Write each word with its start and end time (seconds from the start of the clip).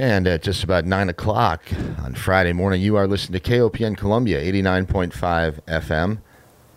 And 0.00 0.26
at 0.26 0.42
just 0.42 0.64
about 0.64 0.86
9 0.86 1.10
o'clock 1.10 1.62
on 2.02 2.14
Friday 2.14 2.54
morning, 2.54 2.80
you 2.80 2.96
are 2.96 3.06
listening 3.06 3.38
to 3.38 3.50
KOPN 3.50 3.98
Columbia 3.98 4.40
89.5 4.40 5.60
FM. 5.66 6.22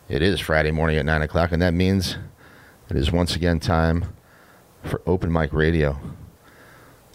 It 0.09 0.21
is 0.21 0.41
Friday 0.41 0.71
morning 0.71 0.97
at 0.97 1.05
9 1.05 1.21
o'clock, 1.21 1.53
and 1.53 1.61
that 1.61 1.73
means 1.73 2.17
it 2.89 2.97
is 2.97 3.13
once 3.13 3.33
again 3.33 3.61
time 3.61 4.13
for 4.83 5.01
Open 5.05 5.31
Mic 5.31 5.53
Radio. 5.53 5.97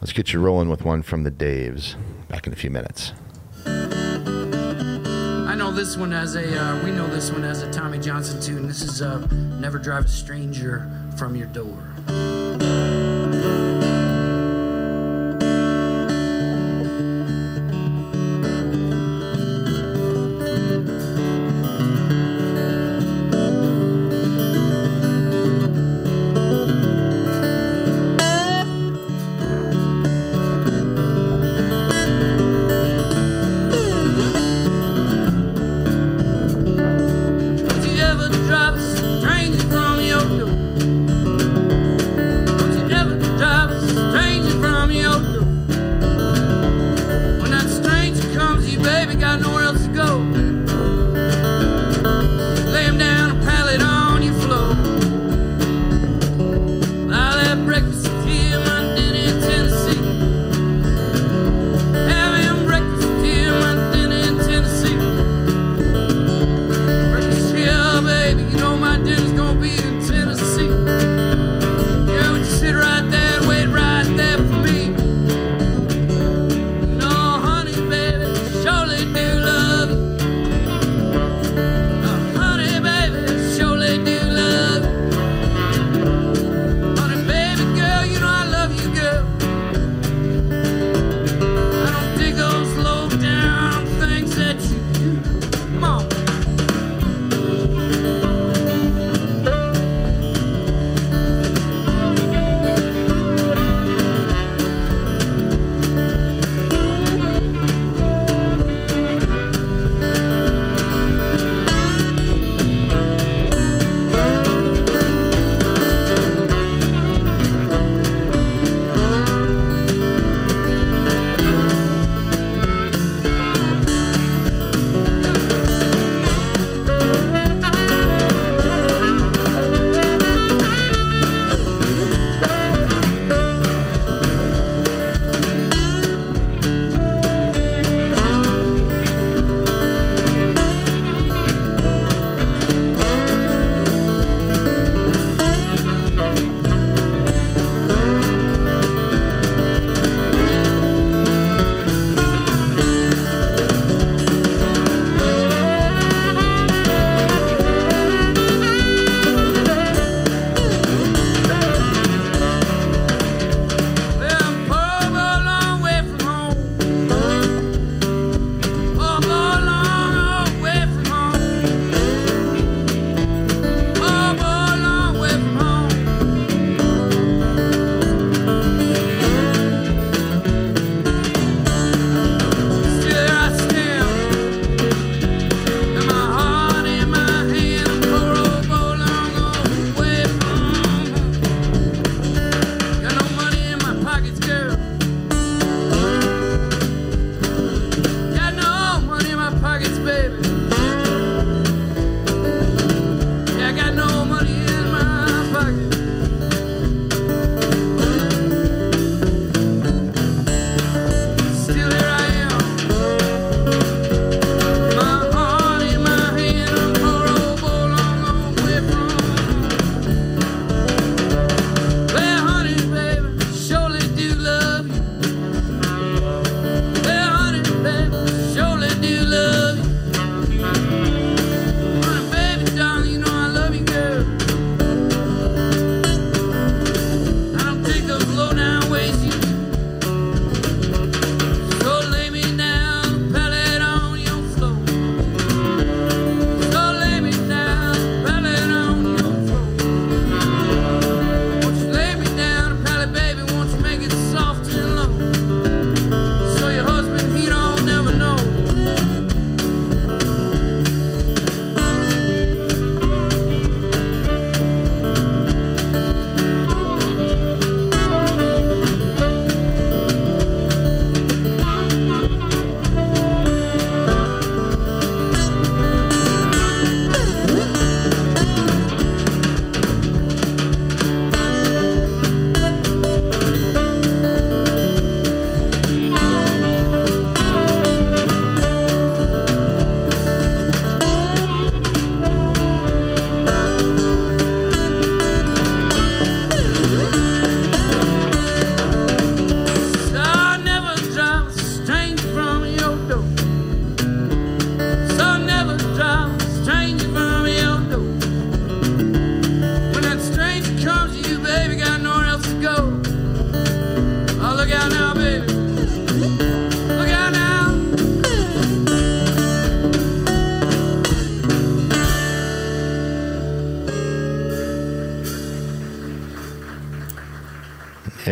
Let's 0.01 0.15
get 0.15 0.33
you 0.33 0.41
rolling 0.41 0.71
with 0.71 0.83
one 0.83 1.03
from 1.03 1.25
the 1.25 1.31
Daves. 1.31 1.97
Back 2.27 2.47
in 2.47 2.55
a 2.55 2.57
few 2.57 2.71
minutes. 2.71 3.13
I 3.67 5.55
know 5.59 5.71
this 5.71 5.99
one 5.99 6.15
as 6.15 6.37
a, 6.37 6.59
uh, 6.59 6.83
we 6.85 6.91
know 6.91 7.07
this 7.09 7.31
one 7.31 7.45
as 7.45 7.61
a 7.61 7.71
Tommy 7.71 7.99
Johnson 7.99 8.41
tune. 8.41 8.67
This 8.67 8.81
is 8.81 9.03
uh, 9.03 9.27
Never 9.61 9.79
Drive 9.79 10.07
a 10.07 10.09
Stranger 10.09 10.91
from 11.19 11.37
Your 11.37 11.49
Door. 11.49 12.48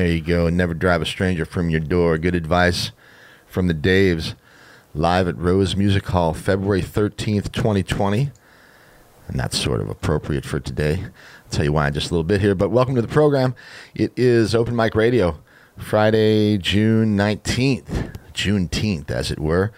Go. 0.07 0.49
Never 0.49 0.73
drive 0.73 1.03
a 1.03 1.07
stranger 1.07 1.45
from 1.45 1.69
your 1.69 1.81
door. 1.81 2.17
Good 2.17 2.35
advice 2.35 2.93
from 3.47 3.67
the 3.67 3.75
Daves. 3.75 4.35
Live 4.95 5.27
at 5.29 5.37
Rose 5.37 5.77
Music 5.77 6.07
Hall, 6.07 6.33
February 6.33 6.81
13th, 6.81 7.53
2020. 7.53 8.31
And 9.27 9.39
that's 9.39 9.59
sort 9.59 9.81
of 9.81 9.91
appropriate 9.91 10.45
for 10.45 10.61
today. 10.61 11.03
I'll 11.03 11.51
tell 11.51 11.65
you 11.65 11.73
why 11.73 11.89
in 11.89 11.93
just 11.93 12.11
a 12.11 12.15
little 12.15 12.25
bit 12.25 12.41
here. 12.41 12.55
But 12.55 12.71
welcome 12.71 12.95
to 12.95 13.03
the 13.03 13.09
program. 13.09 13.55
It 13.95 14.13
is 14.17 14.55
Open 14.55 14.77
Mic 14.77 14.95
Radio, 14.95 15.41
Friday, 15.77 16.57
June 16.59 17.17
19th, 17.17 18.15
Juneteenth, 18.33 19.11
as 19.11 19.31
it 19.33 19.41
were. 19.41 19.73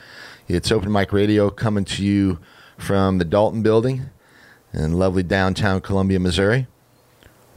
It's 0.46 0.70
Open 0.70 0.92
Mic 0.92 1.12
Radio 1.12 1.48
coming 1.48 1.86
to 1.86 2.04
you 2.04 2.38
from 2.76 3.16
the 3.18 3.24
Dalton 3.24 3.62
Building 3.62 4.10
in 4.74 4.92
lovely 4.92 5.22
downtown 5.22 5.80
Columbia, 5.80 6.20
Missouri. 6.20 6.66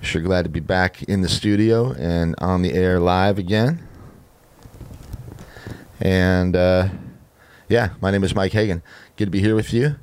Sure 0.03 0.19
glad 0.19 0.45
to 0.45 0.49
be 0.49 0.59
back 0.59 1.03
in 1.03 1.21
the 1.21 1.29
studio 1.29 1.93
and 1.93 2.33
on 2.39 2.63
the 2.63 2.73
air 2.73 2.99
live 2.99 3.37
again. 3.37 3.87
And 5.99 6.55
uh, 6.55 6.89
yeah, 7.69 7.89
my 8.01 8.09
name 8.09 8.23
is 8.23 8.33
Mike 8.33 8.51
Hagan. 8.51 8.81
Good 9.15 9.25
to 9.25 9.31
be 9.31 9.41
here 9.41 9.53
with 9.55 9.71
you. 9.71 9.97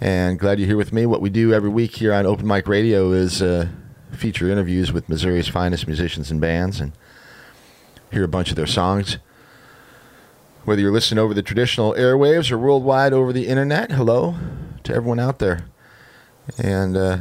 And 0.00 0.36
glad 0.36 0.58
you're 0.58 0.66
here 0.66 0.76
with 0.76 0.92
me. 0.92 1.06
What 1.06 1.20
we 1.20 1.30
do 1.30 1.54
every 1.54 1.70
week 1.70 1.94
here 1.94 2.12
on 2.12 2.26
Open 2.26 2.44
Mic 2.44 2.66
Radio 2.66 3.12
is 3.12 3.40
uh, 3.40 3.68
feature 4.10 4.50
interviews 4.50 4.92
with 4.92 5.08
Missouri's 5.08 5.46
finest 5.46 5.86
musicians 5.86 6.32
and 6.32 6.40
bands 6.40 6.80
and 6.80 6.90
hear 8.10 8.24
a 8.24 8.28
bunch 8.28 8.50
of 8.50 8.56
their 8.56 8.66
songs. 8.66 9.18
Whether 10.64 10.82
you're 10.82 10.92
listening 10.92 11.20
over 11.20 11.34
the 11.34 11.42
traditional 11.42 11.94
airwaves 11.94 12.50
or 12.50 12.58
worldwide 12.58 13.12
over 13.12 13.32
the 13.32 13.46
internet, 13.46 13.92
hello 13.92 14.34
to 14.82 14.92
everyone 14.92 15.20
out 15.20 15.38
there. 15.38 15.66
And 16.58 16.96
uh, 16.96 17.18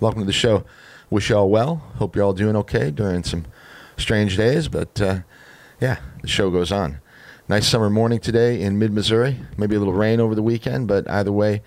welcome 0.00 0.22
to 0.22 0.26
the 0.26 0.32
show 0.32 0.64
wish 1.10 1.30
you 1.30 1.36
all 1.36 1.48
well. 1.48 1.76
Hope 1.96 2.14
you're 2.14 2.24
all 2.24 2.32
doing 2.32 2.56
okay 2.56 2.90
during 2.90 3.24
some 3.24 3.46
strange 3.96 4.36
days, 4.36 4.68
but 4.68 5.00
uh, 5.00 5.20
yeah, 5.80 5.98
the 6.22 6.28
show 6.28 6.50
goes 6.50 6.70
on. 6.70 6.98
Nice 7.48 7.66
summer 7.66 7.88
morning 7.88 8.20
today 8.20 8.60
in 8.60 8.78
mid 8.78 8.92
Missouri. 8.92 9.38
Maybe 9.56 9.74
a 9.74 9.78
little 9.78 9.94
rain 9.94 10.20
over 10.20 10.34
the 10.34 10.42
weekend, 10.42 10.86
but 10.86 11.08
either 11.08 11.32
way, 11.32 11.62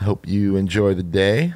I 0.00 0.04
hope 0.04 0.26
you 0.26 0.56
enjoy 0.56 0.94
the 0.94 1.02
day. 1.04 1.54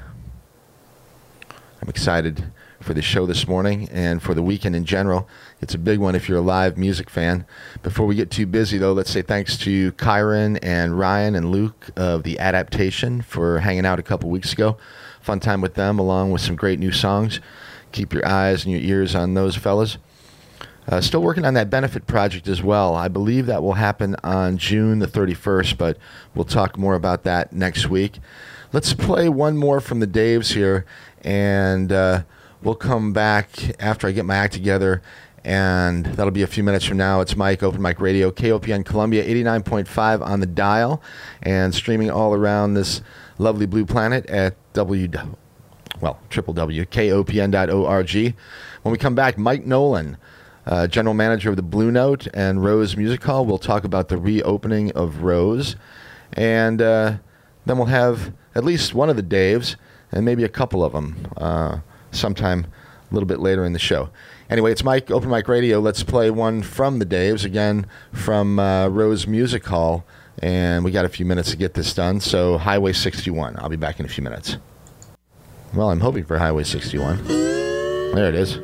I'm 1.82 1.88
excited 1.88 2.52
for 2.80 2.94
the 2.94 3.02
show 3.02 3.26
this 3.26 3.48
morning 3.48 3.88
and 3.90 4.22
for 4.22 4.34
the 4.34 4.42
weekend 4.42 4.76
in 4.76 4.84
general. 4.84 5.26
It's 5.60 5.74
a 5.74 5.78
big 5.78 5.98
one 5.98 6.14
if 6.14 6.28
you're 6.28 6.38
a 6.38 6.42
live 6.42 6.76
music 6.76 7.08
fan. 7.10 7.46
Before 7.82 8.06
we 8.06 8.14
get 8.14 8.30
too 8.30 8.46
busy, 8.46 8.78
though, 8.78 8.92
let's 8.92 9.10
say 9.10 9.22
thanks 9.22 9.56
to 9.58 9.92
Kyron 9.92 10.58
and 10.62 10.98
Ryan 10.98 11.34
and 11.34 11.50
Luke 11.50 11.88
of 11.96 12.22
The 12.22 12.38
Adaptation 12.38 13.22
for 13.22 13.60
hanging 13.60 13.86
out 13.86 13.98
a 13.98 14.02
couple 14.02 14.30
weeks 14.30 14.52
ago 14.52 14.76
fun 15.24 15.40
time 15.40 15.62
with 15.62 15.72
them, 15.72 15.98
along 15.98 16.30
with 16.32 16.42
some 16.42 16.54
great 16.54 16.78
new 16.78 16.92
songs. 16.92 17.40
Keep 17.92 18.12
your 18.12 18.26
eyes 18.28 18.64
and 18.64 18.72
your 18.72 18.82
ears 18.82 19.14
on 19.14 19.32
those 19.32 19.56
fellas. 19.56 19.96
Uh, 20.86 21.00
still 21.00 21.22
working 21.22 21.46
on 21.46 21.54
that 21.54 21.70
benefit 21.70 22.06
project 22.06 22.46
as 22.46 22.62
well. 22.62 22.94
I 22.94 23.08
believe 23.08 23.46
that 23.46 23.62
will 23.62 23.72
happen 23.72 24.16
on 24.22 24.58
June 24.58 24.98
the 24.98 25.06
31st, 25.06 25.78
but 25.78 25.96
we'll 26.34 26.44
talk 26.44 26.76
more 26.76 26.94
about 26.94 27.22
that 27.24 27.54
next 27.54 27.88
week. 27.88 28.18
Let's 28.70 28.92
play 28.92 29.30
one 29.30 29.56
more 29.56 29.80
from 29.80 30.00
the 30.00 30.06
Daves 30.06 30.52
here, 30.52 30.84
and 31.22 31.90
uh, 31.90 32.24
we'll 32.62 32.74
come 32.74 33.14
back 33.14 33.48
after 33.80 34.06
I 34.06 34.12
get 34.12 34.26
my 34.26 34.36
act 34.36 34.52
together, 34.52 35.00
and 35.42 36.04
that'll 36.04 36.32
be 36.32 36.42
a 36.42 36.46
few 36.46 36.62
minutes 36.62 36.84
from 36.84 36.98
now. 36.98 37.22
It's 37.22 37.34
Mike, 37.34 37.62
Open 37.62 37.80
Mic 37.80 37.98
Radio, 37.98 38.30
KOPN 38.30 38.84
Columbia, 38.84 39.24
89.5 39.24 40.20
on 40.20 40.40
the 40.40 40.46
dial, 40.46 41.02
and 41.42 41.74
streaming 41.74 42.10
all 42.10 42.34
around 42.34 42.74
this 42.74 43.00
lovely 43.38 43.64
blue 43.64 43.86
planet 43.86 44.26
at 44.26 44.54
w 44.74 45.08
well 46.00 46.18
triple 46.28 46.52
w 46.52 46.84
kopn.org. 46.84 48.34
When 48.82 48.92
we 48.92 48.98
come 48.98 49.14
back, 49.14 49.38
Mike 49.38 49.64
Nolan, 49.64 50.18
uh, 50.66 50.86
general 50.86 51.14
manager 51.14 51.50
of 51.50 51.56
the 51.56 51.62
Blue 51.62 51.90
Note 51.90 52.28
and 52.34 52.62
Rose 52.62 52.96
Music 52.96 53.22
Hall, 53.22 53.46
will 53.46 53.58
talk 53.58 53.84
about 53.84 54.08
the 54.08 54.18
reopening 54.18 54.92
of 54.92 55.22
Rose, 55.22 55.76
and 56.34 56.82
uh, 56.82 57.16
then 57.64 57.78
we'll 57.78 57.86
have 57.86 58.34
at 58.54 58.64
least 58.64 58.94
one 58.94 59.08
of 59.08 59.16
the 59.16 59.22
Daves 59.22 59.76
and 60.12 60.24
maybe 60.24 60.44
a 60.44 60.48
couple 60.48 60.84
of 60.84 60.92
them 60.92 61.28
uh, 61.36 61.78
sometime 62.12 62.66
a 63.10 63.14
little 63.14 63.26
bit 63.26 63.40
later 63.40 63.64
in 63.64 63.72
the 63.72 63.78
show. 63.78 64.10
Anyway, 64.48 64.70
it's 64.70 64.84
Mike 64.84 65.10
Open 65.10 65.30
Mic 65.30 65.48
Radio. 65.48 65.80
Let's 65.80 66.02
play 66.02 66.30
one 66.30 66.62
from 66.62 66.98
the 66.98 67.06
Daves 67.06 67.44
again 67.44 67.86
from 68.12 68.58
uh, 68.58 68.88
Rose 68.88 69.26
Music 69.26 69.64
Hall 69.66 70.04
and 70.42 70.84
we 70.84 70.90
got 70.90 71.04
a 71.04 71.08
few 71.08 71.26
minutes 71.26 71.50
to 71.50 71.56
get 71.56 71.74
this 71.74 71.94
done. 71.94 72.20
So, 72.20 72.58
Highway 72.58 72.92
61. 72.92 73.56
I'll 73.58 73.68
be 73.68 73.76
back 73.76 74.00
in 74.00 74.06
a 74.06 74.08
few 74.08 74.22
minutes. 74.24 74.56
Well, 75.74 75.90
I'm 75.90 76.00
hoping 76.00 76.24
for 76.24 76.38
Highway 76.38 76.64
61. 76.64 77.26
There 77.26 78.28
it 78.28 78.34
is. 78.34 78.58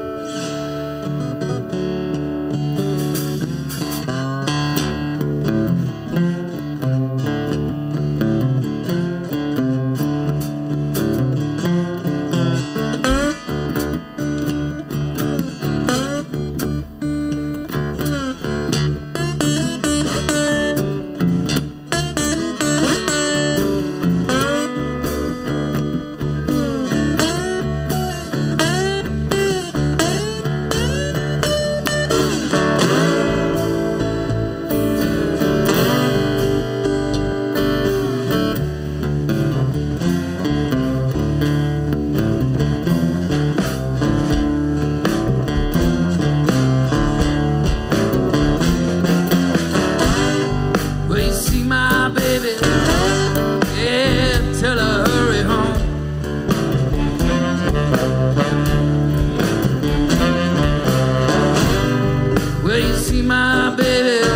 my 63.30 63.70
baby. 63.76 64.29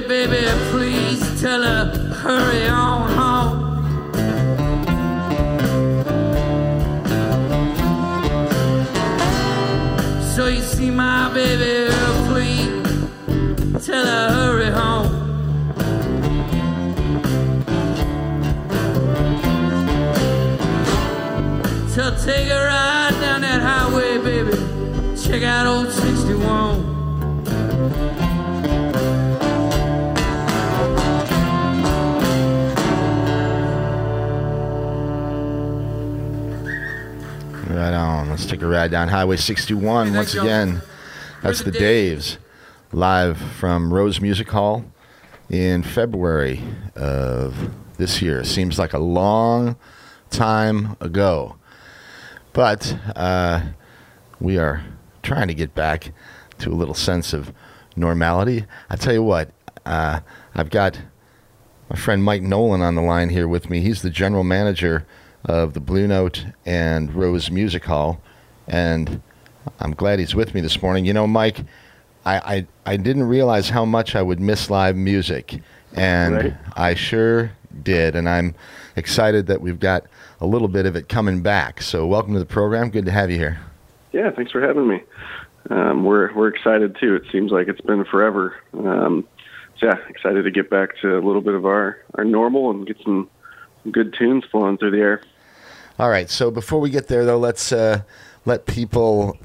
Baby, 0.00 0.67
ride 38.88 38.92
down 38.92 39.08
Highway 39.08 39.36
61 39.36 40.08
Hey, 40.08 40.16
once 40.16 40.34
again. 40.34 40.80
That's 41.42 41.62
the 41.62 41.70
Daves 41.70 42.38
live 42.90 43.36
from 43.36 43.92
Rose 43.92 44.18
Music 44.18 44.48
Hall 44.48 44.82
in 45.50 45.82
February 45.82 46.62
of 46.96 47.70
this 47.98 48.22
year. 48.22 48.44
Seems 48.44 48.78
like 48.78 48.94
a 48.94 48.98
long 48.98 49.76
time 50.30 50.96
ago. 51.00 51.56
But 52.54 52.96
uh, 53.14 53.60
we 54.40 54.56
are 54.56 54.82
trying 55.22 55.48
to 55.48 55.54
get 55.54 55.74
back 55.74 56.12
to 56.60 56.70
a 56.70 56.74
little 56.74 56.94
sense 56.94 57.34
of 57.34 57.52
normality. 57.94 58.64
I 58.88 58.96
tell 58.96 59.12
you 59.12 59.22
what, 59.22 59.50
uh, 59.84 60.20
I've 60.54 60.70
got 60.70 60.98
my 61.90 61.96
friend 61.96 62.24
Mike 62.24 62.40
Nolan 62.40 62.80
on 62.80 62.94
the 62.94 63.02
line 63.02 63.28
here 63.28 63.48
with 63.48 63.68
me. 63.68 63.82
He's 63.82 64.00
the 64.00 64.08
general 64.08 64.44
manager 64.44 65.06
of 65.44 65.74
the 65.74 65.80
Blue 65.80 66.06
Note 66.06 66.46
and 66.64 67.12
Rose 67.12 67.50
Music 67.50 67.84
Hall, 67.84 68.22
and 68.68 69.20
I'm 69.80 69.92
glad 69.94 70.18
he's 70.18 70.34
with 70.34 70.54
me 70.54 70.60
this 70.60 70.80
morning. 70.82 71.04
You 71.04 71.12
know, 71.12 71.26
Mike, 71.26 71.60
I 72.24 72.36
I, 72.36 72.66
I 72.92 72.96
didn't 72.96 73.24
realize 73.24 73.68
how 73.70 73.84
much 73.84 74.14
I 74.14 74.22
would 74.22 74.40
miss 74.40 74.70
live 74.70 74.96
music, 74.96 75.60
and 75.94 76.34
Right. 76.34 76.54
I 76.76 76.94
sure 76.94 77.52
did, 77.82 78.14
and 78.16 78.28
I'm 78.28 78.54
excited 78.96 79.46
that 79.46 79.60
we've 79.60 79.80
got 79.80 80.04
a 80.40 80.46
little 80.46 80.68
bit 80.68 80.86
of 80.86 80.96
it 80.96 81.08
coming 81.08 81.42
back. 81.42 81.82
So, 81.82 82.06
welcome 82.06 82.32
to 82.34 82.38
the 82.38 82.46
program. 82.46 82.90
Good 82.90 83.04
to 83.06 83.10
have 83.10 83.30
you 83.30 83.38
here. 83.38 83.58
Yeah, 84.12 84.30
thanks 84.30 84.52
for 84.52 84.60
having 84.60 84.88
me. 84.88 85.02
Um, 85.70 86.04
we're 86.04 86.32
we're 86.34 86.48
excited 86.48 86.96
too. 86.98 87.14
It 87.16 87.24
seems 87.30 87.50
like 87.52 87.68
it's 87.68 87.80
been 87.82 88.04
forever. 88.04 88.54
Um, 88.72 89.26
so 89.78 89.86
yeah, 89.86 89.96
excited 90.08 90.42
to 90.44 90.50
get 90.50 90.70
back 90.70 90.90
to 91.02 91.18
a 91.18 91.20
little 91.20 91.42
bit 91.42 91.54
of 91.54 91.66
our 91.66 91.98
our 92.14 92.24
normal 92.24 92.70
and 92.70 92.86
get 92.86 92.96
some, 93.04 93.28
some 93.82 93.92
good 93.92 94.14
tunes 94.18 94.44
flowing 94.50 94.78
through 94.78 94.92
the 94.92 94.98
air. 94.98 95.22
All 95.98 96.08
right. 96.08 96.30
So 96.30 96.50
before 96.50 96.80
we 96.80 96.90
get 96.90 97.08
there, 97.08 97.24
though, 97.24 97.38
let's 97.38 97.70
uh, 97.72 98.02
let 98.48 98.66
people 98.66 99.36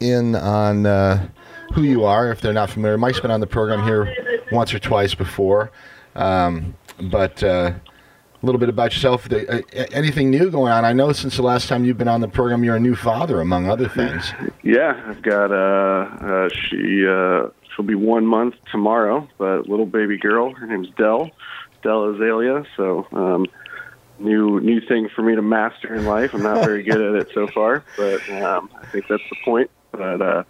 in 0.00 0.34
on 0.34 0.84
uh, 0.84 1.28
who 1.72 1.82
you 1.82 2.04
are 2.04 2.30
if 2.30 2.40
they're 2.40 2.52
not 2.52 2.68
familiar. 2.68 2.98
Mike's 2.98 3.20
been 3.20 3.30
on 3.30 3.40
the 3.40 3.46
program 3.46 3.84
here 3.84 4.12
once 4.50 4.74
or 4.74 4.80
twice 4.80 5.14
before, 5.14 5.70
um, 6.16 6.74
but 7.00 7.42
uh, 7.42 7.72
a 7.72 8.46
little 8.46 8.58
bit 8.58 8.68
about 8.68 8.92
yourself. 8.92 9.28
The- 9.28 9.60
uh, 9.60 9.86
anything 9.92 10.30
new 10.30 10.50
going 10.50 10.72
on? 10.72 10.84
I 10.84 10.92
know 10.92 11.12
since 11.12 11.36
the 11.36 11.42
last 11.42 11.68
time 11.68 11.84
you've 11.84 11.96
been 11.98 12.08
on 12.08 12.20
the 12.20 12.28
program, 12.28 12.64
you're 12.64 12.76
a 12.76 12.80
new 12.80 12.96
father, 12.96 13.40
among 13.40 13.70
other 13.70 13.88
things. 13.88 14.32
Yeah, 14.62 15.00
I've 15.06 15.22
got 15.22 15.52
uh, 15.52 16.26
uh 16.26 16.48
she 16.48 17.06
uh 17.06 17.48
she'll 17.74 17.86
be 17.86 17.94
one 17.94 18.26
month 18.26 18.56
tomorrow, 18.72 19.28
but 19.38 19.68
little 19.68 19.86
baby 19.86 20.18
girl. 20.18 20.52
Her 20.52 20.66
name's 20.66 20.90
Dell, 20.98 21.30
Dell 21.84 22.12
Azalea. 22.12 22.64
So 22.76 23.06
um, 23.12 23.46
new 24.22 24.60
new 24.60 24.80
thing 24.80 25.08
for 25.14 25.22
me 25.22 25.34
to 25.34 25.42
master 25.42 25.94
in 25.94 26.04
life. 26.04 26.30
I'm 26.32 26.42
not 26.42 26.64
very 26.64 26.82
good 26.82 27.00
at 27.00 27.14
it 27.14 27.28
so 27.34 27.48
far, 27.54 27.84
but 27.96 28.28
um, 28.28 28.70
I 28.74 28.84
think 28.86 29.06
that's 29.08 29.22
the 29.28 29.36
point. 29.44 29.70
But 29.92 30.22
uh, 30.22 30.44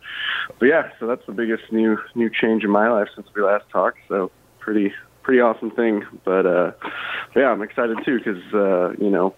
but 0.58 0.66
yeah, 0.66 0.90
so 1.00 1.06
that's 1.06 1.24
the 1.26 1.32
biggest 1.32 1.64
new 1.72 1.98
new 2.14 2.30
change 2.30 2.64
in 2.64 2.70
my 2.70 2.88
life 2.90 3.08
since 3.14 3.26
we 3.34 3.42
last 3.42 3.64
talked. 3.70 3.98
So 4.08 4.30
pretty 4.60 4.92
pretty 5.22 5.40
awesome 5.40 5.70
thing. 5.70 6.04
But 6.24 6.46
uh, 6.46 6.72
yeah, 7.34 7.50
I'm 7.50 7.62
excited 7.62 7.98
too 8.04 8.18
because 8.18 8.42
uh, 8.54 8.92
you 9.02 9.10
know 9.10 9.34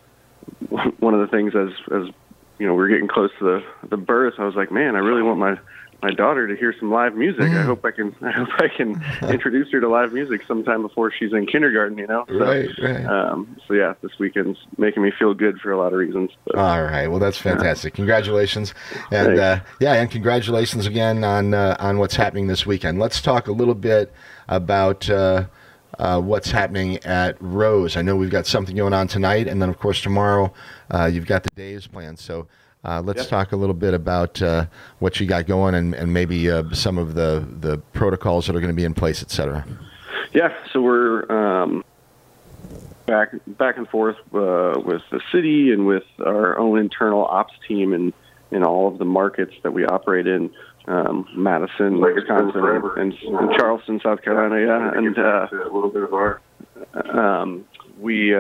one 0.99 1.15
of 1.15 1.21
the 1.21 1.29
things 1.29 1.55
as 1.55 1.71
as 1.93 2.13
you 2.59 2.67
know 2.67 2.75
we 2.75 2.85
are 2.85 2.89
getting 2.89 3.09
close 3.09 3.31
to 3.39 3.45
the 3.45 3.89
the 3.89 3.97
birth, 3.97 4.35
I 4.39 4.45
was 4.45 4.55
like, 4.55 4.71
man, 4.71 4.97
I 4.97 5.01
really 5.01 5.23
want 5.23 5.39
my 5.39 5.59
my 6.05 6.11
daughter 6.11 6.47
to 6.47 6.55
hear 6.55 6.75
some 6.79 6.91
live 6.91 7.15
music. 7.15 7.45
I 7.45 7.63
hope 7.63 7.83
I 7.83 7.91
can 7.91 8.15
I 8.23 8.31
hope 8.31 8.49
I 8.59 8.69
can 8.69 9.03
introduce 9.31 9.73
her 9.73 9.81
to 9.81 9.89
live 9.89 10.13
music 10.13 10.43
sometime 10.47 10.83
before 10.83 11.11
she's 11.11 11.33
in 11.33 11.47
kindergarten. 11.47 11.97
You 11.97 12.07
know, 12.07 12.27
so, 12.29 12.35
Right, 12.35 12.69
right. 12.79 13.07
Um, 13.07 13.57
so 13.67 13.73
yeah, 13.73 13.95
this 14.03 14.13
weekend's 14.19 14.59
making 14.77 15.03
me 15.03 15.13
feel 15.19 15.33
good 15.33 15.59
for 15.61 15.73
a 15.73 15.79
lot 15.79 15.95
of 15.95 15.99
reasons. 15.99 16.31
But, 16.45 16.57
All 16.57 16.83
right. 16.83 17.09
Well, 17.09 17.21
that's 17.21 17.39
fantastic. 17.39 17.95
Congratulations, 17.95 18.75
and 19.11 19.39
uh, 19.39 19.61
yeah, 19.81 19.95
and 19.95 20.11
congratulations 20.11 20.85
again 20.85 21.25
on 21.25 21.55
uh, 21.55 21.77
on 21.79 21.99
what's 21.99 22.17
happening 22.17 22.49
this 22.49 22.67
weekend. 22.67 22.99
Let's 22.99 23.23
talk 23.23 23.49
a 23.49 23.53
little 23.53 23.75
bit 23.75 24.13
about 24.47 25.09
uh, 25.09 25.47
uh, 25.99 26.21
what's 26.21 26.51
happening 26.51 26.99
at 26.99 27.41
Rose. 27.41 27.97
I 27.97 28.03
know 28.03 28.15
we've 28.15 28.29
got 28.29 28.47
something 28.47 28.77
going 28.77 28.93
on 28.93 29.09
tonight, 29.09 29.49
and 29.49 29.63
then 29.63 29.71
of 29.71 29.79
course 29.79 30.03
tomorrow 30.03 30.53
uh, 30.91 31.07
you've 31.11 31.27
got 31.27 31.45
the 31.45 31.51
Daves 31.51 31.91
planned. 31.91 32.19
So. 32.19 32.47
Uh, 32.85 33.01
let's 33.05 33.23
Yeah. 33.25 33.29
talk 33.29 33.53
a 33.53 33.57
little 33.57 33.75
bit 33.75 33.95
about 33.95 34.41
uh, 34.43 34.67
what 34.99 35.19
you 35.19 35.27
got 35.27 35.47
going 35.47 35.75
and, 35.75 35.95
and 35.95 36.13
maybe 36.13 36.51
uh, 36.51 36.65
some 36.73 36.99
of 36.99 37.15
the, 37.15 37.47
the 37.61 37.79
protocols 37.93 38.47
that 38.47 38.55
are 38.55 38.61
going 38.61 38.73
to 38.73 38.77
be 38.77 38.85
in 38.85 38.95
place, 38.95 39.23
et 39.23 39.31
cetera. 39.31 39.65
Yeah, 40.33 40.53
so 40.73 40.83
we're 40.83 41.31
um, 41.31 41.85
back 43.07 43.31
back 43.47 43.77
and 43.77 43.89
forth 43.89 44.17
uh, 44.35 44.81
with 44.85 45.03
the 45.11 45.21
city 45.33 45.73
and 45.73 45.87
with 45.87 46.05
our 46.25 46.59
own 46.59 46.79
internal 46.79 47.25
ops 47.25 47.55
team 47.67 47.93
and 47.93 48.13
in 48.51 48.65
all 48.65 48.89
of 48.89 48.99
the 48.99 49.05
markets 49.05 49.55
that 49.63 49.73
we 49.73 49.85
operate 49.87 50.27
in. 50.27 50.51
Um, 50.87 51.27
Madison, 51.35 51.99
Wisconsin, 51.99 52.63
and, 52.99 53.15
and 53.15 53.51
Charleston, 53.57 54.01
South 54.03 54.21
Carolina. 54.21 54.61
Yeah, 54.67 54.99
and 54.99 55.19
uh, 55.19 55.49
a 55.51 55.73
little 55.73 55.89
bit 55.89 56.03
of 56.03 56.13
our. 56.13 56.41
Um, 57.07 57.65
we. 57.99 58.35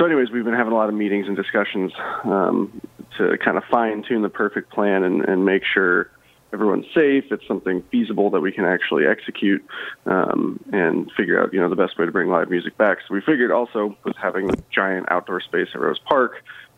So, 0.00 0.06
anyways, 0.06 0.30
we've 0.30 0.46
been 0.46 0.54
having 0.54 0.72
a 0.72 0.76
lot 0.76 0.88
of 0.88 0.94
meetings 0.94 1.26
and 1.26 1.36
discussions 1.36 1.92
um, 2.24 2.80
to 3.18 3.36
kind 3.36 3.58
of 3.58 3.64
fine 3.70 4.02
tune 4.02 4.22
the 4.22 4.30
perfect 4.30 4.72
plan 4.72 5.04
and, 5.04 5.22
and 5.28 5.44
make 5.44 5.62
sure 5.62 6.10
everyone's 6.54 6.86
safe. 6.94 7.24
It's 7.30 7.46
something 7.46 7.84
feasible 7.90 8.30
that 8.30 8.40
we 8.40 8.50
can 8.50 8.64
actually 8.64 9.04
execute 9.06 9.62
um, 10.06 10.58
and 10.72 11.12
figure 11.18 11.38
out, 11.38 11.52
you 11.52 11.60
know, 11.60 11.68
the 11.68 11.76
best 11.76 11.98
way 11.98 12.06
to 12.06 12.12
bring 12.12 12.30
live 12.30 12.48
music 12.48 12.78
back. 12.78 13.00
So 13.06 13.12
we 13.12 13.20
figured 13.20 13.50
also 13.50 13.94
with 14.02 14.16
having 14.16 14.48
a 14.48 14.54
giant 14.74 15.04
outdoor 15.10 15.42
space 15.42 15.68
at 15.74 15.80
Rose 15.82 16.00
Park 16.08 16.32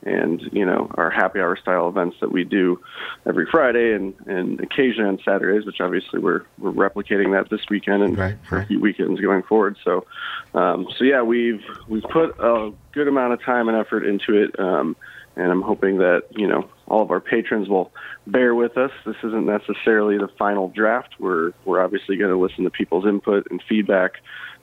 and, 0.04 0.42
you 0.52 0.64
know, 0.64 0.90
our 0.94 1.10
happy 1.10 1.40
hour 1.40 1.56
style 1.56 1.88
events 1.88 2.16
that 2.20 2.32
we 2.32 2.44
do 2.44 2.80
every 3.26 3.46
Friday 3.50 3.94
and, 3.94 4.14
and 4.26 4.60
occasionally 4.60 5.08
on 5.08 5.18
Saturdays, 5.24 5.64
which 5.64 5.80
obviously 5.80 6.18
we're, 6.18 6.42
we're 6.58 6.72
replicating 6.72 7.32
that 7.32 7.50
this 7.50 7.60
weekend 7.70 8.02
and 8.02 8.18
Right, 8.18 8.36
for 8.48 8.58
a 8.58 8.66
few 8.66 8.80
weekends 8.80 9.20
going 9.20 9.42
forward. 9.42 9.76
So, 9.84 10.06
um, 10.54 10.86
so 10.98 11.04
yeah, 11.04 11.22
we've, 11.22 11.62
we've 11.88 12.02
put 12.02 12.38
a 12.38 12.72
good 12.92 13.08
amount 13.08 13.32
of 13.32 13.42
time 13.42 13.68
and 13.68 13.76
effort 13.76 14.04
into 14.04 14.42
it. 14.42 14.58
Um, 14.58 14.96
and 15.36 15.50
I'm 15.50 15.62
hoping 15.62 15.98
that 15.98 16.24
you 16.30 16.46
know 16.46 16.68
all 16.86 17.02
of 17.02 17.10
our 17.10 17.20
patrons 17.20 17.68
will 17.68 17.90
bear 18.26 18.54
with 18.54 18.76
us. 18.76 18.90
This 19.06 19.16
isn't 19.24 19.46
necessarily 19.46 20.18
the 20.18 20.28
final 20.38 20.68
draft. 20.68 21.14
We're 21.18 21.52
we're 21.64 21.82
obviously 21.82 22.16
going 22.16 22.30
to 22.30 22.36
listen 22.36 22.64
to 22.64 22.70
people's 22.70 23.06
input 23.06 23.46
and 23.50 23.62
feedback 23.68 24.16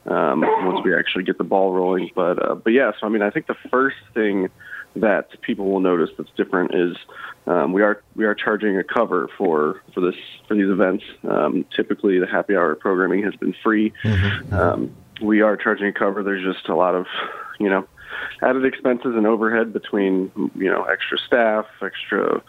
um, 0.05 0.41
once 0.41 0.81
we 0.83 0.95
actually 0.95 1.23
get 1.23 1.37
the 1.37 1.43
ball 1.43 1.73
rolling. 1.73 2.11
But 2.13 2.43
uh, 2.43 2.55
but 2.55 2.71
yeah, 2.71 2.91
so 2.99 3.07
I 3.07 3.09
mean, 3.09 3.21
I 3.21 3.29
think 3.29 3.47
the 3.47 3.57
first 3.71 3.97
thing 4.13 4.49
that 5.01 5.41
people 5.41 5.65
will 5.71 5.79
notice 5.79 6.09
that's 6.17 6.29
different 6.37 6.73
is 6.73 6.97
um, 7.47 7.73
we 7.73 7.81
are 7.81 8.01
we 8.15 8.25
are 8.25 8.35
charging 8.35 8.77
a 8.77 8.83
cover 8.83 9.29
for 9.37 9.81
for 9.93 10.01
this 10.01 10.15
for 10.47 10.55
these 10.55 10.69
events. 10.69 11.03
Um, 11.27 11.65
typically, 11.75 12.19
the 12.19 12.27
happy 12.27 12.55
hour 12.55 12.75
programming 12.75 13.23
has 13.23 13.35
been 13.35 13.55
free. 13.63 13.93
Um, 14.51 14.95
we 15.21 15.41
are 15.41 15.57
charging 15.57 15.87
a 15.87 15.93
cover. 15.93 16.23
There's 16.23 16.43
just 16.43 16.69
a 16.69 16.75
lot 16.75 16.95
of 16.95 17.05
you 17.59 17.69
know 17.69 17.87
added 18.41 18.65
expenses 18.65 19.15
and 19.15 19.27
overhead 19.27 19.73
between 19.73 20.31
you 20.55 20.69
know 20.69 20.83
extra 20.83 21.17
staff, 21.17 21.65
extra 21.81 22.41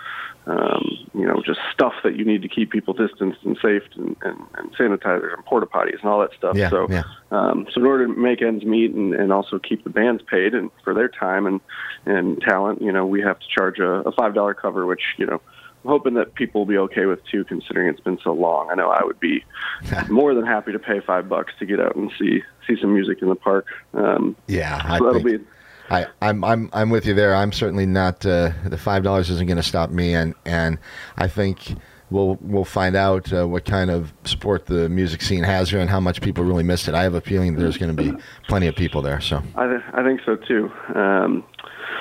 um, 0.47 1.09
you 1.15 1.27
know 1.27 1.43
just 1.45 1.61
stuff 1.73 1.93
that 2.03 2.17
you 2.17 2.25
need 2.25 2.43
to 2.43 2.49
keep 2.49 2.71
people 2.71 2.95
distanced 2.95 3.41
and 3.45 3.57
safe 3.63 3.83
and, 3.97 4.17
and, 4.23 4.41
and 4.55 4.77
sanitizers 4.77 5.35
and 5.35 5.45
porta 5.45 5.67
potties 5.67 6.01
and 6.01 6.11
all 6.11 6.21
that 6.21 6.33
stuff. 6.37 6.57
Yeah, 6.57 6.71
so 6.71 6.87
yeah. 6.89 7.03
um, 7.31 7.67
so 7.73 7.81
in 7.81 7.87
order 7.87 8.07
to 8.07 8.13
make 8.13 8.43
ends 8.43 8.65
meet 8.65 8.93
and, 8.95 9.15
and 9.15 9.33
also 9.33 9.59
keep 9.59 9.85
the 9.85 9.91
bands 9.91 10.23
paid 10.29 10.55
and 10.55 10.71
for 10.85 10.95
their 10.95 11.09
time 11.09 11.47
and 11.47 11.61
and 12.07 12.41
talent, 12.41 12.81
you 12.81 12.93
know, 12.93 13.07
we 13.07 13.21
have 13.21 13.39
to 13.39 13.47
charge 13.55 13.79
a, 13.79 14.09
a 14.09 14.13
five 14.13 14.35
dollar 14.35 14.55
cover, 14.55 14.87
which 14.87 15.03
you 15.19 15.27
know. 15.27 15.41
I'm 15.85 15.89
hoping 15.91 16.15
that 16.15 16.35
people 16.35 16.61
will 16.61 16.67
be 16.67 16.77
okay 16.79 17.07
with 17.07 17.21
two, 17.31 17.45
considering 17.45 17.89
it's 17.89 18.01
been 18.01 18.19
so 18.23 18.33
long. 18.33 18.69
I 18.71 18.75
know 18.75 18.91
I 18.91 19.03
would 19.05 19.19
be 19.21 19.45
more 20.11 20.35
than 20.35 20.45
happy 20.47 20.73
to 20.73 20.79
pay 20.79 21.01
five 21.01 21.29
bucks 21.29 21.53
to 21.59 21.67
get 21.67 21.81
out 21.81 21.97
and 21.97 22.11
see 22.19 22.43
see 22.67 22.77
some 22.81 22.93
music 22.93 23.19
in 23.23 23.29
the 23.29 23.35
park. 23.35 23.67
Um, 23.95 24.37
Yeah, 24.47 24.81
I 24.85 24.99
so 24.99 25.05
that'll 25.07 25.23
think- 25.23 25.41
be 25.43 25.47
I, 25.93 26.07
I'm 26.23 26.45
I'm 26.45 26.71
I'm 26.73 26.91
with 26.91 27.05
you 27.05 27.15
there. 27.15 27.35
I'm 27.35 27.51
certainly 27.51 27.85
not 27.87 28.25
uh, 28.25 28.53
the 28.65 28.79
five 28.79 29.03
dollars 29.03 29.29
isn't 29.29 29.47
going 29.49 29.57
to 29.57 29.63
stop 29.63 29.91
me, 29.91 30.15
and 30.15 30.35
and 30.47 30.79
I 31.17 31.27
think 31.27 31.75
we'll 32.11 32.39
we'll 32.41 32.65
find 32.65 32.95
out 32.95 33.33
uh, 33.33 33.49
what 33.49 33.65
kind 33.65 33.91
of 33.91 34.13
support 34.23 34.67
the 34.67 34.89
music 34.89 35.21
scene 35.21 35.43
has 35.43 35.69
here 35.71 35.81
and 35.81 35.91
how 35.91 35.99
much 35.99 36.21
people 36.21 36.45
really 36.45 36.63
missed 36.63 36.87
it. 36.87 36.95
I 36.95 37.03
have 37.03 37.15
a 37.15 37.21
feeling 37.21 37.57
there's 37.57 37.77
going 37.77 37.97
to 37.97 38.01
be 38.03 38.13
plenty 38.47 38.69
of 38.69 38.77
people 38.77 39.03
there. 39.03 39.21
So 39.21 39.43
I, 39.57 39.67
th- 39.67 39.83
I 39.93 40.05
think 40.05 40.21
so 40.25 40.37
too. 40.37 40.71
Um, 40.95 41.43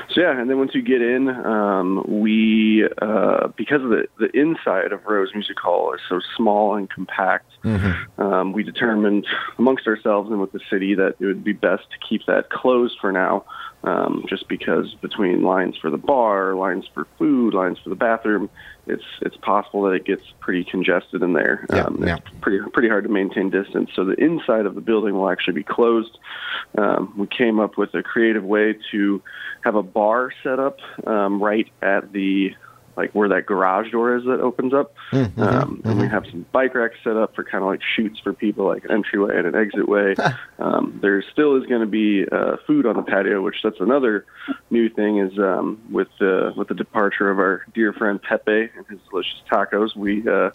so 0.09 0.21
yeah, 0.21 0.39
and 0.39 0.49
then 0.49 0.57
once 0.57 0.73
you 0.73 0.81
get 0.81 1.01
in, 1.01 1.29
um, 1.29 2.03
we 2.07 2.87
uh, 3.01 3.47
because 3.49 3.81
of 3.83 3.89
the 3.89 4.07
the 4.17 4.29
inside 4.37 4.91
of 4.91 5.05
Rose 5.05 5.29
Music 5.33 5.57
Hall 5.59 5.93
is 5.93 6.01
so 6.09 6.19
small 6.35 6.75
and 6.75 6.89
compact, 6.89 7.51
um, 8.17 8.53
we 8.53 8.63
determined 8.63 9.27
amongst 9.57 9.87
ourselves 9.87 10.29
and 10.31 10.39
with 10.39 10.51
the 10.51 10.61
city 10.69 10.95
that 10.95 11.15
it 11.19 11.25
would 11.25 11.43
be 11.43 11.53
best 11.53 11.83
to 11.91 11.97
keep 12.07 12.25
that 12.25 12.49
closed 12.49 12.97
for 12.99 13.11
now, 13.11 13.45
um, 13.83 14.25
just 14.27 14.47
because 14.47 14.95
between 14.95 15.43
lines 15.43 15.77
for 15.77 15.89
the 15.89 15.97
bar, 15.97 16.55
lines 16.55 16.85
for 16.93 17.07
food, 17.17 17.53
lines 17.53 17.77
for 17.79 17.89
the 17.89 17.95
bathroom, 17.95 18.49
it's 18.87 19.03
it's 19.21 19.37
possible 19.37 19.83
that 19.83 19.91
it 19.91 20.05
gets 20.05 20.23
pretty 20.39 20.63
congested 20.63 21.21
in 21.21 21.33
there. 21.33 21.65
Yeah, 21.69 21.83
um, 21.83 22.03
yeah. 22.05 22.17
It's 22.17 22.37
pretty 22.41 22.59
pretty 22.71 22.89
hard 22.89 23.03
to 23.03 23.09
maintain 23.09 23.49
distance. 23.49 23.91
So 23.95 24.03
the 24.03 24.21
inside 24.21 24.65
of 24.65 24.75
the 24.75 24.81
building 24.81 25.13
will 25.13 25.29
actually 25.29 25.53
be 25.53 25.63
closed. 25.63 26.17
Um, 26.77 27.13
we 27.17 27.27
came 27.27 27.59
up 27.59 27.77
with 27.77 27.93
a 27.93 28.03
creative 28.03 28.43
way 28.43 28.75
to 28.91 29.21
have 29.63 29.75
a 29.75 29.78
bar 29.83 30.31
set 30.43 30.59
up 30.59 30.79
um, 31.05 31.41
right 31.41 31.67
at 31.81 32.11
the 32.11 32.53
like 32.99 33.11
where 33.13 33.29
that 33.29 33.45
garage 33.45 33.91
door 33.91 34.17
is 34.17 34.25
that 34.25 34.41
opens 34.41 34.73
up, 34.73 34.93
um, 35.13 35.81
and 35.85 36.01
we 36.01 36.07
have 36.07 36.25
some 36.25 36.45
bike 36.51 36.75
racks 36.75 36.97
set 37.01 37.15
up 37.15 37.33
for 37.33 37.45
kind 37.45 37.63
of 37.63 37.69
like 37.69 37.79
chutes 37.95 38.19
for 38.19 38.33
people, 38.33 38.65
like 38.65 38.83
an 38.83 38.91
entryway 38.91 39.37
and 39.37 39.47
an 39.47 39.55
exit 39.55 39.87
way. 39.87 40.15
um, 40.59 40.99
there 41.01 41.23
still 41.31 41.55
is 41.55 41.65
going 41.65 41.79
to 41.79 41.87
be 41.87 42.25
uh, 42.29 42.57
food 42.67 42.85
on 42.85 42.97
the 42.97 43.01
patio, 43.01 43.41
which 43.41 43.55
that's 43.63 43.79
another 43.79 44.25
new 44.69 44.89
thing 44.89 45.17
is 45.17 45.39
um, 45.39 45.79
with 45.89 46.09
the 46.19 46.51
with 46.57 46.67
the 46.67 46.75
departure 46.75 47.29
of 47.29 47.39
our 47.39 47.65
dear 47.73 47.93
friend 47.93 48.21
Pepe 48.21 48.69
and 48.75 48.85
his 48.89 48.99
delicious 49.09 49.41
tacos. 49.49 49.95
We 49.95 50.27
uh, 50.27 50.49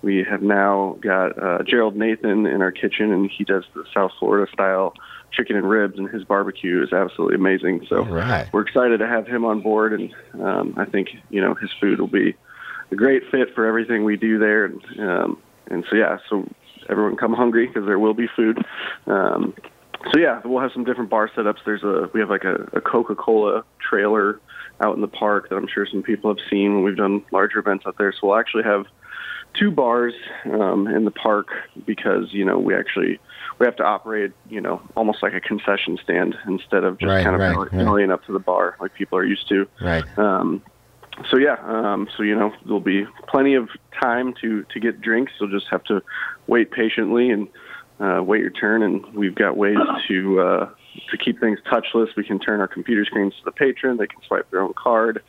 we 0.00 0.24
have 0.24 0.40
now 0.40 0.96
got 1.00 1.38
uh, 1.38 1.62
Gerald 1.62 1.94
Nathan 1.94 2.46
in 2.46 2.62
our 2.62 2.72
kitchen, 2.72 3.12
and 3.12 3.30
he 3.30 3.44
does 3.44 3.64
the 3.74 3.84
South 3.92 4.12
Florida 4.18 4.50
style 4.50 4.94
chicken 5.32 5.56
and 5.56 5.68
ribs, 5.68 5.98
and 5.98 6.08
his 6.08 6.24
barbecue 6.24 6.82
is 6.82 6.92
absolutely 6.92 7.36
amazing. 7.36 7.86
So 7.88 8.04
right. 8.04 8.48
we're 8.52 8.62
excited 8.62 8.98
to 8.98 9.06
have 9.06 9.26
him 9.26 9.44
on 9.44 9.60
board, 9.60 9.98
and 9.98 10.14
um, 10.40 10.74
I 10.76 10.84
think 10.84 11.08
you 11.30 11.40
know 11.40 11.54
his 11.54 11.70
food 11.80 12.00
will 12.00 12.06
be 12.06 12.36
a 12.90 12.94
great 12.96 13.22
fit 13.30 13.54
for 13.54 13.66
everything 13.66 14.04
we 14.04 14.16
do 14.16 14.38
there. 14.38 14.66
And, 14.66 15.00
um, 15.00 15.42
and 15.68 15.84
so 15.88 15.96
yeah, 15.96 16.18
so 16.28 16.48
everyone 16.88 17.16
come 17.16 17.32
hungry 17.32 17.66
because 17.66 17.86
there 17.86 17.98
will 17.98 18.14
be 18.14 18.28
food. 18.36 18.58
Um, 19.06 19.54
so 20.12 20.18
yeah, 20.18 20.40
we'll 20.44 20.60
have 20.60 20.72
some 20.72 20.84
different 20.84 21.10
bar 21.10 21.28
setups. 21.28 21.58
There's 21.64 21.82
a 21.82 22.10
we 22.12 22.20
have 22.20 22.30
like 22.30 22.44
a, 22.44 22.68
a 22.72 22.80
Coca-Cola 22.80 23.64
trailer 23.78 24.40
out 24.80 24.96
in 24.96 25.00
the 25.00 25.08
park 25.08 25.48
that 25.48 25.56
I'm 25.56 25.68
sure 25.68 25.86
some 25.86 26.02
people 26.02 26.30
have 26.30 26.44
seen 26.50 26.74
when 26.74 26.82
we've 26.82 26.96
done 26.96 27.24
larger 27.30 27.58
events 27.60 27.84
out 27.86 27.96
there. 27.98 28.12
So 28.12 28.28
we'll 28.28 28.36
actually 28.36 28.64
have 28.64 28.86
two 29.54 29.70
bars 29.70 30.14
um, 30.46 30.86
in 30.88 31.04
the 31.04 31.10
park 31.10 31.48
because 31.86 32.32
you 32.32 32.44
know 32.44 32.58
we 32.58 32.74
actually 32.74 33.20
we 33.58 33.66
have 33.66 33.76
to 33.76 33.84
operate 33.84 34.32
you 34.48 34.60
know 34.60 34.80
almost 34.96 35.22
like 35.22 35.34
a 35.34 35.40
concession 35.40 35.98
stand 36.02 36.34
instead 36.46 36.84
of 36.84 36.98
just 36.98 37.08
Right, 37.08 37.22
kind 37.24 37.34
of 37.34 37.40
right, 37.40 37.70
belly- 37.70 38.02
right. 38.04 38.10
up 38.10 38.24
to 38.26 38.32
the 38.32 38.38
bar 38.38 38.76
like 38.80 38.94
people 38.94 39.18
are 39.18 39.24
used 39.24 39.48
to. 39.48 39.66
right. 39.80 40.04
Um, 40.18 40.62
so 41.30 41.36
yeah, 41.36 41.56
um, 41.66 42.08
so 42.16 42.22
you 42.22 42.34
know 42.34 42.52
there'll 42.64 42.80
be 42.80 43.04
plenty 43.28 43.54
of 43.54 43.68
time 44.00 44.34
to 44.40 44.64
to 44.64 44.80
get 44.80 45.00
drinks. 45.02 45.32
You'll 45.38 45.50
just 45.50 45.66
have 45.70 45.84
to 45.84 46.02
wait 46.46 46.70
patiently 46.70 47.30
and 47.30 47.48
uh, 48.00 48.22
wait 48.22 48.40
your 48.40 48.50
turn. 48.50 48.82
And 48.82 49.04
we've 49.14 49.34
got 49.34 49.56
ways 49.56 49.76
to 50.08 50.40
uh, 50.40 50.70
to 51.10 51.16
keep 51.18 51.38
things 51.38 51.58
touchless. 51.70 52.08
We 52.16 52.24
can 52.24 52.38
turn 52.38 52.60
our 52.60 52.66
computer 52.68 53.04
screens 53.04 53.34
to 53.38 53.44
the 53.44 53.52
patron. 53.52 53.98
They 53.98 54.06
can 54.06 54.20
swipe 54.26 54.50
their 54.50 54.62
own 54.62 54.72
card. 54.74 55.22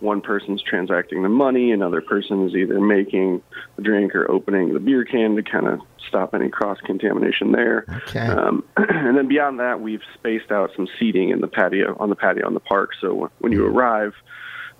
One 0.00 0.20
person's 0.20 0.62
transacting 0.62 1.22
the 1.22 1.28
money. 1.28 1.72
Another 1.72 2.00
person 2.00 2.46
is 2.48 2.54
either 2.54 2.80
making 2.80 3.42
the 3.76 3.82
drink 3.82 4.14
or 4.14 4.30
opening 4.30 4.72
the 4.72 4.80
beer 4.80 5.04
can 5.04 5.36
to 5.36 5.42
kind 5.42 5.66
of 5.66 5.80
stop 6.08 6.34
any 6.34 6.48
cross 6.48 6.78
contamination 6.80 7.52
there. 7.52 7.84
Okay. 8.08 8.26
Um, 8.26 8.64
and 8.76 9.16
then 9.16 9.28
beyond 9.28 9.60
that, 9.60 9.80
we've 9.80 10.02
spaced 10.14 10.50
out 10.50 10.70
some 10.74 10.88
seating 10.98 11.30
in 11.30 11.40
the 11.40 11.48
patio 11.48 11.96
on 12.00 12.08
the 12.08 12.16
patio 12.16 12.46
in 12.48 12.54
the 12.54 12.60
park. 12.60 12.90
So 13.00 13.30
when 13.38 13.52
you 13.52 13.66
arrive, 13.66 14.14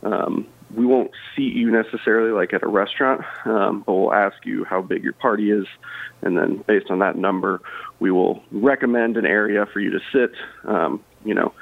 um, 0.03 0.47
we 0.75 0.87
won't 0.87 1.11
seat 1.35 1.55
you 1.55 1.71
necessarily 1.71 2.31
like 2.31 2.53
at 2.53 2.63
a 2.63 2.69
restaurant, 2.69 3.23
um, 3.45 3.83
but 3.85 3.95
we'll 3.95 4.15
ask 4.15 4.37
you 4.45 4.65
how 4.65 4.83
big 4.83 5.03
your 5.03 5.13
party 5.13 5.51
is, 5.51 5.67
and 6.23 6.37
then 6.37 6.65
based 6.67 6.91
on 6.91 7.01
that 7.01 7.17
number, 7.17 7.61
we 7.99 8.11
will 8.11 8.43
recommend 8.53 9.17
an 9.17 9.27
area 9.27 9.67
for 9.73 9.81
you 9.81 9.91
to 9.91 10.01
sit. 10.13 10.33
Um, 10.65 11.03
you 11.25 11.35
know, 11.35 11.53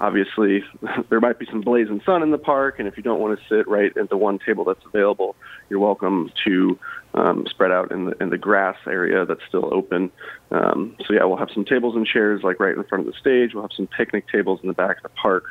obviously 0.00 0.64
there 1.10 1.20
might 1.20 1.38
be 1.38 1.46
some 1.46 1.60
blazing 1.60 2.00
sun 2.04 2.22
in 2.22 2.30
the 2.30 2.38
park, 2.38 2.78
and 2.78 2.88
if 2.88 2.96
you 2.96 3.02
don't 3.02 3.20
want 3.20 3.38
to 3.38 3.44
sit 3.48 3.68
right 3.68 3.96
at 3.96 4.08
the 4.10 4.16
one 4.16 4.38
table 4.38 4.64
that's 4.64 4.84
available, 4.84 5.36
you're 5.68 5.80
welcome 5.80 6.30
to 6.44 6.78
um, 7.14 7.46
spread 7.48 7.70
out 7.70 7.92
in 7.92 8.06
the 8.06 8.22
in 8.22 8.30
the 8.30 8.38
grass 8.38 8.76
area 8.86 9.24
that's 9.24 9.40
still 9.48 9.72
open. 9.72 10.10
Um, 10.50 10.96
so 11.06 11.14
yeah, 11.14 11.24
we'll 11.24 11.36
have 11.36 11.50
some 11.54 11.64
tables 11.64 11.94
and 11.96 12.06
chairs 12.06 12.42
like 12.42 12.60
right 12.60 12.76
in 12.76 12.84
front 12.84 13.06
of 13.06 13.12
the 13.12 13.18
stage. 13.18 13.54
We'll 13.54 13.62
have 13.62 13.72
some 13.76 13.86
picnic 13.86 14.26
tables 14.30 14.60
in 14.62 14.68
the 14.68 14.74
back 14.74 14.98
of 14.98 15.02
the 15.04 15.08
park. 15.10 15.44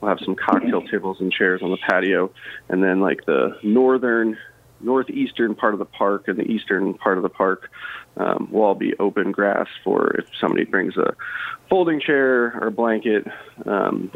We'll 0.00 0.08
have 0.08 0.20
some 0.24 0.34
cocktail 0.34 0.82
tables 0.82 1.18
and 1.20 1.30
chairs 1.30 1.60
on 1.62 1.70
the 1.70 1.76
patio, 1.76 2.32
and 2.68 2.82
then 2.82 3.00
like 3.00 3.24
the 3.26 3.56
northern, 3.62 4.36
northeastern 4.80 5.54
part 5.54 5.74
of 5.74 5.78
the 5.78 5.84
park 5.84 6.28
and 6.28 6.38
the 6.38 6.50
eastern 6.50 6.94
part 6.94 7.18
of 7.18 7.22
the 7.22 7.28
park 7.28 7.70
um, 8.16 8.48
will 8.50 8.62
all 8.62 8.74
be 8.74 8.94
open 8.98 9.32
grass 9.32 9.68
for 9.84 10.14
if 10.18 10.26
somebody 10.40 10.64
brings 10.64 10.96
a 10.96 11.14
folding 11.68 12.00
chair 12.00 12.58
or 12.62 12.70
blanket. 12.70 13.26
Um, 13.66 14.10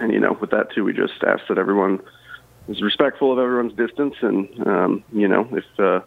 and 0.00 0.12
you 0.12 0.20
know, 0.20 0.36
with 0.40 0.50
that 0.50 0.72
too, 0.74 0.84
we 0.84 0.92
just 0.92 1.22
ask 1.26 1.42
that 1.48 1.58
everyone 1.58 2.00
is 2.68 2.82
respectful 2.82 3.32
of 3.32 3.38
everyone's 3.38 3.76
distance, 3.76 4.14
and 4.22 4.66
um, 4.66 5.04
you 5.12 5.28
know, 5.28 5.46
if 5.52 5.64
uh, 5.78 6.00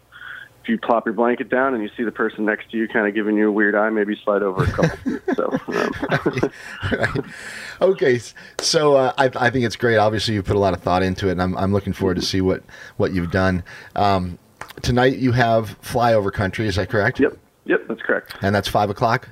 if 0.66 0.70
you 0.70 0.78
plop 0.78 1.06
your 1.06 1.14
blanket 1.14 1.48
down 1.48 1.74
and 1.74 1.82
you 1.82 1.90
see 1.96 2.02
the 2.02 2.10
person 2.10 2.44
next 2.44 2.70
to 2.72 2.76
you 2.76 2.88
kind 2.88 3.06
of 3.06 3.14
giving 3.14 3.36
you 3.36 3.48
a 3.48 3.52
weird 3.52 3.76
eye, 3.76 3.88
maybe 3.88 4.16
slide 4.24 4.42
over 4.42 4.64
a 4.64 4.72
couple 4.72 4.96
feet. 4.96 5.22
So. 5.36 5.58
Um, 5.68 6.50
right. 6.92 7.24
Okay, 7.80 8.20
so 8.58 8.96
uh, 8.96 9.12
I, 9.18 9.30
I 9.36 9.50
think 9.50 9.66
it's 9.66 9.76
great. 9.76 9.98
Obviously, 9.98 10.32
you 10.34 10.42
put 10.42 10.56
a 10.56 10.58
lot 10.58 10.72
of 10.72 10.82
thought 10.82 11.02
into 11.02 11.28
it, 11.28 11.32
and 11.32 11.42
I'm, 11.42 11.56
I'm 11.58 11.72
looking 11.72 11.92
forward 11.92 12.16
to 12.16 12.22
see 12.22 12.40
what 12.40 12.62
what 12.96 13.12
you've 13.12 13.30
done. 13.30 13.62
Um, 13.94 14.38
tonight, 14.82 15.16
you 15.18 15.32
have 15.32 15.80
flyover 15.82 16.32
country. 16.32 16.66
Is 16.66 16.76
that 16.76 16.88
correct? 16.90 17.20
Yep, 17.20 17.36
yep, 17.64 17.80
that's 17.88 18.02
correct. 18.02 18.34
And 18.42 18.54
that's 18.54 18.68
five 18.68 18.90
o'clock. 18.90 19.28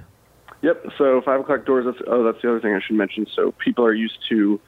Yep. 0.62 0.86
So 0.96 1.20
five 1.22 1.40
o'clock 1.40 1.66
doors. 1.66 1.84
That's 1.84 1.98
oh, 2.06 2.24
that's 2.24 2.40
the 2.42 2.48
other 2.50 2.60
thing 2.60 2.74
I 2.74 2.80
should 2.80 2.96
mention. 2.96 3.26
So 3.34 3.52
people 3.52 3.84
are 3.84 3.92
used 3.94 4.18
to 4.30 4.60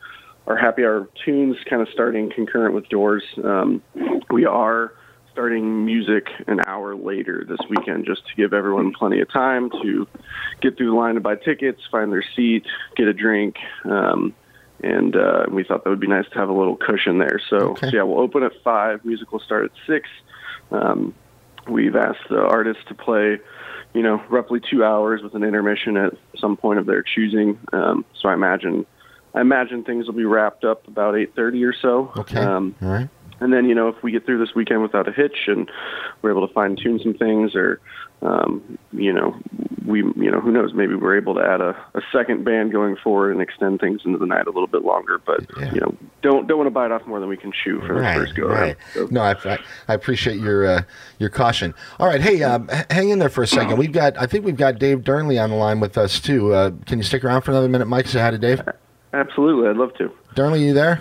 our 0.47 0.57
happy 0.57 0.83
hour 0.85 1.09
tunes 1.25 1.57
kind 1.69 1.81
of 1.83 1.89
starting 1.93 2.31
concurrent 2.31 2.75
with 2.75 2.89
doors. 2.89 3.23
Um, 3.43 3.83
we 4.31 4.45
are 4.45 4.93
starting 5.33 5.85
music 5.85 6.29
an 6.47 6.61
hour 6.67 6.95
later 6.95 7.45
this 7.49 7.59
weekend 7.69 8.07
just 8.07 8.27
to 8.29 8.35
give 8.37 8.53
everyone 8.55 8.93
plenty 8.93 9.21
of 9.21 9.31
time 9.31 9.71
to 9.83 10.07
get 10.63 10.77
through 10.77 10.91
the 10.91 10.97
line 10.97 11.15
to 11.15 11.21
buy 11.21 11.37
tickets, 11.37 11.81
find 11.91 12.11
their 12.13 12.25
seat, 12.35 12.65
get 12.97 13.07
a 13.07 13.13
drink. 13.13 13.57
Um, 13.85 14.35
and 14.83 15.17
uh, 15.17 15.47
we 15.51 15.65
thought 15.65 15.85
that 15.85 15.91
would 15.91 16.01
be 16.01 16.07
nice 16.07 16.27
to 16.33 16.39
have 16.39 16.49
a 16.49 16.53
little 16.53 16.77
cushion 16.77 17.19
there. 17.19 17.41
So, 17.51 17.57
Okay. 17.73 17.91
so 17.91 17.97
yeah, 17.97 18.03
we'll 18.03 18.21
open 18.21 18.43
at 18.43 18.53
five. 18.63 19.05
Music 19.05 19.33
will 19.33 19.41
start 19.41 19.65
at 19.65 19.71
six. 19.87 20.09
Um, 20.71 21.15
we've 21.69 21.97
asked 21.97 22.29
the 22.29 22.41
artists 22.41 22.83
to 22.89 22.95
play, 22.95 23.39
you 23.95 24.03
know, 24.03 24.23
roughly 24.29 24.61
two 24.61 24.85
hours 24.85 25.23
with 25.23 25.35
an 25.35 25.43
intermission 25.43 25.97
at 25.97 26.13
some 26.39 26.57
point 26.57 26.79
of 26.79 26.87
their 26.87 27.03
choosing. 27.03 27.59
Um, 27.73 28.05
so 28.21 28.29
I 28.29 28.35
imagine, 28.35 28.87
I 29.35 29.41
imagine 29.41 29.85
things 29.85 30.07
will 30.07 30.15
be 30.15 30.25
wrapped 30.25 30.65
up 30.65 30.87
about 30.89 31.17
eight 31.17 31.35
thirty 31.35 31.65
or 31.65 31.75
so. 31.75 32.13
Okay. 32.17 32.41
Um, 32.41 32.75
All 32.83 32.89
right. 32.89 33.09
And 33.41 33.53
then 33.53 33.65
you 33.67 33.75
know 33.75 33.89
if 33.89 34.03
we 34.03 34.11
get 34.13 34.25
through 34.27 34.39
this 34.39 34.55
weekend 34.55 34.83
without 34.83 35.09
a 35.09 35.13
hitch 35.13 35.37
and 35.47 35.71
we're 36.23 36.31
able 36.31 36.47
to 36.47 36.53
fine 36.55 36.77
tune 36.77 36.99
some 37.03 37.15
things 37.15 37.55
or 37.55 37.81
um, 38.23 38.79
you 38.93 39.13
know 39.13 39.37
we 39.85 39.99
you 39.99 40.31
know 40.31 40.41
who 40.41 40.51
knows 40.51 40.73
maybe 40.73 40.95
we're 40.95 41.17
able 41.17 41.35
to 41.35 41.41
add 41.41 41.61
a, 41.61 41.71
a 41.95 42.01
second 42.13 42.45
band 42.45 42.73
going 42.73 42.97
forward 42.97 43.33
and 43.33 43.43
extend 43.43 43.79
things 43.79 44.01
into 44.05 44.19
the 44.19 44.27
night 44.27 44.47
a 44.47 44.51
little 44.51 44.67
bit 44.67 44.83
longer 44.83 45.19
but 45.25 45.41
Yeah. 45.59 45.73
you 45.75 45.81
know 45.81 45.95
don't 46.23 46.47
don't 46.47 46.57
want 46.59 46.67
to 46.67 46.71
bite 46.73 46.91
off 46.91 47.07
more 47.07 47.21
than 47.21 47.29
we 47.29 47.37
can 47.37 47.53
chew 47.53 47.81
for 47.87 47.95
the 47.95 48.01
first 48.15 48.35
go 48.35 48.47
around 48.47 48.61
right. 48.61 48.77
So- 48.95 49.09
No, 49.11 49.21
I, 49.23 49.35
I, 49.45 49.59
I 49.89 49.95
appreciate 49.95 50.41
your 50.41 50.67
uh, 50.67 50.83
your 51.19 51.29
caution. 51.31 51.75
All 52.01 52.07
right, 52.07 52.21
hey, 52.21 52.43
um, 52.43 52.69
hang 52.91 53.11
in 53.11 53.19
there 53.19 53.29
for 53.29 53.43
a 53.43 53.47
second. 53.47 53.79
We've 53.79 53.93
got, 53.93 54.19
I 54.19 54.27
think 54.27 54.45
we've 54.45 54.57
got 54.57 54.79
Dave 54.79 54.99
Durnley 55.01 55.43
on 55.43 55.51
the 55.51 55.57
line 55.57 55.79
with 55.81 55.97
us 55.99 56.19
too. 56.21 56.53
Uh, 56.53 56.71
can 56.87 56.99
you 56.99 57.05
stick 57.05 57.23
around 57.25 57.43
for 57.43 57.51
another 57.53 57.69
minute, 57.69 57.87
Mike? 57.87 58.07
Say 58.07 58.21
hi 58.21 58.31
to 58.31 58.39
Dave. 58.39 58.61
absolutely 59.13 59.69
i'd 59.69 59.77
love 59.77 59.95
to 59.99 60.11
Durnley, 60.35 60.61
you 60.61 60.73
there? 60.75 61.01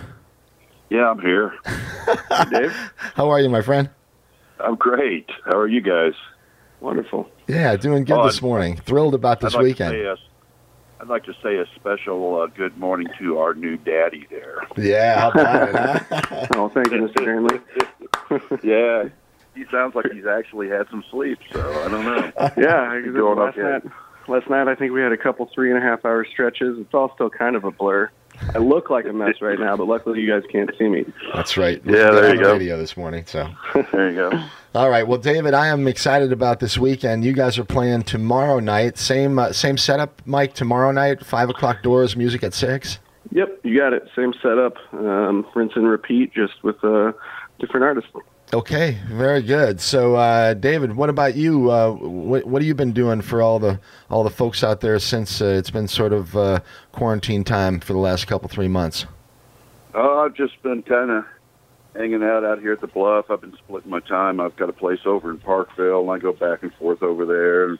Yeah, 0.90 1.10
I'm 1.10 1.20
here. 1.20 1.52
dave 2.50 2.72
How 3.14 3.28
are 3.30 3.40
you, 3.40 3.48
my 3.48 3.62
friend? 3.62 3.90
I'm 4.60 4.76
great. 4.76 5.28
How 5.44 5.58
are 5.58 5.66
you 5.68 5.80
guys? 5.80 6.14
wonderful 6.80 7.26
Yeah, 7.48 7.74
doing 7.76 8.04
good 8.04 8.18
Oh, 8.18 8.26
this 8.26 8.42
morning. 8.42 8.76
Thrilled 8.76 9.14
about 9.14 9.40
this 9.40 9.54
I'd 9.54 9.58
like 9.58 9.64
weekend. 9.64 9.92
To 9.94 9.98
say 9.98 10.06
a, 10.06 11.02
I'd 11.02 11.08
like 11.08 11.24
to 11.24 11.32
say 11.42 11.56
a 11.56 11.64
special 11.74 12.40
uh, 12.42 12.46
good 12.48 12.76
morning 12.78 13.08
to 13.18 13.38
our 13.38 13.54
new 13.54 13.76
daddy 13.78 14.26
there. 14.30 14.58
Yeah, 14.76 15.20
how 15.20 15.30
about 15.30 15.68
it, 15.68 15.74
huh? 15.74 16.46
oh 16.54 16.68
thank 16.68 16.90
you 16.92 17.08
mr 17.08 17.24
Hanley. 17.26 17.60
yeah, 18.62 19.08
he 19.54 19.64
sounds 19.70 19.94
like 19.94 20.12
he's 20.12 20.26
actually 20.26 20.68
had 20.68 20.86
some 20.90 21.02
sleep, 21.10 21.38
so 21.52 21.60
I 21.84 21.88
don't 21.88 22.04
know. 22.04 22.32
yeah 22.56 22.90
I- 22.92 23.00
Going 23.00 23.38
last 23.38 23.58
okay. 23.58 23.62
night 23.62 23.92
last 24.28 24.50
night 24.50 24.66
i 24.66 24.74
think 24.74 24.92
we 24.92 25.00
had 25.00 25.12
a 25.12 25.16
couple 25.16 25.48
three 25.54 25.70
and 25.72 25.78
a 25.78 25.80
half 25.80 26.04
hour 26.04 26.24
stretches 26.24 26.76
it's 26.80 26.92
all 26.92 27.12
still 27.14 27.30
kind 27.30 27.54
of 27.54 27.62
a 27.62 27.70
blur 27.70 28.10
i 28.54 28.58
look 28.58 28.90
like 28.90 29.04
a 29.06 29.12
mess 29.12 29.40
right 29.40 29.58
now 29.58 29.76
but 29.76 29.86
luckily 29.86 30.20
you 30.20 30.30
guys 30.30 30.42
can't 30.50 30.70
see 30.78 30.88
me 30.88 31.04
That's 31.34 31.56
right. 31.56 31.80
Yeah, 31.84 32.10
Listened 32.10 32.16
there 32.16 32.24
on 32.24 32.30
you 32.30 32.36
the 32.38 32.42
go. 32.44 32.52
Radio 32.52 32.78
this 32.78 32.96
morning. 32.96 33.24
So, 33.26 33.48
There 33.92 34.10
you 34.10 34.16
go. 34.16 34.44
all 34.74 34.90
right. 34.90 35.06
Well, 35.06 35.18
David, 35.18 35.54
I 35.54 35.68
am 35.68 35.86
excited 35.88 36.32
about 36.32 36.60
this 36.60 36.76
weekend. 36.78 37.24
You 37.24 37.32
guys 37.32 37.58
are 37.58 37.64
playing 37.64 38.02
tomorrow 38.02 38.58
night. 38.60 38.98
Same 38.98 39.38
uh, 39.38 39.52
same 39.52 39.76
setup, 39.78 40.20
Mike. 40.26 40.54
Tomorrow 40.54 40.92
night, 40.92 41.24
five 41.24 41.48
o'clock 41.50 41.82
doors. 41.82 42.16
Music 42.16 42.42
at 42.42 42.54
six. 42.54 42.98
Yep, 43.32 43.60
you 43.64 43.76
got 43.76 43.92
it. 43.92 44.08
Same 44.14 44.32
setup, 44.42 44.74
um, 44.92 45.44
rinse 45.54 45.72
and 45.74 45.88
repeat, 45.88 46.32
just 46.32 46.62
with 46.62 46.82
uh, 46.84 47.12
different 47.58 47.84
artists. 47.84 48.10
Okay, 48.54 48.98
very 49.08 49.42
good. 49.42 49.80
So, 49.80 50.14
uh, 50.14 50.54
David, 50.54 50.94
what 50.94 51.10
about 51.10 51.34
you? 51.34 51.68
Uh, 51.68 51.90
what 51.90 52.44
what 52.44 52.62
have 52.62 52.66
you 52.66 52.76
been 52.76 52.92
doing 52.92 53.20
for 53.20 53.42
all 53.42 53.58
the 53.58 53.80
all 54.08 54.22
the 54.22 54.30
folks 54.30 54.62
out 54.62 54.80
there 54.80 55.00
since 55.00 55.42
uh, 55.42 55.46
it's 55.46 55.70
been 55.70 55.88
sort 55.88 56.12
of 56.12 56.36
uh, 56.36 56.60
quarantine 56.92 57.42
time 57.42 57.80
for 57.80 57.92
the 57.92 57.98
last 57.98 58.28
couple 58.28 58.48
three 58.48 58.68
months? 58.68 59.04
Oh, 59.94 60.20
I've 60.20 60.34
just 60.34 60.62
been 60.62 60.82
kind 60.84 61.10
of 61.10 61.24
hanging 61.96 62.22
out 62.22 62.44
out 62.44 62.60
here 62.60 62.72
at 62.72 62.80
the 62.80 62.86
bluff. 62.86 63.30
I've 63.30 63.40
been 63.40 63.56
splitting 63.56 63.90
my 63.90 64.00
time. 64.00 64.38
I've 64.38 64.54
got 64.54 64.68
a 64.68 64.72
place 64.74 65.00
over 65.06 65.28
in 65.28 65.38
Parkville, 65.38 66.02
and 66.02 66.10
I 66.10 66.18
go 66.18 66.32
back 66.32 66.62
and 66.62 66.72
forth 66.74 67.02
over 67.02 67.26
there, 67.26 67.70
and 67.70 67.78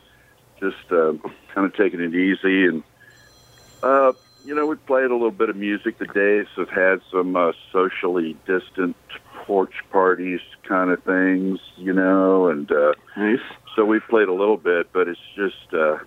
just 0.59 0.91
uh, 0.91 1.13
kind 1.55 1.65
of 1.65 1.77
taking 1.77 2.01
it 2.01 2.13
easy. 2.13 2.67
And 2.67 2.83
uh, 3.85 4.15
you 4.45 4.53
know, 4.57 4.67
we 4.67 4.75
played 4.75 5.11
a 5.11 5.15
little 5.15 5.31
bit 5.31 5.49
of 5.49 5.55
music. 5.55 5.99
The 5.99 6.07
Daves 6.07 6.49
have 6.57 6.71
had 6.71 7.03
some 7.13 7.55
socially 7.71 8.37
distant 8.47 8.97
porch 9.47 9.75
parties 9.91 10.41
kind 10.69 10.91
of 10.91 11.03
things, 11.05 11.61
you 11.77 11.93
know, 11.93 12.49
and 12.49 12.71
uh, 12.71 12.93
Nice. 13.17 13.39
so 13.75 13.85
we 13.85 14.01
played 14.01 14.29
a 14.29 14.33
little 14.33 14.57
bit, 14.57 14.93
but 14.93 15.07
it's 15.07 15.21
just, 15.37 15.73
uh, 15.73 15.99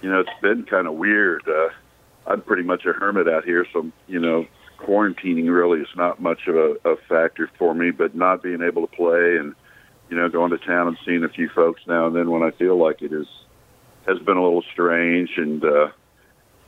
you 0.00 0.10
know, 0.10 0.20
it's 0.20 0.40
been 0.40 0.64
kind 0.64 0.86
of 0.86 0.94
weird. 0.94 1.42
Uh, 1.46 1.68
I'm 2.26 2.40
pretty 2.40 2.62
much 2.62 2.86
a 2.86 2.92
hermit 2.92 3.28
out 3.28 3.44
here, 3.44 3.66
so 3.72 3.90
you 4.08 4.18
know, 4.18 4.46
quarantining 4.80 5.54
really 5.54 5.80
is 5.80 5.88
not 5.94 6.20
much 6.20 6.46
of 6.46 6.56
a, 6.56 6.76
a 6.84 6.96
factor 7.08 7.50
for 7.58 7.74
me. 7.74 7.90
But 7.90 8.14
not 8.14 8.42
being 8.42 8.62
able 8.62 8.86
to 8.86 8.96
play 8.96 9.36
and 9.36 9.54
you 10.08 10.16
know, 10.16 10.28
going 10.28 10.50
to 10.50 10.58
town 10.58 10.88
and 10.88 10.96
seeing 11.04 11.24
a 11.24 11.28
few 11.28 11.48
folks 11.54 11.82
now 11.86 12.06
and 12.06 12.14
then 12.16 12.30
when 12.30 12.42
I 12.42 12.50
feel 12.52 12.78
like 12.78 13.02
it 13.02 13.12
is 13.12 13.26
has 14.06 14.18
been 14.18 14.36
a 14.36 14.42
little 14.42 14.64
strange, 14.72 15.30
and 15.36 15.62
uh, 15.62 15.88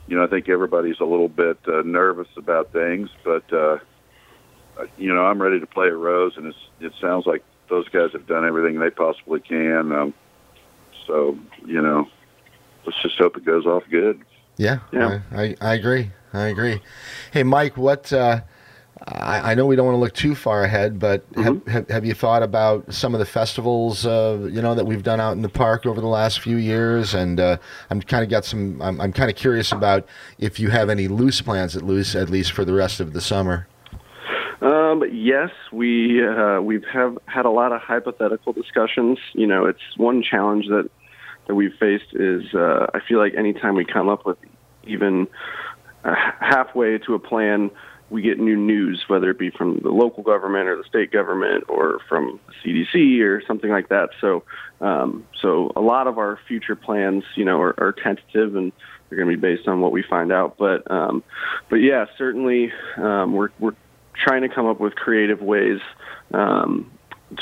you 0.07 0.17
know, 0.17 0.25
I 0.25 0.27
think 0.27 0.49
everybody's 0.51 1.01
a 1.01 1.05
little 1.05 1.29
bit 1.29 1.59
uh, 1.67 1.83
nervous 1.85 2.29
about 2.37 2.73
things, 2.73 3.09
but. 3.25 3.51
Uh, 3.51 3.79
uh, 3.79 3.79
you 4.99 5.15
know, 5.15 5.25
I'm 5.25 5.41
ready 5.41 5.61
to 5.61 5.67
play 5.67 5.87
at 5.89 5.97
Rose, 5.97 6.37
and 6.37 6.47
it's, 6.47 6.59
it 6.81 6.93
sounds 7.01 7.27
like 7.27 7.43
those 7.69 7.89
guys 7.89 8.13
have 8.13 8.27
done 8.27 8.45
everything 8.47 8.79
they 8.79 8.91
possibly 8.91 9.41
can. 9.41 9.93
Um, 9.93 10.15
so, 11.07 11.39
you 11.65 11.81
know, 11.81 12.09
let's 12.85 13.01
just 13.03 13.17
hope 13.19 13.37
it 13.37 13.45
goes 13.45 13.67
off 13.67 13.85
good. 13.91 14.21
Yeah, 14.57 14.79
Yeah. 14.93 15.21
I, 15.33 15.55
I, 15.61 15.75
agree. 15.75 16.11
I 16.33 16.47
agree. 16.47 16.81
Hey, 17.31 17.43
Mike, 17.43 17.77
what? 17.77 18.11
Uh, 18.13 18.41
I, 19.07 19.53
I 19.53 19.55
know 19.55 19.67
we 19.67 19.77
don't 19.77 19.85
want 19.85 19.97
to 19.97 20.01
look 20.01 20.15
too 20.15 20.35
far 20.35 20.65
ahead, 20.65 20.99
but 20.99 21.25
have, 21.37 21.67
have 21.67 21.89
have 21.91 22.05
you 22.07 22.15
thought 22.15 22.43
about 22.43 22.93
some 22.95 23.15
of 23.15 23.19
the 23.19 23.27
festivals, 23.27 24.07
uh, 24.07 24.49
you 24.51 24.63
know, 24.63 24.75
that 24.75 24.87
we've 24.87 25.03
done 25.03 25.21
out 25.21 25.33
in 25.33 25.43
the 25.43 25.51
park 25.51 25.85
over 25.85 26.01
the 26.01 26.07
last 26.07 26.41
few 26.41 26.57
years? 26.57 27.13
And 27.13 27.39
uh, 27.39 27.59
I'm 27.91 28.01
kind 28.01 28.25
of 28.25 28.31
got 28.31 28.47
some. 28.47 28.81
I'm, 28.81 28.99
I'm 28.99 29.13
kind 29.13 29.29
of 29.29 29.37
curious 29.37 29.71
about 29.71 30.07
if 30.39 30.59
you 30.59 30.71
have 30.71 30.89
any 30.89 31.09
loose 31.09 31.43
plans 31.43 31.77
at 31.77 31.83
loose, 31.83 32.15
at 32.15 32.31
least 32.31 32.53
for 32.53 32.65
the 32.65 32.73
rest 32.73 32.99
of 33.01 33.13
the 33.13 33.21
summer. 33.21 33.67
Um, 34.61 35.03
yes, 35.13 35.51
we 35.73 36.27
uh, 36.27 36.61
we've 36.61 36.85
have 36.93 37.19
had 37.27 37.45
a 37.45 37.51
lot 37.51 37.73
of 37.73 37.81
hypothetical 37.81 38.53
discussions. 38.53 39.19
You 39.35 39.47
know, 39.47 39.67
it's 39.67 39.83
one 39.97 40.23
challenge 40.23 40.67
that 40.69 40.91
that 41.47 41.55
we've 41.55 41.75
faced 41.79 42.15
is 42.15 42.43
uh, 42.55 42.87
I 42.95 43.01
feel 43.07 43.19
like 43.19 43.35
anytime 43.35 43.75
we 43.75 43.85
come 43.85 44.09
up 44.09 44.25
with 44.25 44.39
even 44.85 45.27
uh, 46.05 46.15
halfway 46.41 46.99
to 46.99 47.15
a 47.15 47.19
plan, 47.19 47.71
we 48.09 48.23
get 48.23 48.39
new 48.39 48.57
news, 48.57 49.05
whether 49.09 49.31
it 49.31 49.39
be 49.39 49.51
from 49.51 49.79
the 49.83 49.91
local 49.91 50.23
government 50.23 50.69
or 50.69 50.77
the 50.77 50.85
state 50.85 51.11
government 51.11 51.65
or 51.69 51.99
from 52.09 52.41
CDC 52.65 53.21
or 53.21 53.43
something 53.47 53.71
like 53.71 53.89
that. 53.89 54.11
So, 54.21 54.45
um, 54.81 55.27
so 55.41 55.73
a 55.75 55.81
lot 55.81 56.07
of 56.07 56.19
our 56.19 56.39
future 56.47 56.77
plans, 56.77 57.25
you 57.35 57.45
know, 57.45 57.61
are, 57.61 57.75
are 57.79 57.93
tentative 57.93 58.55
and 58.55 58.73
they're 59.09 59.19
going 59.19 59.31
to 59.31 59.37
be 59.37 59.41
based 59.41 59.69
on 59.69 59.81
what 59.81 59.93
we 59.93 60.03
find 60.03 60.33
out. 60.33 60.57
But, 60.57 60.89
um, 60.91 61.25
but 61.69 61.77
yeah, 61.77 62.07
certainly 62.17 62.73
um, 62.97 63.33
we're 63.33 63.51
we're 63.59 63.75
trying 64.25 64.43
to 64.43 64.49
come 64.49 64.67
up 64.67 64.81
with 64.81 64.95
creative 64.95 65.41
ways 65.41 65.81
um, 66.33 66.91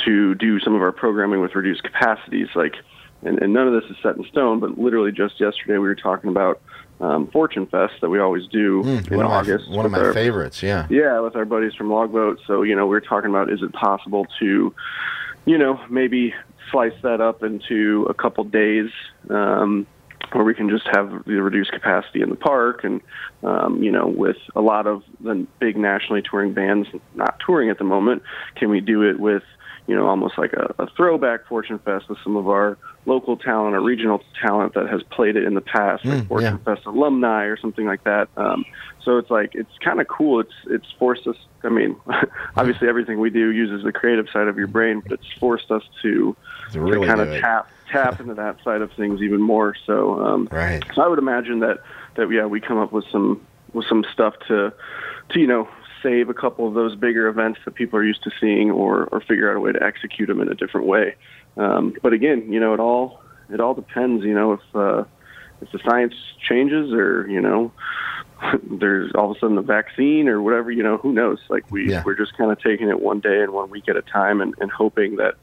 to 0.05 0.35
do 0.35 0.61
some 0.61 0.75
of 0.75 0.83
our 0.83 0.93
programming 0.93 1.41
with 1.41 1.55
reduced 1.55 1.83
capacities. 1.83 2.49
Like, 2.55 2.75
and, 3.23 3.41
and 3.41 3.53
none 3.53 3.67
of 3.69 3.81
this 3.81 3.91
is 3.91 3.97
set 4.03 4.17
in 4.17 4.25
stone, 4.25 4.61
but 4.61 4.79
literally 4.79 5.13
just 5.13 5.41
yesterday 5.41 5.75
we 5.75 5.87
were 5.89 5.95
talking 5.95 6.31
about 6.31 6.61
um, 7.01 7.27
Fortune 7.29 7.67
Fest 7.67 7.95
that 8.01 8.09
we 8.09 8.19
always 8.19 8.47
do 8.49 8.83
Mm, 8.83 9.11
in 9.11 9.17
one 9.17 9.27
of 9.27 9.31
my 9.31 9.39
August. 9.39 9.71
one 9.71 9.85
of 9.87 9.93
my 9.93 9.99
our- 9.99 10.13
favorites. 10.13 10.63
Yeah. 10.63 10.87
yeah, 10.91 11.21
with 11.21 11.35
our 11.37 11.45
buddies 11.45 11.75
from 11.75 11.91
Logboat. 11.91 12.41
So, 12.47 12.63
you 12.63 12.77
know, 12.77 12.87
we 12.87 12.97
are 12.97 13.01
talking 13.01 13.31
about 13.31 13.51
is 13.53 13.63
it 13.63 13.73
possible 13.73 14.27
to, 14.41 14.75
you 15.45 15.59
know, 15.59 15.81
maybe 15.91 16.35
slice 16.71 16.93
that 17.03 17.21
up 17.21 17.43
into 17.43 18.07
a 18.09 18.15
couple 18.15 18.45
days 18.45 18.91
um, 19.31 19.87
where 20.35 20.45
we 20.45 20.55
can 20.55 20.69
just 20.69 20.87
have 20.93 21.25
the 21.27 21.41
reduced 21.41 21.71
capacity 21.71 22.21
in 22.21 22.29
the 22.29 22.37
park 22.37 22.83
and, 22.83 23.01
um, 23.45 23.81
you 23.83 23.93
know, 23.93 24.07
with 24.07 24.37
a 24.57 24.61
lot 24.61 24.87
of 24.87 25.03
the 25.21 25.47
big 25.61 25.77
nationally 25.77 26.23
touring 26.23 26.53
bands 26.53 26.89
not 27.15 27.39
touring 27.45 27.71
at 27.71 27.79
the 27.79 27.85
moment, 27.85 28.23
can 28.57 28.69
we 28.69 28.81
do 28.81 29.03
it 29.03 29.21
with, 29.21 29.45
you 29.87 29.95
know, 29.95 30.09
almost 30.09 30.37
like 30.37 30.53
a, 30.55 30.75
a 30.81 30.89
throwback 30.97 31.47
Fortune 31.47 31.79
Fest 31.79 32.09
with 32.09 32.19
some 32.25 32.37
of 32.37 32.49
our 32.49 32.77
local 33.07 33.37
talent 33.37 33.77
or 33.77 33.81
regional 33.81 34.23
talent 34.43 34.75
that 34.75 34.89
has 34.89 35.03
played 35.05 35.37
it 35.37 35.45
in 35.45 35.55
the 35.55 35.61
past, 35.61 36.05
like 36.05 36.25
Mm, 36.25 36.29
Fortune 36.29 36.59
Fest 36.65 36.85
alumni 36.87 37.45
or 37.45 37.57
something 37.57 37.87
like 37.87 38.03
that. 38.05 38.29
Um, 38.37 38.65
so 39.05 39.19
it's 39.19 39.31
like 39.31 39.55
it's 39.55 39.71
kind 39.85 40.01
of 40.01 40.09
cool. 40.09 40.41
It's 40.41 40.55
it's 40.67 40.87
forced 40.99 41.29
us. 41.29 41.37
I 41.63 41.69
mean, 41.69 41.95
obviously 42.57 42.89
everything 42.89 43.21
we 43.21 43.31
do 43.31 43.53
uses 43.53 43.85
the 43.85 43.93
creative 43.93 44.27
side 44.33 44.49
of 44.49 44.57
your 44.57 44.67
brain, 44.67 45.01
but 45.01 45.13
it's 45.13 45.33
forced 45.39 45.71
us 45.71 45.83
to, 46.03 46.35
To 46.73 46.81
really 46.81 47.07
to 47.07 47.15
kind 47.15 47.21
of 47.21 47.41
tap 47.41 47.69
tap 47.91 48.21
into 48.21 48.35
that 48.35 48.57
side 48.65 48.83
of 48.83 48.91
things 48.97 49.21
even 49.23 49.41
more. 49.41 49.75
So 49.87 50.21
um, 50.21 50.49
Right. 50.51 50.83
so 50.95 51.03
I 51.03 51.09
would 51.09 51.19
imagine 51.19 51.61
that 51.61 51.79
that 52.17 52.29
yeah 52.31 52.47
we 52.47 52.61
come 52.61 52.79
up 52.79 52.93
with 52.93 53.05
some 53.11 53.47
with 53.73 53.87
some 53.89 54.05
stuff 54.13 54.35
to 54.49 54.73
to 55.31 55.41
you 55.41 55.47
know 55.47 55.69
save 56.03 56.29
a 56.29 56.35
couple 56.35 56.69
of 56.69 56.75
those 56.75 56.95
bigger 56.97 57.29
events 57.29 57.61
that 57.65 57.75
people 57.75 57.99
are 57.99 58.05
used 58.05 58.23
to 58.25 58.31
seeing 58.41 58.71
or 58.71 59.05
or 59.13 59.21
figure 59.21 59.51
out 59.51 59.57
a 59.57 59.61
way 59.61 59.73
to 59.73 59.83
execute 59.83 60.29
them 60.29 60.41
in 60.41 60.51
a 60.51 60.55
different 60.55 60.87
way. 60.87 61.17
Um, 61.57 61.95
but 62.03 62.13
again, 62.13 62.53
you 62.53 62.61
know 62.61 62.75
it 62.75 62.81
all 62.81 63.21
it 63.49 63.61
all 63.61 63.75
depends. 63.75 64.25
You 64.25 64.35
know 64.35 64.53
if 64.53 64.61
uh, 64.75 65.05
if 65.61 65.71
the 65.73 65.79
science 65.89 66.15
changes 66.49 66.93
or 66.93 67.27
you 67.29 67.41
know 67.41 67.73
there's 68.81 69.13
all 69.15 69.31
of 69.31 69.37
a 69.37 69.41
sudden 69.41 69.59
a 69.59 69.63
vaccine 69.63 70.29
or 70.29 70.43
whatever 70.43 70.71
you 70.71 70.83
know 70.83 70.99
who 70.99 71.13
knows 71.13 71.39
like 71.49 71.65
we 71.71 71.91
Yeah. 71.91 72.03
we're 72.05 72.17
just 72.17 72.37
kind 72.37 72.51
of 72.51 72.61
taking 72.61 72.89
it 72.89 73.01
one 73.01 73.21
day 73.21 73.43
and 73.43 73.53
one 73.53 73.71
week 73.71 73.89
at 73.89 73.97
a 73.97 74.03
time 74.03 74.41
and, 74.41 74.55
and 74.61 74.71
hoping 74.71 75.17
that 75.17 75.35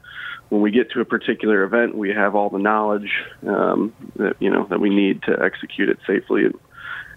when 0.51 0.61
we 0.61 0.69
get 0.69 0.91
to 0.91 0.99
a 0.99 1.05
particular 1.05 1.63
event 1.63 1.95
we 1.95 2.09
have 2.09 2.35
all 2.35 2.49
the 2.49 2.59
knowledge 2.59 3.09
um, 3.47 3.93
that 4.17 4.35
you 4.39 4.49
know 4.49 4.65
that 4.69 4.79
we 4.81 4.89
need 4.89 5.23
to 5.23 5.31
execute 5.41 5.87
it 5.89 5.97
safely 6.05 6.43
and, 6.43 6.53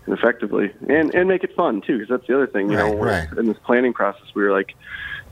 and 0.07 0.17
effectively 0.17 0.73
and 0.89 1.13
and 1.15 1.29
make 1.29 1.43
it 1.43 1.55
fun 1.57 1.81
too 1.81 1.99
because 1.99 2.09
that's 2.09 2.27
the 2.29 2.35
other 2.35 2.47
thing 2.47 2.71
you 2.71 2.77
know 2.77 2.85
Right, 2.93 2.99
when- 2.99 3.09
right. 3.31 3.39
in 3.39 3.47
this 3.47 3.59
planning 3.67 3.93
process 3.93 4.27
we 4.37 4.43
were 4.45 4.53
like 4.53 4.75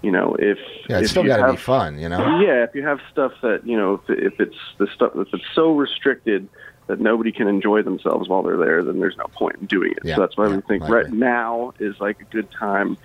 you 0.03 0.11
know 0.11 0.35
if 0.39 0.59
Yeah, 0.89 0.97
it's 0.99 1.05
if 1.07 1.11
still 1.13 1.25
got 1.25 1.47
to 1.47 1.53
be 1.53 1.57
fun, 1.57 1.99
you 2.01 2.09
know. 2.09 2.41
yeah, 2.41 2.65
if 2.65 2.75
you 2.75 2.83
have 2.85 2.99
stuff 3.13 3.33
that 3.43 3.65
you 3.65 3.77
know, 3.77 4.03
if, 4.09 4.19
if 4.35 4.41
it's 4.41 4.57
the 4.79 4.89
stuff 4.93 5.13
if 5.15 5.29
it's 5.33 5.45
so 5.55 5.71
restricted 5.77 6.49
that 6.89 6.99
nobody 7.01 7.31
can 7.31 7.47
enjoy 7.47 7.81
themselves 7.83 8.29
while 8.29 8.43
they're 8.43 8.57
there, 8.57 8.83
then 8.83 8.99
there's 8.99 9.17
no 9.17 9.27
point 9.29 9.55
in 9.61 9.67
doing 9.67 9.93
it. 9.93 10.01
Yeah, 10.03 10.17
so 10.17 10.23
that's 10.23 10.37
why 10.37 10.49
yeah, 10.49 10.57
we 10.57 10.63
think 10.63 10.83
right 10.89 11.09
now 11.13 11.73
is 11.79 11.95
like 12.01 12.21
a 12.21 12.25
good 12.25 12.49
time 12.51 12.99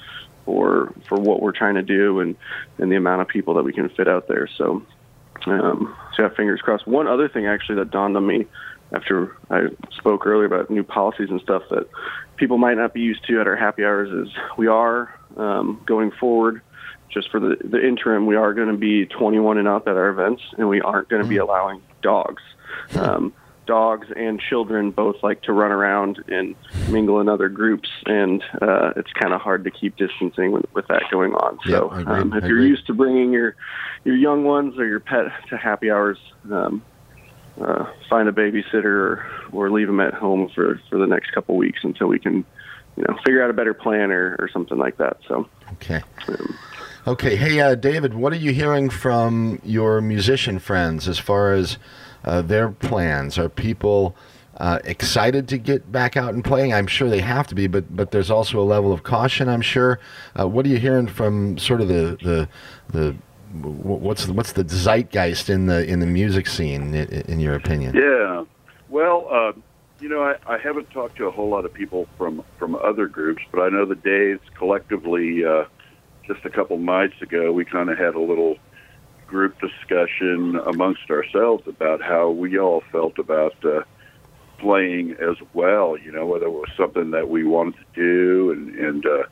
for 0.47 0.93
for 1.07 1.19
what 1.19 1.41
we're 1.41 1.51
trying 1.51 1.75
to 1.75 1.83
do 1.83 2.21
and 2.21 2.36
and 2.77 2.89
the 2.89 2.95
amount 2.95 3.21
of 3.21 3.27
people 3.27 3.53
that 3.55 3.63
we 3.63 3.73
can 3.73 3.89
fit 3.89 4.07
out 4.07 4.29
there. 4.29 4.47
So, 4.57 4.81
um, 5.45 5.95
so 6.15 6.23
yeah, 6.23 6.29
fingers 6.29 6.62
crossed. 6.62 6.88
One 6.88 7.05
other 7.05 7.27
thing 7.27 7.45
actually 7.45 7.75
that 7.75 7.91
dawned 7.91 8.15
on 8.15 8.25
me 8.25 8.47
after 8.93 9.36
I 9.51 9.67
spoke 9.97 10.25
earlier 10.25 10.45
about 10.45 10.69
new 10.69 10.83
policies 10.83 11.29
and 11.29 11.41
stuff 11.41 11.63
that 11.69 11.89
people 12.38 12.57
might 12.57 12.77
not 12.77 12.93
be 12.93 13.01
used 13.01 13.25
to 13.27 13.41
at 13.41 13.47
our 13.47 13.57
happy 13.57 13.83
hours 13.83 14.10
is 14.27 14.33
we 14.57 14.67
are 14.67 15.13
um, 15.36 15.81
going 15.86 16.12
forward. 16.12 16.62
Just 17.10 17.29
for 17.31 17.39
the, 17.39 17.57
the 17.63 17.86
interim, 17.86 18.25
we 18.25 18.36
are 18.36 18.53
going 18.53 18.67
to 18.67 18.77
be 18.77 19.05
21 19.05 19.57
and 19.57 19.67
up 19.67 19.88
at 19.88 19.95
our 19.95 20.10
events, 20.10 20.43
and 20.57 20.67
we 20.67 20.81
aren't 20.81 21.10
going 21.10 21.23
to 21.23 21.27
be 21.27 21.38
allowing 21.38 21.81
dogs. 22.01 22.43
Um, 22.95 23.33
dogs 23.67 24.08
and 24.15 24.39
children 24.39 24.91
both 24.91 25.17
like 25.21 25.43
to 25.43 25.53
run 25.53 25.71
around 25.71 26.23
and 26.27 26.56
mingle 26.89 27.19
in 27.21 27.30
other 27.30 27.49
groups, 27.49 27.89
and 28.06 28.41
uh, 28.62 28.93
it's 28.95 29.12
kind 29.13 29.34
of 29.34 29.41
hard 29.41 29.63
to 29.65 29.71
keep 29.71 29.95
distancing 29.97 30.51
with, 30.51 30.65
with 30.73 30.88
that 30.88 31.03
going 31.12 31.34
on. 31.34 31.60
So, 31.65 31.93
Yeah, 31.93 32.03
um, 32.06 32.34
if 32.34 32.45
you're 32.45 32.65
used 32.65 32.88
to 32.88 32.93
bringing 32.93 33.32
your 33.32 33.56
your 34.03 34.15
young 34.15 34.43
ones 34.43 34.80
or 34.80 34.86
your 34.86 34.99
pet 34.99 35.25
to 35.49 35.58
happy 35.58 35.91
hours, 35.91 36.17
um, 36.51 36.82
uh, 37.62 37.86
find 38.10 38.30
a 38.30 38.32
babysitter 38.32 38.86
or, 38.86 39.25
or 39.51 39.69
leave 39.69 39.88
them 39.88 39.99
at 39.99 40.13
home 40.13 40.49
for 40.56 40.82
for 40.89 40.97
the 40.97 41.08
next 41.08 41.32
couple 41.34 41.56
weeks 41.56 41.82
until 41.84 42.08
we 42.08 42.17
can, 42.17 42.45
you 42.95 43.03
know, 43.08 43.17
figure 43.25 43.43
out 43.43 43.49
a 43.49 43.53
better 43.53 43.73
plan 43.73 44.12
or, 44.12 44.36
or 44.39 44.49
something 44.51 44.77
like 44.77 44.97
that. 44.97 45.17
So. 45.27 45.47
Okay. 45.73 46.01
Okay. 47.06 47.36
Hey, 47.38 47.60
uh, 47.62 47.75
David, 47.75 48.13
what 48.13 48.34
are 48.34 48.38
you 48.38 48.51
hearing 48.51 48.89
from 48.89 49.62
your 49.63 50.01
musician 50.01 50.60
friends 50.60 51.08
as 51.08 51.17
far 51.17 51.53
as 51.53 51.77
uh, 52.23 52.41
their 52.41 52.69
plans? 52.69 53.38
Are 53.38 53.49
people 53.49 54.15
uh, 54.58 54.80
excited 54.84 55.47
to 55.49 55.58
get 55.58 55.91
back 55.91 56.17
out 56.17 56.34
and 56.34 56.43
playing? 56.43 56.73
I'm 56.73 56.88
sure 56.88 57.10
they 57.10 57.21
have 57.21 57.47
to 57.47 57.56
be, 57.56 57.67
but 57.67 57.95
but 57.95 58.12
there's 58.12 58.32
also 58.32 58.60
a 58.60 58.63
level 58.63 58.91
of 58.91 59.03
caution. 59.03 59.49
I'm 59.49 59.62
sure. 59.62 59.99
Uh, 60.39 60.47
what 60.47 60.65
are 60.65 60.69
you 60.69 60.77
hearing 60.77 61.08
from 61.08 61.58
sort 61.58 61.82
of 61.82 61.88
the 61.88 62.17
the 62.21 62.49
the 62.89 63.15
what's 63.53 64.25
the, 64.25 64.34
what's 64.34 64.51
the 64.53 64.63
zeitgeist 64.63 65.49
in 65.49 65.67
the 65.67 65.86
in 65.86 65.99
the 65.99 66.06
music 66.06 66.47
scene, 66.47 66.93
in, 66.93 67.08
in 67.27 67.39
your 67.39 67.56
opinion? 67.56 67.95
Yeah. 67.95 68.43
Well, 68.89 69.27
uh, 69.30 69.53
you 69.99 70.10
know, 70.10 70.23
I, 70.23 70.36
I 70.45 70.58
haven't 70.58 70.89
talked 70.91 71.17
to 71.17 71.25
a 71.25 71.32
whole 71.32 71.49
lot 71.49 71.65
of 71.65 71.73
people 71.73 72.08
from 72.17 72.43
from 72.58 72.75
other 72.75 73.08
groups, 73.08 73.41
but 73.51 73.62
I 73.62 73.69
know 73.69 73.86
the 73.86 73.95
Daves 73.95 74.39
collectively. 74.58 75.45
Uh, 75.45 75.65
just 76.25 76.45
a 76.45 76.49
couple 76.49 76.77
nights 76.77 77.21
ago, 77.21 77.53
we 77.53 77.63
kind 77.63 77.89
of 77.89 77.97
had 77.97 78.15
a 78.15 78.19
little 78.19 78.58
group 79.27 79.55
discussion 79.59 80.55
amongst 80.65 81.09
ourselves 81.09 81.67
about 81.67 82.01
how 82.01 82.29
we 82.29 82.57
all 82.57 82.81
felt 82.91 83.19
about 83.19 83.53
uh, 83.63 83.81
playing 84.59 85.11
as 85.13 85.35
well. 85.53 85.97
You 85.97 86.11
know, 86.11 86.25
whether 86.25 86.45
it 86.45 86.51
was 86.51 86.69
something 86.77 87.11
that 87.11 87.29
we 87.29 87.43
wanted 87.43 87.75
to 87.75 87.85
do, 87.93 88.51
and 88.51 88.75
and 88.75 89.05
uh, 89.05 89.23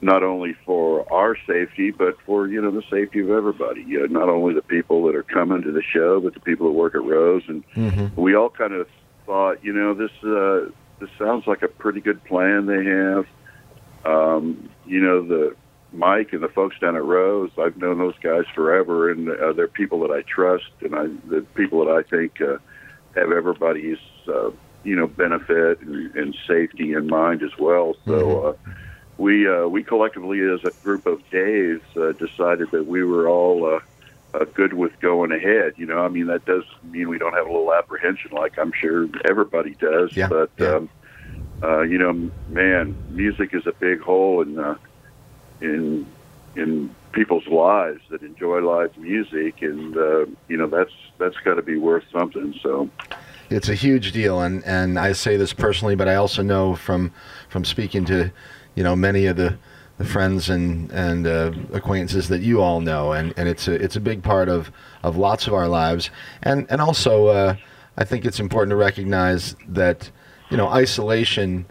not 0.00 0.22
only 0.22 0.54
for 0.64 1.10
our 1.12 1.36
safety, 1.46 1.90
but 1.90 2.16
for 2.24 2.46
you 2.46 2.60
know 2.62 2.70
the 2.70 2.82
safety 2.90 3.20
of 3.20 3.30
everybody. 3.30 3.82
You 3.82 4.00
know, 4.00 4.20
not 4.20 4.28
only 4.28 4.54
the 4.54 4.62
people 4.62 5.04
that 5.06 5.14
are 5.14 5.24
coming 5.24 5.62
to 5.62 5.72
the 5.72 5.82
show, 5.82 6.20
but 6.20 6.34
the 6.34 6.40
people 6.40 6.66
that 6.68 6.72
work 6.72 6.94
at 6.94 7.04
Rose, 7.04 7.42
and 7.48 7.64
Mm-hmm. 7.76 8.20
we 8.20 8.34
all 8.34 8.50
kind 8.50 8.72
of 8.72 8.88
thought, 9.26 9.64
you 9.64 9.72
know, 9.72 9.94
this 9.94 10.10
uh, 10.24 10.70
this 11.00 11.10
sounds 11.18 11.46
like 11.46 11.62
a 11.62 11.68
pretty 11.68 12.00
good 12.00 12.22
plan 12.24 12.66
they 12.66 12.84
have. 12.84 13.26
Um, 14.04 14.70
you 14.86 15.00
know, 15.00 15.26
the 15.26 15.56
Mike 15.92 16.32
and 16.32 16.42
the 16.42 16.48
folks 16.48 16.78
down 16.78 16.96
at 16.96 17.04
Rose, 17.04 17.50
I've 17.58 17.76
known 17.76 17.98
those 17.98 18.18
guys 18.22 18.44
forever, 18.54 19.10
and 19.10 19.28
uh, 19.28 19.52
they're 19.52 19.68
people 19.68 20.00
that 20.00 20.10
I 20.10 20.22
trust, 20.22 20.70
and 20.80 20.94
I 20.94 21.06
the 21.28 21.42
people 21.54 21.84
that 21.84 21.92
I 21.92 22.02
think 22.02 22.40
uh, 22.40 22.58
have 23.14 23.32
everybody's 23.32 23.98
uh, 24.28 24.50
you 24.84 24.96
know 24.96 25.06
benefit 25.06 25.80
and, 25.80 26.14
and 26.14 26.36
safety 26.46 26.92
in 26.92 27.06
mind 27.06 27.42
as 27.42 27.56
well. 27.58 27.96
So. 28.06 28.46
Uh, 28.46 28.72
we 29.20 29.46
uh, 29.46 29.66
we 29.66 29.84
collectively, 29.84 30.40
as 30.40 30.64
a 30.64 30.70
group 30.82 31.04
of 31.04 31.20
Daves, 31.30 31.82
uh, 31.94 32.12
decided 32.12 32.70
that 32.70 32.86
we 32.86 33.04
were 33.04 33.28
all 33.28 33.66
uh, 33.66 33.80
uh, 34.32 34.44
good 34.54 34.72
with 34.72 34.98
going 35.00 35.30
ahead. 35.30 35.74
You 35.76 35.86
know, 35.86 35.98
I 35.98 36.08
mean 36.08 36.26
that 36.28 36.46
does 36.46 36.64
mean 36.84 37.08
we 37.08 37.18
don't 37.18 37.34
have 37.34 37.46
a 37.46 37.50
little 37.50 37.72
apprehension, 37.72 38.30
like 38.32 38.58
I'm 38.58 38.72
sure 38.72 39.08
everybody 39.26 39.74
does. 39.74 40.16
Yeah, 40.16 40.28
but 40.28 40.50
yeah. 40.58 40.76
Um, 40.76 40.90
uh, 41.62 41.82
you 41.82 41.98
know, 41.98 42.30
man, 42.48 42.96
music 43.10 43.52
is 43.52 43.66
a 43.66 43.72
big 43.72 44.00
hole 44.00 44.40
in 44.40 44.58
uh, 44.58 44.76
in 45.60 46.06
in 46.56 46.94
people's 47.12 47.46
lives 47.46 48.00
that 48.10 48.22
enjoy 48.22 48.60
live 48.60 48.96
music, 48.96 49.62
and 49.62 49.96
uh, 49.96 50.26
you 50.48 50.56
know 50.56 50.66
that's 50.66 50.92
that's 51.18 51.36
got 51.38 51.54
to 51.54 51.62
be 51.62 51.76
worth 51.76 52.04
something. 52.12 52.54
So. 52.62 52.90
It's 53.50 53.68
a 53.68 53.74
huge 53.74 54.12
deal, 54.12 54.42
and, 54.42 54.64
and 54.64 54.96
I 54.96 55.10
say 55.10 55.36
this 55.36 55.52
personally, 55.52 55.96
but 55.96 56.06
I 56.06 56.14
also 56.14 56.40
know 56.40 56.76
from 56.76 57.12
from 57.48 57.64
speaking 57.64 58.04
to, 58.04 58.30
you 58.76 58.84
know, 58.84 58.94
many 58.94 59.26
of 59.26 59.36
the, 59.36 59.58
the 59.98 60.04
friends 60.04 60.48
and 60.48 60.88
and 60.92 61.26
uh, 61.26 61.50
acquaintances 61.72 62.28
that 62.28 62.42
you 62.42 62.62
all 62.62 62.80
know, 62.80 63.10
and, 63.10 63.34
and 63.36 63.48
it's 63.48 63.66
a 63.66 63.74
it's 63.74 63.96
a 63.96 64.00
big 64.00 64.22
part 64.22 64.48
of, 64.48 64.70
of 65.02 65.16
lots 65.16 65.48
of 65.48 65.52
our 65.52 65.66
lives, 65.66 66.10
and 66.44 66.64
and 66.70 66.80
also 66.80 67.26
uh, 67.26 67.56
I 68.00 68.04
think 68.04 68.24
it's 68.24 68.40
important 68.40 68.70
to 68.70 68.76
recognize 68.76 69.56
that, 69.68 70.10
you 70.48 70.56
know, 70.56 70.68
isolation 70.68 71.66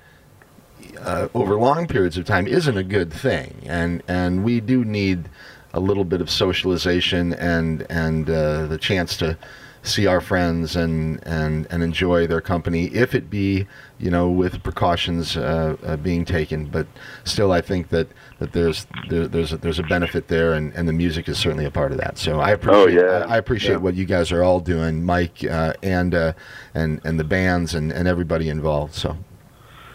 uh, 0.98 1.28
over 1.34 1.56
long 1.56 1.88
periods 1.88 2.18
of 2.18 2.26
time 2.26 2.48
isn't 2.48 2.78
a 2.78 2.84
good 2.84 3.12
thing, 3.14 3.56
and 3.66 4.02
and 4.08 4.44
we 4.44 4.60
do 4.60 4.84
need 4.86 5.30
a 5.74 5.80
little 5.80 6.06
bit 6.06 6.22
of 6.22 6.30
socialization 6.30 7.34
and 7.34 7.86
and 7.90 8.30
uh, 8.30 8.66
the 8.68 8.78
chance 8.78 9.18
to 9.18 9.38
see 9.82 10.06
our 10.06 10.20
friends 10.20 10.76
and, 10.76 11.26
and, 11.26 11.66
and 11.72 11.82
enjoy 11.82 12.28
their 12.28 12.42
company, 12.42 12.88
if 12.88 13.16
it 13.16 13.30
be 13.30 13.66
you 13.98 14.12
know 14.12 14.30
with 14.30 14.62
precautions 14.62 15.38
uh, 15.38 15.78
uh, 15.86 15.96
being 15.96 16.26
taken. 16.26 16.66
But 16.66 16.86
still, 17.24 17.54
I 17.54 17.62
think 17.62 17.88
that, 17.90 18.10
that 18.40 18.52
there's 18.52 18.88
there, 19.10 19.26
there's 19.28 19.54
a, 19.54 19.58
there's 19.58 19.80
a 19.80 19.84
benefit 19.84 20.28
there, 20.28 20.54
and, 20.54 20.74
and 20.74 20.86
the 20.86 20.92
music 20.94 21.30
is 21.30 21.38
certainly 21.38 21.64
a 21.66 21.72
part 21.72 21.94
of 21.94 21.98
that. 22.00 22.18
So 22.18 22.42
I 22.42 22.52
appreciate 22.52 22.94
yeah. 22.96 23.26
I, 23.30 23.36
I 23.36 23.38
appreciate 23.38 23.72
Yeah. 23.76 23.78
what 23.78 23.96
you 23.96 24.04
guys 24.06 24.34
are 24.34 24.44
all 24.44 24.60
doing, 24.60 25.04
Mike 25.06 25.46
uh, 25.50 25.74
and 25.82 26.14
uh, 26.14 26.34
and 26.74 27.00
and 27.06 27.18
the 27.18 27.24
bands 27.24 27.74
and, 27.74 27.92
and 27.94 28.06
everybody 28.08 28.50
involved. 28.50 28.96
So. 28.96 29.16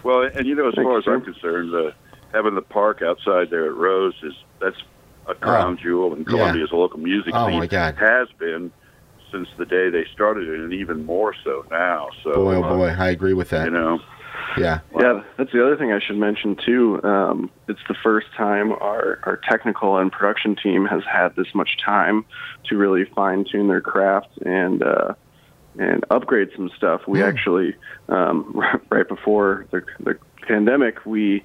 Well, 0.05 0.23
and 0.35 0.47
you 0.47 0.55
know, 0.55 0.69
as 0.69 0.75
Thanks, 0.75 0.87
far 0.87 0.99
as 0.99 1.05
I'm 1.09 1.23
concerned, 1.23 1.75
uh, 1.75 1.91
having 2.33 2.55
the 2.55 2.63
park 2.63 3.03
outside 3.03 3.51
there 3.51 3.67
at 3.67 3.75
Rose 3.75 4.15
is 4.23 4.35
that's 4.61 4.77
a 5.27 5.35
crown 5.35 5.79
jewel 5.83 6.13
in 6.13 6.21
yeah. 6.21 6.25
Columbia's 6.27 6.71
local 6.73 6.99
music 6.99 7.33
Oh, 7.35 7.49
scene. 7.49 7.59
my 7.59 7.67
God. 7.67 7.97
Has 7.97 8.29
been 8.39 8.71
since 9.33 9.49
the 9.59 9.65
day 9.67 9.89
they 9.91 10.05
started 10.13 10.49
it, 10.49 10.61
and 10.61 10.73
even 10.73 11.05
more 11.07 11.35
so 11.43 11.65
now. 11.71 12.11
So, 12.23 12.33
Boy, 12.35 12.55
oh 12.57 12.63
uh, 12.63 12.77
boy, 12.77 12.87
I 12.89 13.09
agree 13.09 13.33
with 13.35 13.49
that. 13.51 13.65
you 13.65 13.71
know, 13.73 13.99
Yeah. 14.57 14.81
Yeah, 15.01 15.23
that's 15.37 15.51
the 15.53 15.65
other 15.65 15.77
thing 15.77 15.91
I 15.93 15.99
should 15.99 16.19
mention 16.19 16.55
too. 16.55 17.03
Um, 17.03 17.51
it's 17.67 17.81
the 17.89 17.97
first 18.01 18.27
time 18.37 18.71
our, 18.73 19.19
our 19.25 19.41
technical 19.49 19.97
and 19.99 20.13
production 20.13 20.55
team 20.55 20.85
has 20.87 21.03
had 21.11 21.35
this 21.35 21.49
much 21.55 21.79
time 21.85 22.25
to 22.69 22.77
really 22.77 23.07
fine 23.07 23.45
tune 23.51 23.67
their 23.69 23.81
craft 23.81 24.29
and 24.45 24.83
uh, 24.85 25.15
and 25.79 26.05
upgrade 26.11 26.51
some 26.57 26.71
stuff. 26.77 27.03
We 27.09 27.21
Hmm. 27.21 27.25
actually 27.27 27.77
um, 28.09 28.61
right 28.91 29.09
before 29.09 29.67
the, 29.71 29.83
the 30.01 30.19
pandemic, 30.43 31.05
we 31.07 31.43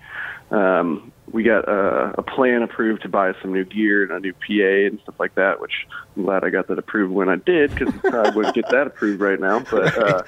um, 0.52 1.12
we 1.32 1.44
got 1.44 1.70
a, 1.70 2.16
a 2.18 2.24
plan 2.24 2.64
approved 2.64 3.04
to 3.04 3.08
buy 3.10 3.34
some 3.40 3.54
new 3.54 3.64
gear 3.64 4.02
and 4.02 4.12
a 4.12 4.20
new 4.20 4.34
PA 4.34 4.88
and 4.88 5.00
stuff 5.04 5.14
like 5.20 5.36
that. 5.36 5.62
Which 5.62 5.86
I'm 6.18 6.24
glad 6.24 6.44
I 6.44 6.50
got 6.50 6.68
that 6.70 6.80
approved 6.80 7.14
when 7.14 7.30
I 7.30 7.36
did 7.36 7.70
because 7.74 7.94
I 8.04 8.10
probably 8.10 8.32
wouldn't 8.32 8.56
get 8.56 8.68
that 8.70 8.88
approved 8.88 9.22
right 9.22 9.40
now. 9.40 9.60
But 9.70 9.96
uh, 9.98 10.24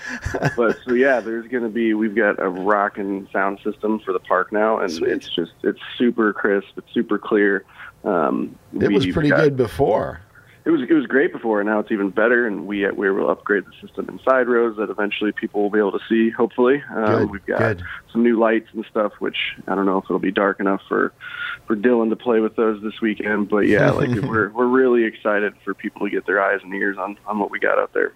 but 0.56 0.78
so 0.86 0.94
yeah, 0.94 1.20
there's 1.20 1.48
going 1.48 1.64
to 1.64 1.70
be 1.70 1.96
we've 1.96 2.14
got 2.16 2.40
a 2.40 2.48
rocking 2.50 3.28
sound 3.34 3.60
system 3.64 4.00
for 4.00 4.14
the 4.14 4.20
park 4.20 4.52
now, 4.52 4.78
and 4.78 4.92
Sweet. 4.92 5.12
it's 5.12 5.30
just 5.30 5.54
it's 5.64 5.80
super 5.98 6.34
crisp, 6.34 6.68
it's 6.78 6.94
super 6.94 7.18
clear. 7.18 7.66
Um, 8.04 8.56
It 8.80 8.92
was 8.92 9.06
pretty 9.08 9.30
got- 9.30 9.42
good 9.42 9.58
before. 9.58 10.22
It 10.64 10.70
was 10.70 10.82
it 10.88 10.94
was 10.94 11.08
great 11.08 11.34
before, 11.34 11.60
and 11.60 11.68
now 11.68 11.80
it's 11.80 11.92
even 11.92 12.12
better. 12.12 12.46
And 12.46 12.68
we 12.68 12.88
we 12.92 13.08
to 13.08 13.26
upgrade 13.26 13.64
the 13.66 13.88
system 13.88 14.08
inside 14.10 14.48
Rose 14.48 14.78
that 14.78 14.92
eventually 14.92 15.32
people 15.32 15.64
will 15.64 15.72
be 15.72 15.80
able 15.80 15.94
to 15.94 16.06
see. 16.08 16.30
Hopefully, 16.30 16.84
um, 16.96 17.30
we've 17.30 17.46
got 17.48 17.60
good. 17.60 17.84
some 18.12 18.22
new 18.22 18.38
lights 18.40 18.68
and 18.74 18.86
stuff, 18.90 19.14
which 19.18 19.38
I 19.68 19.74
don't 19.74 19.88
know 19.88 19.98
if 19.98 20.06
it'll 20.06 20.20
be 20.20 20.32
dark 20.32 20.60
enough 20.60 20.82
for 20.88 21.14
for 21.66 21.76
Dylan 21.76 22.10
to 22.10 22.16
play 22.16 22.42
with 22.42 22.56
those 22.58 22.80
this 22.84 23.02
weekend. 23.02 23.50
But 23.50 23.68
yeah, 23.68 23.90
like 23.92 24.10
we're 24.10 24.50
we're 24.50 24.68
really 24.68 25.04
excited 25.06 25.56
for 25.66 25.74
people 25.74 26.06
to 26.06 26.12
get 26.12 26.28
their 26.28 26.40
eyes 26.40 26.60
and 26.64 26.72
ears 26.76 26.98
on 27.00 27.18
on 27.26 27.40
what 27.40 27.50
we 27.50 27.60
got 27.60 27.80
out 27.80 27.94
there. 27.94 28.14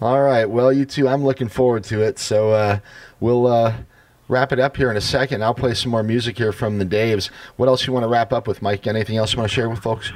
All 0.00 0.22
right. 0.22 0.48
Well, 0.48 0.72
you 0.72 0.86
two, 0.86 1.08
I'm 1.08 1.24
looking 1.24 1.48
forward 1.48 1.84
to 1.84 2.00
it. 2.02 2.18
So 2.18 2.52
uh, 2.52 2.78
we'll 3.20 3.46
uh, 3.48 3.74
wrap 4.28 4.52
it 4.52 4.60
up 4.60 4.76
here 4.78 4.90
in 4.90 4.96
a 4.96 5.02
second. 5.02 5.42
I'll 5.42 5.54
play 5.54 5.74
some 5.74 5.90
more 5.90 6.02
music 6.02 6.38
here 6.38 6.52
from 6.52 6.78
the 6.78 6.86
Daves. 6.86 7.30
What 7.56 7.68
else 7.68 7.86
you 7.86 7.92
want 7.92 8.04
to 8.04 8.08
wrap 8.08 8.32
up 8.32 8.46
with, 8.46 8.62
Mike? 8.62 8.86
Anything 8.86 9.16
else 9.16 9.32
you 9.32 9.38
want 9.38 9.50
to 9.50 9.54
share 9.54 9.68
with 9.68 9.80
folks? 9.80 10.12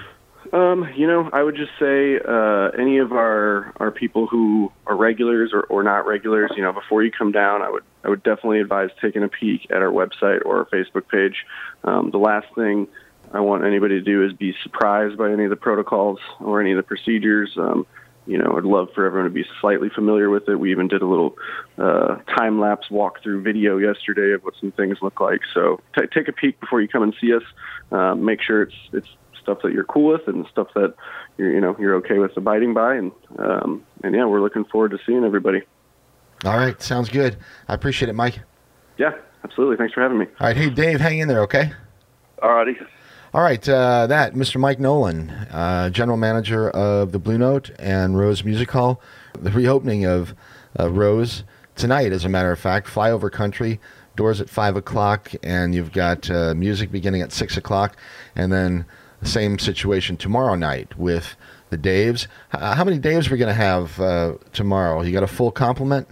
Um, 0.52 0.86
you 0.94 1.06
know, 1.06 1.30
I 1.32 1.42
would 1.42 1.56
just 1.56 1.72
say 1.78 2.18
uh, 2.18 2.68
any 2.78 2.98
of 2.98 3.12
our, 3.12 3.72
our 3.76 3.90
people 3.90 4.26
who 4.26 4.70
are 4.86 4.94
regulars 4.94 5.50
or, 5.54 5.62
or 5.62 5.82
not 5.82 6.06
regulars, 6.06 6.50
you 6.54 6.62
know, 6.62 6.74
before 6.74 7.02
you 7.02 7.10
come 7.10 7.32
down, 7.32 7.62
I 7.62 7.70
would 7.70 7.84
I 8.04 8.08
would 8.08 8.22
definitely 8.22 8.60
advise 8.60 8.90
taking 9.00 9.22
a 9.22 9.28
peek 9.28 9.70
at 9.70 9.76
our 9.76 9.90
website 9.90 10.44
or 10.44 10.58
our 10.58 10.66
Facebook 10.66 11.08
page. 11.08 11.46
Um, 11.84 12.10
the 12.10 12.18
last 12.18 12.48
thing 12.54 12.88
I 13.32 13.40
want 13.40 13.64
anybody 13.64 13.94
to 13.94 14.02
do 14.02 14.24
is 14.26 14.32
be 14.32 14.54
surprised 14.62 15.16
by 15.16 15.32
any 15.32 15.44
of 15.44 15.50
the 15.50 15.56
protocols 15.56 16.18
or 16.40 16.60
any 16.60 16.72
of 16.72 16.76
the 16.76 16.82
procedures. 16.82 17.56
Um, 17.56 17.86
you 18.26 18.38
know, 18.38 18.56
I'd 18.56 18.64
love 18.64 18.88
for 18.94 19.06
everyone 19.06 19.28
to 19.28 19.34
be 19.34 19.44
slightly 19.60 19.88
familiar 19.88 20.30
with 20.30 20.48
it. 20.48 20.56
We 20.56 20.70
even 20.70 20.86
did 20.86 21.02
a 21.02 21.06
little 21.06 21.36
uh, 21.78 22.16
time 22.36 22.60
lapse 22.60 22.88
walkthrough 22.88 23.42
video 23.42 23.78
yesterday 23.78 24.32
of 24.32 24.44
what 24.44 24.54
some 24.60 24.70
things 24.72 24.98
look 25.00 25.20
like. 25.20 25.40
So 25.54 25.80
t- 25.96 26.06
take 26.12 26.28
a 26.28 26.32
peek 26.32 26.60
before 26.60 26.82
you 26.82 26.88
come 26.88 27.02
and 27.02 27.14
see 27.20 27.32
us. 27.34 27.42
Uh, 27.90 28.14
make 28.14 28.42
sure 28.42 28.62
it's 28.62 28.76
it's 28.92 29.08
stuff 29.42 29.58
that 29.62 29.72
you're 29.72 29.84
cool 29.84 30.12
with 30.12 30.26
and 30.26 30.46
stuff 30.50 30.68
that 30.74 30.94
you're 31.38 31.52
you 31.52 31.60
know 31.60 31.76
you're 31.78 31.94
okay 31.96 32.18
with 32.18 32.36
abiding 32.36 32.74
by. 32.74 32.94
And 32.94 33.12
um, 33.38 33.84
and 34.02 34.14
yeah, 34.14 34.24
we're 34.24 34.40
looking 34.40 34.64
forward 34.64 34.92
to 34.92 34.98
seeing 35.04 35.24
everybody. 35.24 35.62
All 36.44 36.56
right, 36.56 36.80
sounds 36.82 37.08
good. 37.08 37.36
I 37.68 37.74
appreciate 37.74 38.08
it, 38.08 38.14
Mike. 38.14 38.40
Yeah, 38.98 39.12
absolutely. 39.44 39.76
Thanks 39.76 39.94
for 39.94 40.02
having 40.02 40.18
me. 40.18 40.26
All 40.40 40.46
right, 40.48 40.56
hey 40.56 40.70
Dave, 40.70 41.00
hang 41.00 41.18
in 41.18 41.28
there, 41.28 41.42
okay? 41.42 41.72
all 42.42 42.54
righty 42.54 42.76
All 43.32 43.42
right, 43.42 43.66
uh, 43.68 44.06
that 44.08 44.34
Mr. 44.34 44.60
Mike 44.60 44.80
Nolan, 44.80 45.30
uh, 45.30 45.90
general 45.90 46.16
manager 46.16 46.68
of 46.70 47.12
the 47.12 47.18
Blue 47.18 47.38
Note 47.38 47.70
and 47.78 48.18
Rose 48.18 48.44
Music 48.44 48.70
Hall, 48.70 49.00
the 49.38 49.50
reopening 49.50 50.04
of 50.04 50.34
uh, 50.78 50.90
Rose 50.90 51.44
tonight, 51.76 52.12
as 52.12 52.24
a 52.24 52.28
matter 52.28 52.50
of 52.50 52.58
fact, 52.58 52.88
flyover 52.88 53.30
country. 53.30 53.80
Doors 54.14 54.42
at 54.42 54.50
five 54.50 54.76
o'clock, 54.76 55.32
and 55.42 55.74
you've 55.74 55.92
got 55.92 56.30
uh, 56.30 56.52
music 56.54 56.92
beginning 56.92 57.22
at 57.22 57.32
six 57.32 57.56
o'clock, 57.56 57.96
and 58.36 58.52
then 58.52 58.84
the 58.84 58.84
same 59.24 59.58
situation 59.58 60.16
tomorrow 60.16 60.54
night 60.54 60.96
with 60.98 61.36
the 61.70 61.78
Daves. 61.78 62.26
H- 62.54 62.60
how 62.60 62.84
many 62.84 62.98
Daves 62.98 63.28
are 63.28 63.32
we 63.32 63.38
going 63.38 63.48
to 63.48 63.54
have 63.54 64.00
uh, 64.00 64.34
tomorrow? 64.52 65.02
You 65.02 65.12
got 65.12 65.22
a 65.22 65.26
full 65.28 65.50
complement? 65.50 66.08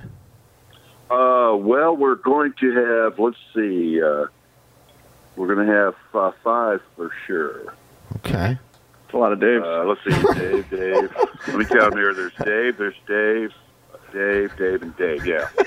Uh, 1.11 1.57
well, 1.57 1.96
we're 1.96 2.14
going 2.14 2.53
to 2.61 2.73
have. 2.75 3.18
Let's 3.18 3.37
see. 3.55 4.01
Uh, 4.01 4.27
we're 5.37 5.55
going 5.55 5.66
to 5.66 5.73
have 5.73 5.94
uh, 6.14 6.33
five 6.44 6.81
for 6.96 7.11
sure. 7.27 7.75
Okay. 8.18 8.59
It's 9.05 9.14
a 9.14 9.16
lot 9.16 9.33
of 9.33 9.38
Daves. 9.40 9.62
Uh, 9.64 9.87
let's 9.88 10.05
see. 10.05 10.38
Dave, 10.38 10.70
Dave. 10.70 11.16
Let 11.49 11.57
me 11.57 11.64
count 11.64 11.94
here. 11.94 12.14
There's 12.14 12.33
Dave. 12.44 12.77
There's 12.77 12.94
Dave. 13.09 13.53
Dave, 14.12 14.57
Dave, 14.57 14.83
and 14.83 14.96
Dave. 14.96 15.27
Yeah. 15.27 15.49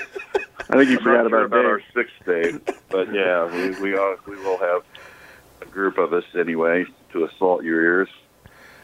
I 0.70 0.78
think 0.78 0.88
you 0.90 0.98
I'm 0.98 1.02
forgot 1.04 1.22
not 1.24 1.30
sure 1.30 1.44
about, 1.44 1.56
Dave. 1.56 1.64
our 1.66 1.82
sixth 1.94 2.14
Dave, 2.26 2.60
but 2.88 3.12
yeah, 3.12 3.44
we 3.46 3.80
we 3.80 3.96
are, 3.96 4.18
we 4.26 4.36
will 4.36 4.58
have 4.58 4.82
a 5.60 5.66
group 5.66 5.98
of 5.98 6.12
us 6.14 6.24
anyway 6.34 6.84
to 7.14 7.24
assault 7.24 7.64
your 7.64 7.82
ears. 7.82 8.08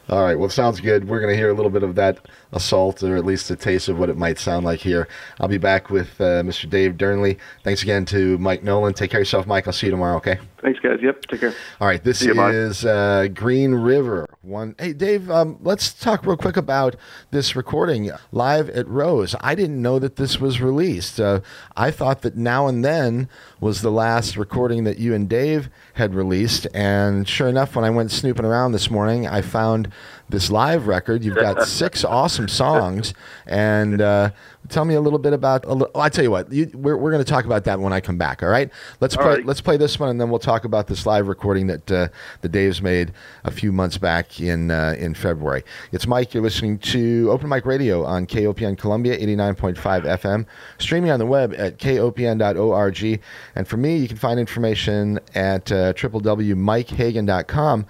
All 0.08 0.24
right. 0.24 0.36
Well, 0.36 0.48
sounds 0.48 0.80
good. 0.80 1.08
We're 1.08 1.20
going 1.20 1.32
to 1.32 1.36
hear 1.36 1.50
a 1.50 1.54
little 1.54 1.70
bit 1.70 1.84
of 1.84 1.94
that 1.94 2.26
assault, 2.52 3.02
or 3.04 3.16
at 3.16 3.24
least 3.24 3.48
a 3.50 3.56
taste 3.56 3.88
of 3.88 3.98
what 3.98 4.08
it 4.08 4.16
might 4.16 4.40
sound 4.40 4.64
like 4.64 4.80
here. 4.80 5.06
I'll 5.38 5.46
be 5.46 5.58
back 5.58 5.88
with 5.88 6.20
uh, 6.20 6.42
Mr. 6.42 6.68
Dave 6.68 6.94
Durnley. 6.94 7.38
Thanks 7.62 7.82
again 7.84 8.04
to 8.06 8.36
Mike 8.38 8.64
Nolan. 8.64 8.94
Take 8.94 9.12
care 9.12 9.20
of 9.20 9.22
yourself, 9.22 9.46
Mike. 9.46 9.68
I'll 9.68 9.72
see 9.72 9.86
you 9.86 9.92
tomorrow. 9.92 10.16
Okay. 10.16 10.40
Thanks, 10.62 10.78
guys. 10.80 10.98
Yep. 11.00 11.22
Take 11.26 11.40
care. 11.40 11.54
All 11.80 11.86
right. 11.86 12.02
This 12.02 12.22
you, 12.22 12.38
is 12.48 12.84
uh, 12.84 13.28
Green 13.32 13.74
River. 13.74 14.28
One. 14.42 14.74
Hey, 14.78 14.92
Dave. 14.92 15.30
Um, 15.30 15.58
let's 15.62 15.92
talk 15.92 16.26
real 16.26 16.36
quick 16.36 16.56
about 16.56 16.96
this 17.30 17.56
recording 17.56 18.10
live 18.30 18.68
at 18.70 18.86
Rose. 18.86 19.34
I 19.40 19.54
didn't 19.54 19.80
know 19.80 19.98
that 19.98 20.16
this 20.16 20.38
was 20.38 20.60
released. 20.60 21.18
Uh, 21.18 21.40
I 21.76 21.90
thought 21.90 22.22
that 22.22 22.36
Now 22.36 22.66
and 22.66 22.84
Then 22.84 23.28
was 23.58 23.80
the 23.80 23.90
last 23.90 24.36
recording 24.36 24.84
that 24.84 24.98
you 24.98 25.14
and 25.14 25.28
Dave 25.28 25.70
had 25.94 26.14
released, 26.14 26.66
and 26.74 27.26
sure 27.26 27.48
enough, 27.48 27.74
when 27.74 27.84
I 27.84 27.90
went 27.90 28.10
snooping 28.10 28.44
around 28.44 28.72
this 28.72 28.90
morning, 28.90 29.26
I 29.26 29.42
found 29.42 29.90
this 30.30 30.50
live 30.50 30.86
record. 30.86 31.24
You've 31.24 31.36
got 31.36 31.62
six 31.66 32.04
awesome 32.04 32.48
songs, 32.48 33.14
and 33.46 34.00
uh, 34.00 34.30
tell 34.68 34.84
me 34.84 34.94
a 34.94 35.00
little 35.00 35.18
bit 35.18 35.32
about. 35.32 35.64
A 35.64 35.74
li- 35.74 35.86
I 35.94 36.08
tell 36.08 36.24
you 36.24 36.30
what, 36.30 36.52
you, 36.52 36.70
we're, 36.74 36.96
we're 36.96 37.10
going 37.10 37.24
to 37.24 37.30
talk 37.30 37.44
about 37.44 37.64
that 37.64 37.80
when 37.80 37.92
I 37.92 38.00
come 38.00 38.16
back. 38.18 38.42
All 38.42 38.48
right, 38.48 38.70
let's 39.00 39.16
All 39.16 39.22
play. 39.22 39.34
right. 39.36 39.46
Let's 39.46 39.60
play 39.60 39.76
this 39.76 39.98
one, 39.98 40.08
and 40.08 40.20
then 40.20 40.30
we'll 40.30 40.38
talk 40.38 40.64
about 40.64 40.86
this 40.86 41.06
live 41.06 41.28
recording 41.28 41.66
that 41.68 41.90
uh, 41.90 42.08
the 42.40 42.48
Dave's 42.48 42.80
made 42.80 43.12
a 43.44 43.50
few 43.50 43.72
months 43.72 43.98
back 43.98 44.40
in 44.40 44.70
uh, 44.70 44.94
in 44.98 45.14
February. 45.14 45.64
It's 45.92 46.06
Mike. 46.06 46.34
You're 46.34 46.42
listening 46.42 46.78
to 46.78 47.28
Open 47.30 47.48
Mic 47.48 47.66
Radio 47.66 48.04
on 48.04 48.26
KOPN 48.26 48.78
Columbia 48.78 49.18
89.5 49.18 49.76
FM, 49.76 50.46
streaming 50.78 51.10
on 51.10 51.18
the 51.18 51.26
web 51.26 51.54
at 51.56 51.78
kopn.org, 51.78 53.20
and 53.54 53.68
for 53.68 53.76
me, 53.76 53.96
you 53.96 54.08
can 54.08 54.16
find 54.16 54.38
information 54.40 55.18
at 55.34 55.70
uh, 55.72 55.92
www.mikehagan.com. 55.94 57.86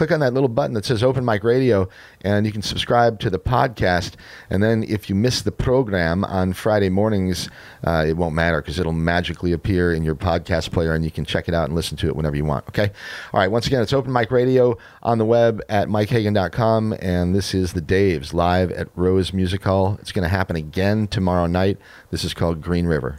Click 0.00 0.12
on 0.12 0.20
that 0.20 0.32
little 0.32 0.48
button 0.48 0.72
that 0.72 0.86
says 0.86 1.02
Open 1.02 1.26
Mic 1.26 1.44
Radio, 1.44 1.86
and 2.22 2.46
you 2.46 2.52
can 2.52 2.62
subscribe 2.62 3.20
to 3.20 3.28
the 3.28 3.38
podcast. 3.38 4.14
And 4.48 4.62
then, 4.62 4.82
if 4.82 5.10
you 5.10 5.14
miss 5.14 5.42
the 5.42 5.52
program 5.52 6.24
on 6.24 6.54
Friday 6.54 6.88
mornings, 6.88 7.50
uh, 7.84 8.06
it 8.08 8.16
won't 8.16 8.34
matter 8.34 8.62
because 8.62 8.78
it'll 8.78 8.92
magically 8.94 9.52
appear 9.52 9.92
in 9.92 10.02
your 10.02 10.14
podcast 10.14 10.70
player, 10.72 10.94
and 10.94 11.04
you 11.04 11.10
can 11.10 11.26
check 11.26 11.48
it 11.48 11.54
out 11.54 11.66
and 11.66 11.74
listen 11.74 11.98
to 11.98 12.06
it 12.06 12.16
whenever 12.16 12.34
you 12.34 12.46
want. 12.46 12.66
Okay. 12.68 12.90
All 13.34 13.40
right. 13.40 13.50
Once 13.50 13.66
again, 13.66 13.82
it's 13.82 13.92
Open 13.92 14.10
Mic 14.10 14.30
Radio 14.30 14.78
on 15.02 15.18
the 15.18 15.26
web 15.26 15.60
at 15.68 15.88
mikehagan.com, 15.88 16.94
and 16.98 17.34
this 17.34 17.52
is 17.52 17.74
the 17.74 17.82
Daves 17.82 18.32
live 18.32 18.70
at 18.70 18.88
Rose 18.96 19.34
Music 19.34 19.62
Hall. 19.64 19.98
It's 20.00 20.12
going 20.12 20.22
to 20.22 20.30
happen 20.30 20.56
again 20.56 21.08
tomorrow 21.08 21.44
night. 21.44 21.76
This 22.10 22.24
is 22.24 22.32
called 22.32 22.62
Green 22.62 22.86
River. 22.86 23.18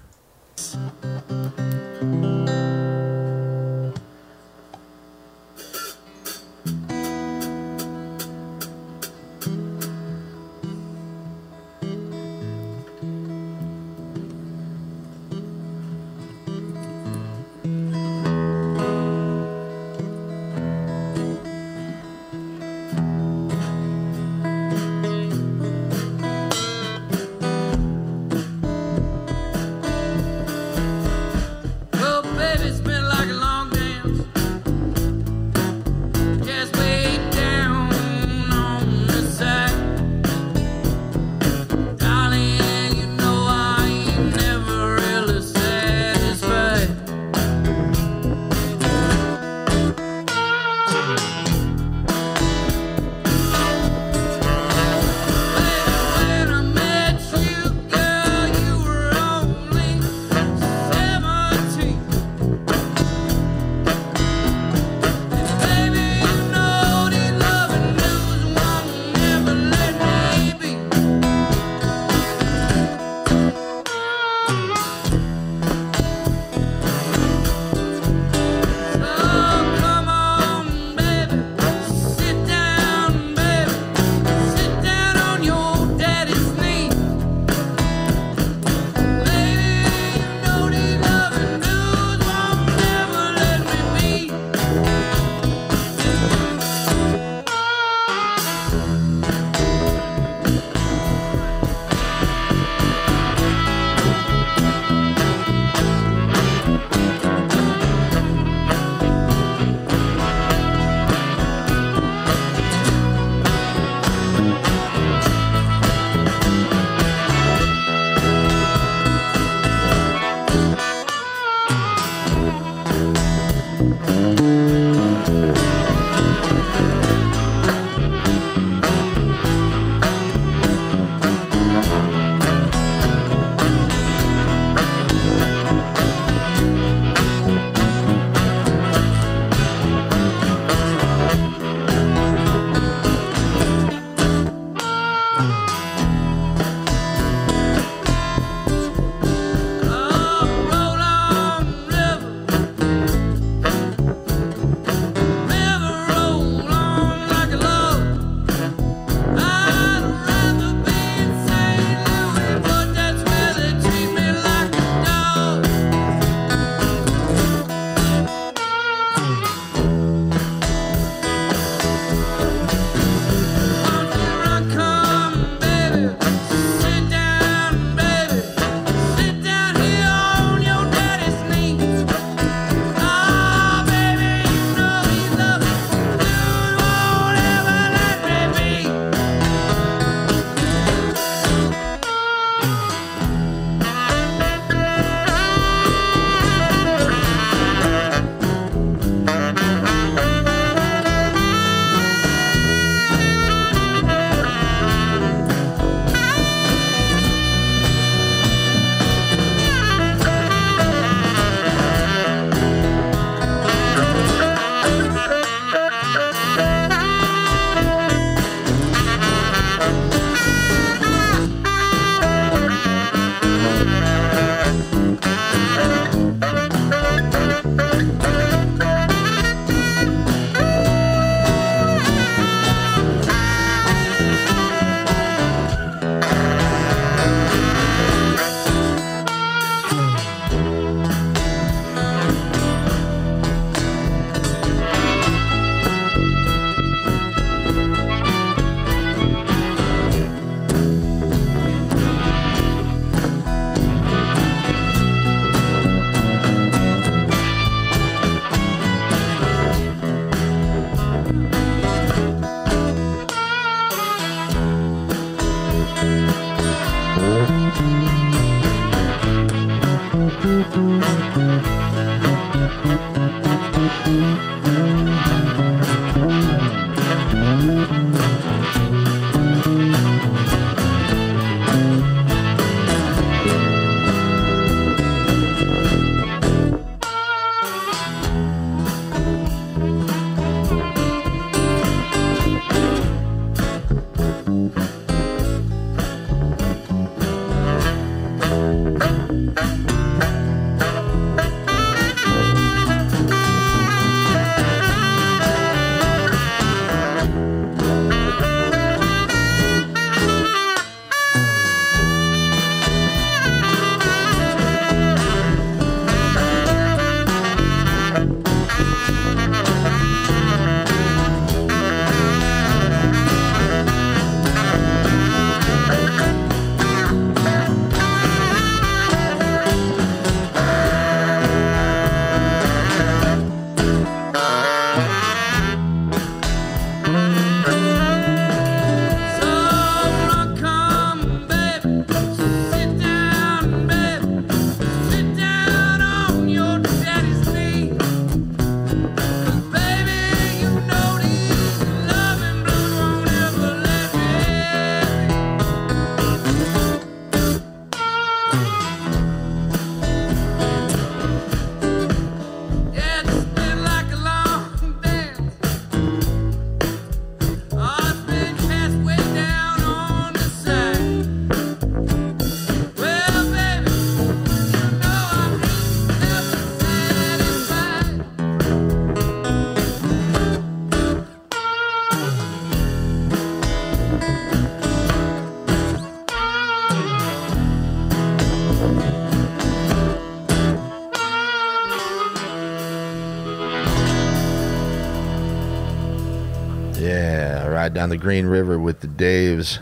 Down 398.01 398.09
the 398.09 398.17
Green 398.17 398.47
River 398.47 398.79
with 398.79 399.01
the 399.01 399.07
Daves 399.07 399.77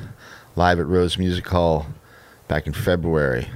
live 0.58 0.78
at 0.78 0.88
Rose 0.88 1.18
Music 1.18 1.48
Hall 1.48 1.86
back 2.50 2.68
in 2.68 2.74
February 2.74 3.48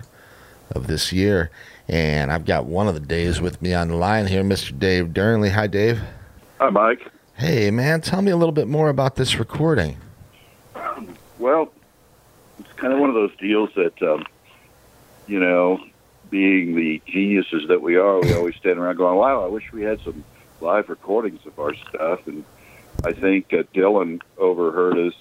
of 0.72 0.88
this 0.88 1.12
year. 1.12 1.52
And 1.90 2.32
I've 2.32 2.46
got 2.46 2.64
one 2.64 2.88
of 2.88 2.94
the 2.96 3.02
Daves 3.02 3.42
with 3.42 3.62
me 3.62 3.74
on 3.74 3.90
the 3.90 3.96
line 3.96 4.26
here, 4.26 4.42
Mr. 4.42 4.80
Dave 4.80 5.08
Durnley. 5.08 5.52
Hi, 5.52 5.68
Dave. 5.68 6.02
Hi, 6.62 6.70
Mike. 6.70 7.12
Hey, 7.36 7.72
man, 7.72 8.00
tell 8.00 8.22
me 8.22 8.32
a 8.32 8.38
little 8.38 8.54
bit 8.54 8.70
more 8.70 8.88
about 8.88 9.18
this 9.18 9.38
recording. 9.38 9.98
Well, 11.40 11.70
it's 12.58 12.72
kind 12.78 12.94
of 12.94 13.00
one 13.00 13.10
of 13.10 13.16
those 13.16 13.36
deals 13.36 13.70
that, 13.76 14.02
um, 14.02 14.26
you 15.28 15.42
know, 15.42 15.84
being 16.30 16.74
the 16.74 17.02
geniuses 17.06 17.68
that 17.68 17.82
we 17.82 17.98
are, 17.98 18.22
we 18.22 18.34
always 18.34 18.56
stand 18.56 18.80
around 18.80 18.96
going, 18.96 19.18
"Wow, 19.18 19.44
I 19.44 19.48
wish 19.48 19.74
we 19.74 19.82
had 19.82 20.00
some 20.06 20.24
live 20.62 20.88
recordings 20.88 21.46
of 21.46 21.60
our 21.60 21.76
stuff." 21.76 22.26
And 22.28 22.46
I 23.06 23.12
think 23.12 23.54
uh, 23.54 23.64
Dylan 23.74 24.22
overheard 24.38 24.98
us. 24.98 25.14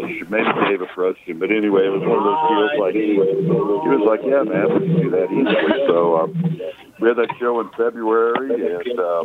Maybe 0.00 0.52
Dave 0.66 0.80
approached 0.80 1.20
him, 1.20 1.38
but 1.38 1.50
anyway, 1.50 1.86
it 1.86 1.90
was 1.90 2.00
one 2.00 2.18
of 2.18 2.24
those 2.24 2.42
deals. 2.48 2.70
Like 2.80 2.94
he 2.94 3.88
was 3.88 4.06
like, 4.06 4.20
"Yeah, 4.24 4.42
man, 4.42 4.72
we 4.72 4.86
can 4.86 5.02
do 5.02 5.10
that 5.10 5.30
easily." 5.30 5.86
So 5.86 6.16
um, 6.18 6.60
we 7.00 7.08
had 7.08 7.18
that 7.18 7.36
show 7.38 7.60
in 7.60 7.68
February, 7.70 8.76
and 8.76 8.98
uh, 8.98 9.22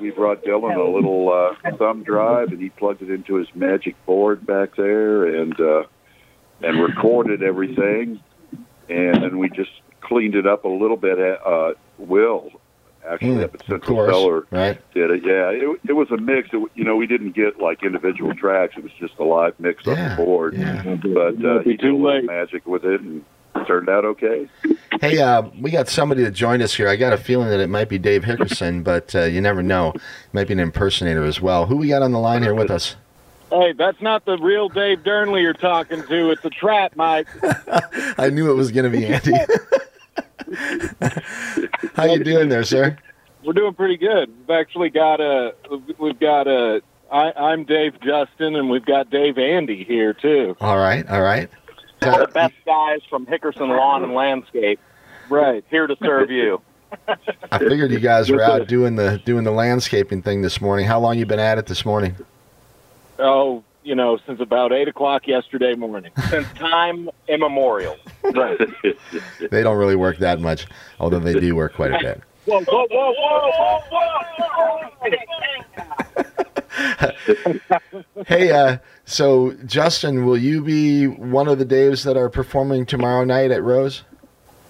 we 0.00 0.10
brought 0.10 0.44
Dylan 0.44 0.76
a 0.76 0.94
little 0.94 1.30
uh, 1.30 1.76
thumb 1.76 2.04
drive, 2.04 2.48
and 2.48 2.60
he 2.60 2.70
plugged 2.70 3.02
it 3.02 3.10
into 3.10 3.34
his 3.34 3.48
magic 3.54 3.96
board 4.06 4.46
back 4.46 4.76
there, 4.76 5.26
and 5.26 5.58
uh, 5.60 5.84
and 6.62 6.80
recorded 6.80 7.42
everything, 7.42 8.20
and 8.88 9.22
then 9.22 9.38
we 9.38 9.50
just 9.50 9.72
cleaned 10.00 10.36
it 10.36 10.46
up 10.46 10.64
a 10.64 10.68
little 10.68 10.96
bit. 10.96 11.18
Uh, 11.18 11.72
Will 11.98 12.50
actually 13.08 13.28
Mm, 13.36 13.44
up 13.44 13.54
at 13.54 13.66
Central 13.66 13.96
course, 13.96 14.10
Cellar 14.12 14.46
right? 14.50 14.80
did 14.94 15.10
it. 15.10 15.22
Yeah, 15.24 15.50
it, 15.50 15.80
it 15.88 15.92
was 15.92 16.10
a 16.10 16.16
mix. 16.16 16.48
It, 16.52 16.62
you 16.74 16.84
know, 16.84 16.96
we 16.96 17.06
didn't 17.06 17.32
get 17.32 17.60
like 17.60 17.82
individual 17.82 18.34
tracks. 18.34 18.74
It 18.76 18.82
was 18.82 18.92
just 18.98 19.14
a 19.18 19.24
live 19.24 19.58
mix 19.58 19.86
on 19.86 19.94
the 19.96 20.14
board. 20.16 20.54
yeah. 20.54 20.82
But 20.82 21.44
uh, 21.44 21.58
he 21.60 21.76
did 21.76 21.90
a 21.90 21.96
little 21.96 22.22
magic 22.22 22.66
with 22.66 22.84
it, 22.84 23.00
and 23.00 23.24
it 23.56 23.64
turned 23.66 23.88
out 23.88 24.04
okay. 24.04 24.48
Hey, 25.00 25.18
uh, 25.20 25.42
we 25.60 25.70
got 25.70 25.88
somebody 25.88 26.22
that 26.24 26.32
joined 26.32 26.62
us 26.62 26.74
here. 26.74 26.88
I 26.88 26.96
got 26.96 27.12
a 27.12 27.16
feeling 27.16 27.48
that 27.48 27.60
it 27.60 27.68
might 27.68 27.88
be 27.88 27.98
Dave 27.98 28.22
Hickerson, 28.22 28.82
but 28.84 29.14
uh, 29.14 29.22
you 29.24 29.40
never 29.40 29.62
know. 29.62 29.92
Might 30.32 30.46
be 30.48 30.52
an 30.54 30.60
impersonator 30.60 31.24
as 31.24 31.40
well. 31.40 31.66
Who 31.66 31.76
we 31.76 31.88
got 31.88 32.02
on 32.02 32.12
the 32.12 32.18
line 32.20 32.42
here 32.42 32.54
with 32.54 32.70
us? 32.70 32.96
Hey, 33.50 33.72
that's 33.72 34.00
not 34.00 34.24
the 34.24 34.36
real 34.38 34.68
Dave 34.68 35.00
Durnley 35.04 35.42
you're 35.42 35.52
talking 35.52 36.02
to. 36.04 36.30
It's 36.30 36.44
a 36.44 36.50
trap, 36.50 36.96
Mike. 36.96 37.28
I 38.18 38.30
knew 38.30 38.50
it 38.50 38.54
was 38.54 38.72
going 38.72 38.90
to 38.90 38.96
be 38.98 39.06
Andy. 39.06 39.32
How 41.94 42.04
you 42.04 42.22
doing 42.22 42.48
there, 42.48 42.64
sir? 42.64 42.96
We're 43.44 43.52
doing 43.52 43.74
pretty 43.74 43.96
good. 43.96 44.32
We've 44.40 44.56
actually 44.56 44.90
got 44.90 45.20
a, 45.20 45.54
we've 45.98 46.18
got 46.18 46.46
a. 46.46 46.82
I, 47.12 47.32
I'm 47.32 47.64
Dave 47.64 48.00
Justin, 48.00 48.56
and 48.56 48.70
we've 48.70 48.84
got 48.84 49.10
Dave 49.10 49.38
Andy 49.38 49.84
here 49.84 50.14
too. 50.14 50.56
All 50.60 50.78
right, 50.78 51.06
all 51.08 51.22
right. 51.22 51.50
the 52.00 52.28
best 52.32 52.54
guys 52.64 53.00
from 53.08 53.26
Hickerson 53.26 53.68
Lawn 53.68 54.02
and 54.02 54.14
Landscape 54.14 54.80
Right. 55.28 55.64
here 55.70 55.86
to 55.86 55.96
serve 56.02 56.30
you. 56.30 56.60
I 57.50 57.58
figured 57.58 57.90
you 57.90 57.98
guys 58.00 58.30
were 58.30 58.42
out 58.42 58.66
doing 58.68 58.96
the 58.96 59.20
doing 59.24 59.44
the 59.44 59.50
landscaping 59.50 60.22
thing 60.22 60.42
this 60.42 60.60
morning. 60.60 60.86
How 60.86 61.00
long 61.00 61.18
you 61.18 61.26
been 61.26 61.38
at 61.40 61.58
it 61.58 61.66
this 61.66 61.84
morning? 61.84 62.14
Oh, 63.18 63.62
you 63.84 63.94
know, 63.94 64.18
since 64.26 64.40
about 64.40 64.72
eight 64.72 64.88
o'clock 64.88 65.28
yesterday 65.28 65.74
morning. 65.74 66.10
Since 66.30 66.48
time 66.54 67.10
immemorial. 67.28 67.96
Right. 68.22 68.58
They 69.50 69.62
don't 69.62 69.76
really 69.76 69.94
work 69.94 70.18
that 70.18 70.40
much, 70.40 70.66
although 70.98 71.18
they 71.20 71.34
do 71.34 71.54
work 71.54 71.74
quite 71.74 71.92
a 71.92 71.98
bit. 71.98 72.22
Whoa, 72.46 72.62
whoa, 72.64 72.86
whoa, 72.90 73.14
whoa, 73.16 73.80
whoa! 73.90 75.44
Hey, 78.26 78.50
uh, 78.50 78.78
so 79.06 79.52
Justin, 79.64 80.26
will 80.26 80.36
you 80.36 80.62
be 80.62 81.06
one 81.06 81.48
of 81.48 81.58
the 81.58 81.64
Daves 81.64 82.04
that 82.04 82.16
are 82.18 82.28
performing 82.28 82.84
tomorrow 82.84 83.24
night 83.24 83.50
at 83.50 83.62
Rose? 83.62 84.04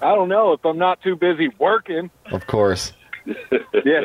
I 0.03 0.15
don't 0.15 0.29
know 0.29 0.53
if 0.53 0.65
I'm 0.65 0.79
not 0.79 1.03
too 1.03 1.17
busy 1.17 1.51
working. 1.59 2.11
Of 2.31 2.47
course. 2.47 2.93
Yeah, 3.27 4.05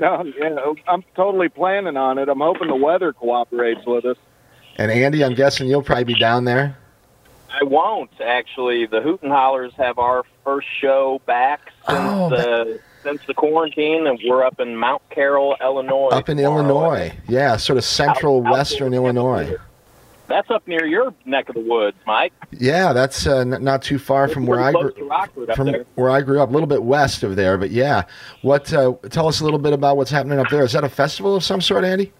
no, 0.00 0.24
yeah, 0.38 0.72
I'm 0.86 1.02
totally 1.16 1.48
planning 1.48 1.96
on 1.96 2.18
it. 2.18 2.28
I'm 2.28 2.40
hoping 2.40 2.68
the 2.68 2.76
weather 2.76 3.12
cooperates 3.12 3.84
with 3.86 4.04
us. 4.04 4.16
And 4.78 4.90
Andy, 4.90 5.24
I'm 5.24 5.34
guessing 5.34 5.68
you'll 5.68 5.82
probably 5.82 6.04
be 6.04 6.14
down 6.18 6.44
there. 6.44 6.76
I 7.50 7.64
won't 7.64 8.10
actually. 8.24 8.86
The 8.86 9.00
Hooten 9.00 9.28
Hallers 9.30 9.72
have 9.74 9.98
our 9.98 10.24
first 10.44 10.68
show 10.80 11.20
back 11.26 11.60
since 11.88 11.98
Oh, 11.98 12.30
the 12.30 12.80
since 13.02 13.20
the 13.26 13.34
quarantine, 13.34 14.06
and 14.06 14.18
we're 14.28 14.44
up 14.44 14.60
in 14.60 14.76
Mount 14.76 15.02
Carroll, 15.10 15.56
Illinois. 15.60 16.08
Up 16.08 16.28
in 16.28 16.36
tomorrow. 16.36 16.60
Illinois. 16.60 17.12
Yeah, 17.26 17.56
sort 17.56 17.78
of 17.78 17.84
central 17.84 18.46
Out- 18.46 18.52
western 18.52 18.88
outdoor 18.94 19.06
Illinois. 19.06 19.56
That's 20.28 20.50
up 20.50 20.68
near 20.68 20.84
your 20.84 21.14
neck 21.24 21.48
of 21.48 21.54
the 21.54 21.62
woods, 21.62 21.96
Mike. 22.06 22.34
Yeah, 22.52 22.92
that's 22.92 23.26
uh, 23.26 23.38
n- 23.38 23.64
not 23.64 23.80
too 23.80 23.98
far 23.98 24.28
from 24.28 24.44
where 24.44 24.60
I 24.60 24.72
grew 24.72 24.90
close 24.90 24.94
to 24.96 25.04
Rockford 25.04 25.50
up 25.50 25.56
from 25.56 25.66
there. 25.68 25.86
where 25.94 26.10
I 26.10 26.20
grew 26.20 26.42
up, 26.42 26.50
a 26.50 26.52
little 26.52 26.66
bit 26.66 26.82
west 26.82 27.22
of 27.22 27.34
there. 27.34 27.56
But 27.56 27.70
yeah, 27.70 28.02
what? 28.42 28.70
Uh, 28.72 28.92
tell 29.08 29.26
us 29.26 29.40
a 29.40 29.44
little 29.44 29.58
bit 29.58 29.72
about 29.72 29.96
what's 29.96 30.10
happening 30.10 30.38
up 30.38 30.50
there. 30.50 30.62
Is 30.64 30.72
that 30.72 30.84
a 30.84 30.88
festival 30.90 31.34
of 31.34 31.42
some 31.42 31.62
sort, 31.62 31.82
Andy? 31.84 32.12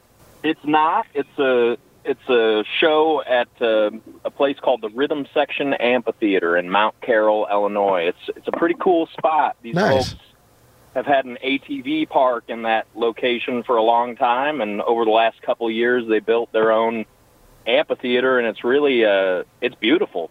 It's 0.42 0.64
not. 0.64 1.06
It's 1.14 1.38
a 1.38 1.76
it's 2.08 2.28
a 2.28 2.64
show 2.80 3.22
at 3.22 3.48
uh, 3.60 3.90
a 4.24 4.30
place 4.30 4.58
called 4.60 4.80
the 4.80 4.88
Rhythm 4.88 5.26
Section 5.34 5.74
Amphitheater 5.74 6.56
in 6.56 6.70
Mount 6.70 7.00
Carroll, 7.00 7.46
Illinois. 7.50 8.08
It's 8.08 8.36
it's 8.36 8.48
a 8.48 8.52
pretty 8.52 8.76
cool 8.80 9.06
spot. 9.06 9.56
These 9.62 9.74
Nice. 9.74 10.12
folks 10.12 10.22
have 10.94 11.06
had 11.06 11.26
an 11.26 11.38
ATV 11.44 12.08
park 12.08 12.44
in 12.48 12.62
that 12.62 12.86
location 12.94 13.62
for 13.62 13.76
a 13.76 13.82
long 13.82 14.16
time, 14.16 14.60
and 14.60 14.80
over 14.82 15.04
the 15.04 15.10
last 15.10 15.40
couple 15.42 15.66
of 15.66 15.72
years, 15.72 16.08
they 16.08 16.18
built 16.18 16.50
their 16.52 16.72
own 16.72 17.04
amphitheater, 17.66 18.38
and 18.38 18.48
it's 18.48 18.64
really 18.64 19.04
uh, 19.04 19.44
it's 19.60 19.74
beautiful. 19.76 20.30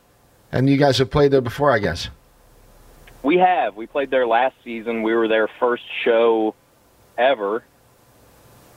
And 0.51 0.69
you 0.69 0.77
guys 0.77 0.97
have 0.97 1.11
played 1.11 1.31
there 1.31 1.41
before, 1.41 1.71
I 1.71 1.79
guess. 1.79 2.09
We 3.21 3.37
have. 3.37 3.75
We 3.75 3.87
played 3.87 4.09
there 4.09 4.25
last 4.25 4.55
season. 4.63 5.03
We 5.03 5.13
were 5.13 5.27
their 5.27 5.47
first 5.47 5.83
show 6.03 6.55
ever. 7.17 7.63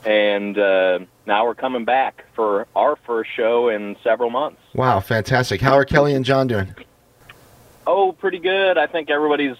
And 0.04 0.58
uh, 0.58 1.00
now 1.30 1.46
we're 1.46 1.54
coming 1.54 1.84
back 1.84 2.24
for 2.34 2.66
our 2.74 2.96
first 3.06 3.30
show 3.36 3.68
in 3.68 3.96
several 4.02 4.30
months. 4.30 4.60
Wow, 4.74 4.98
fantastic. 4.98 5.60
How 5.60 5.74
are 5.74 5.84
Kelly 5.84 6.12
and 6.12 6.24
John 6.24 6.48
doing? 6.48 6.74
Oh, 7.86 8.10
pretty 8.10 8.40
good. 8.40 8.76
I 8.76 8.88
think 8.88 9.10
everybody's 9.10 9.56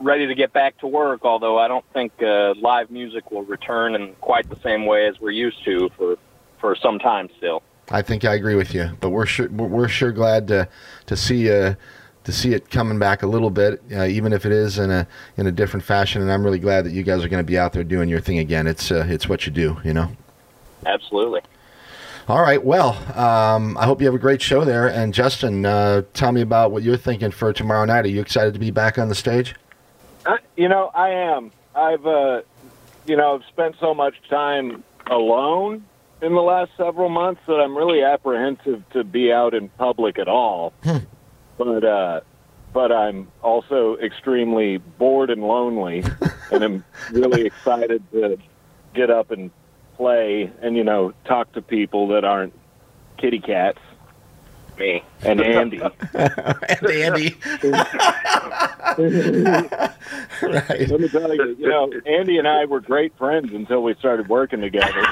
ready 0.00 0.26
to 0.26 0.34
get 0.34 0.52
back 0.52 0.76
to 0.80 0.86
work, 0.86 1.24
although 1.24 1.58
I 1.58 1.66
don't 1.66 1.84
think 1.94 2.12
uh, 2.22 2.52
live 2.56 2.90
music 2.90 3.30
will 3.30 3.42
return 3.42 3.94
in 3.94 4.12
quite 4.20 4.50
the 4.50 4.60
same 4.60 4.84
way 4.84 5.06
as 5.06 5.18
we're 5.18 5.30
used 5.30 5.64
to 5.64 5.88
for, 5.96 6.18
for 6.60 6.76
some 6.76 6.98
time 6.98 7.30
still. 7.38 7.62
I 7.90 8.02
think 8.02 8.26
I 8.26 8.34
agree 8.34 8.54
with 8.54 8.74
you, 8.74 8.90
but 9.00 9.08
we're 9.08 9.26
sure 9.26 9.48
we're 9.48 9.88
sure 9.88 10.12
glad 10.12 10.48
to 10.48 10.68
to 11.06 11.16
see 11.16 11.50
uh, 11.50 11.74
to 12.24 12.32
see 12.32 12.52
it 12.54 12.70
coming 12.70 12.98
back 12.98 13.22
a 13.22 13.26
little 13.26 13.50
bit, 13.50 13.82
uh, 13.94 14.04
even 14.04 14.32
if 14.32 14.46
it 14.46 14.52
is 14.52 14.78
in 14.78 14.90
a 14.90 15.06
in 15.36 15.46
a 15.46 15.52
different 15.52 15.84
fashion. 15.84 16.22
And 16.22 16.32
I'm 16.32 16.42
really 16.42 16.58
glad 16.58 16.86
that 16.86 16.92
you 16.92 17.02
guys 17.02 17.22
are 17.22 17.28
going 17.28 17.44
to 17.44 17.46
be 17.46 17.58
out 17.58 17.74
there 17.74 17.84
doing 17.84 18.08
your 18.08 18.20
thing 18.20 18.38
again. 18.38 18.66
It's 18.66 18.90
uh, 18.90 19.06
it's 19.08 19.28
what 19.28 19.46
you 19.46 19.52
do, 19.52 19.78
you 19.84 19.92
know. 19.92 20.10
Absolutely. 20.86 21.40
All 22.26 22.40
right. 22.40 22.64
Well, 22.64 22.92
um, 23.18 23.76
I 23.76 23.84
hope 23.84 24.00
you 24.00 24.06
have 24.06 24.14
a 24.14 24.18
great 24.18 24.40
show 24.40 24.64
there. 24.64 24.88
And 24.88 25.12
Justin, 25.12 25.66
uh, 25.66 26.02
tell 26.14 26.32
me 26.32 26.40
about 26.40 26.70
what 26.70 26.82
you're 26.82 26.96
thinking 26.96 27.30
for 27.30 27.52
tomorrow 27.52 27.84
night. 27.84 28.06
Are 28.06 28.08
you 28.08 28.22
excited 28.22 28.54
to 28.54 28.60
be 28.60 28.70
back 28.70 28.98
on 28.98 29.10
the 29.10 29.14
stage? 29.14 29.54
I, 30.24 30.38
you 30.56 30.68
know, 30.68 30.90
I 30.94 31.10
am. 31.10 31.52
I've, 31.74 32.06
uh, 32.06 32.40
you 33.06 33.16
know, 33.16 33.34
I've 33.34 33.44
spent 33.48 33.76
so 33.78 33.92
much 33.92 34.14
time 34.30 34.82
alone 35.06 35.84
in 36.22 36.34
the 36.34 36.40
last 36.40 36.70
several 36.78 37.10
months 37.10 37.42
that 37.46 37.60
I'm 37.60 37.76
really 37.76 38.02
apprehensive 38.02 38.88
to 38.94 39.04
be 39.04 39.30
out 39.30 39.52
in 39.52 39.68
public 39.68 40.18
at 40.18 40.28
all. 40.28 40.72
but, 41.58 41.84
uh, 41.84 42.20
but 42.72 42.90
I'm 42.90 43.28
also 43.42 43.98
extremely 43.98 44.78
bored 44.78 45.28
and 45.28 45.42
lonely, 45.42 46.04
and 46.50 46.64
I'm 46.64 46.84
really 47.12 47.44
excited 47.44 48.02
to 48.12 48.38
get 48.94 49.10
up 49.10 49.30
and 49.30 49.50
play 49.96 50.50
and 50.62 50.76
you 50.76 50.84
know 50.84 51.12
talk 51.24 51.52
to 51.52 51.62
people 51.62 52.08
that 52.08 52.24
aren't 52.24 52.54
kitty 53.18 53.40
cats. 53.40 53.78
Me. 54.78 55.04
And 55.22 55.40
Andy. 55.40 55.80
and 56.14 56.90
Andy. 56.90 57.36
right. 60.42 60.88
Let 60.88 61.00
me 61.00 61.08
tell 61.08 61.32
you, 61.32 61.56
you 61.58 61.68
know, 61.68 61.92
Andy 62.06 62.38
and 62.38 62.48
I 62.48 62.64
were 62.64 62.80
great 62.80 63.16
friends 63.16 63.52
until 63.52 63.84
we 63.84 63.94
started 63.94 64.28
working 64.28 64.60
together. 64.60 65.06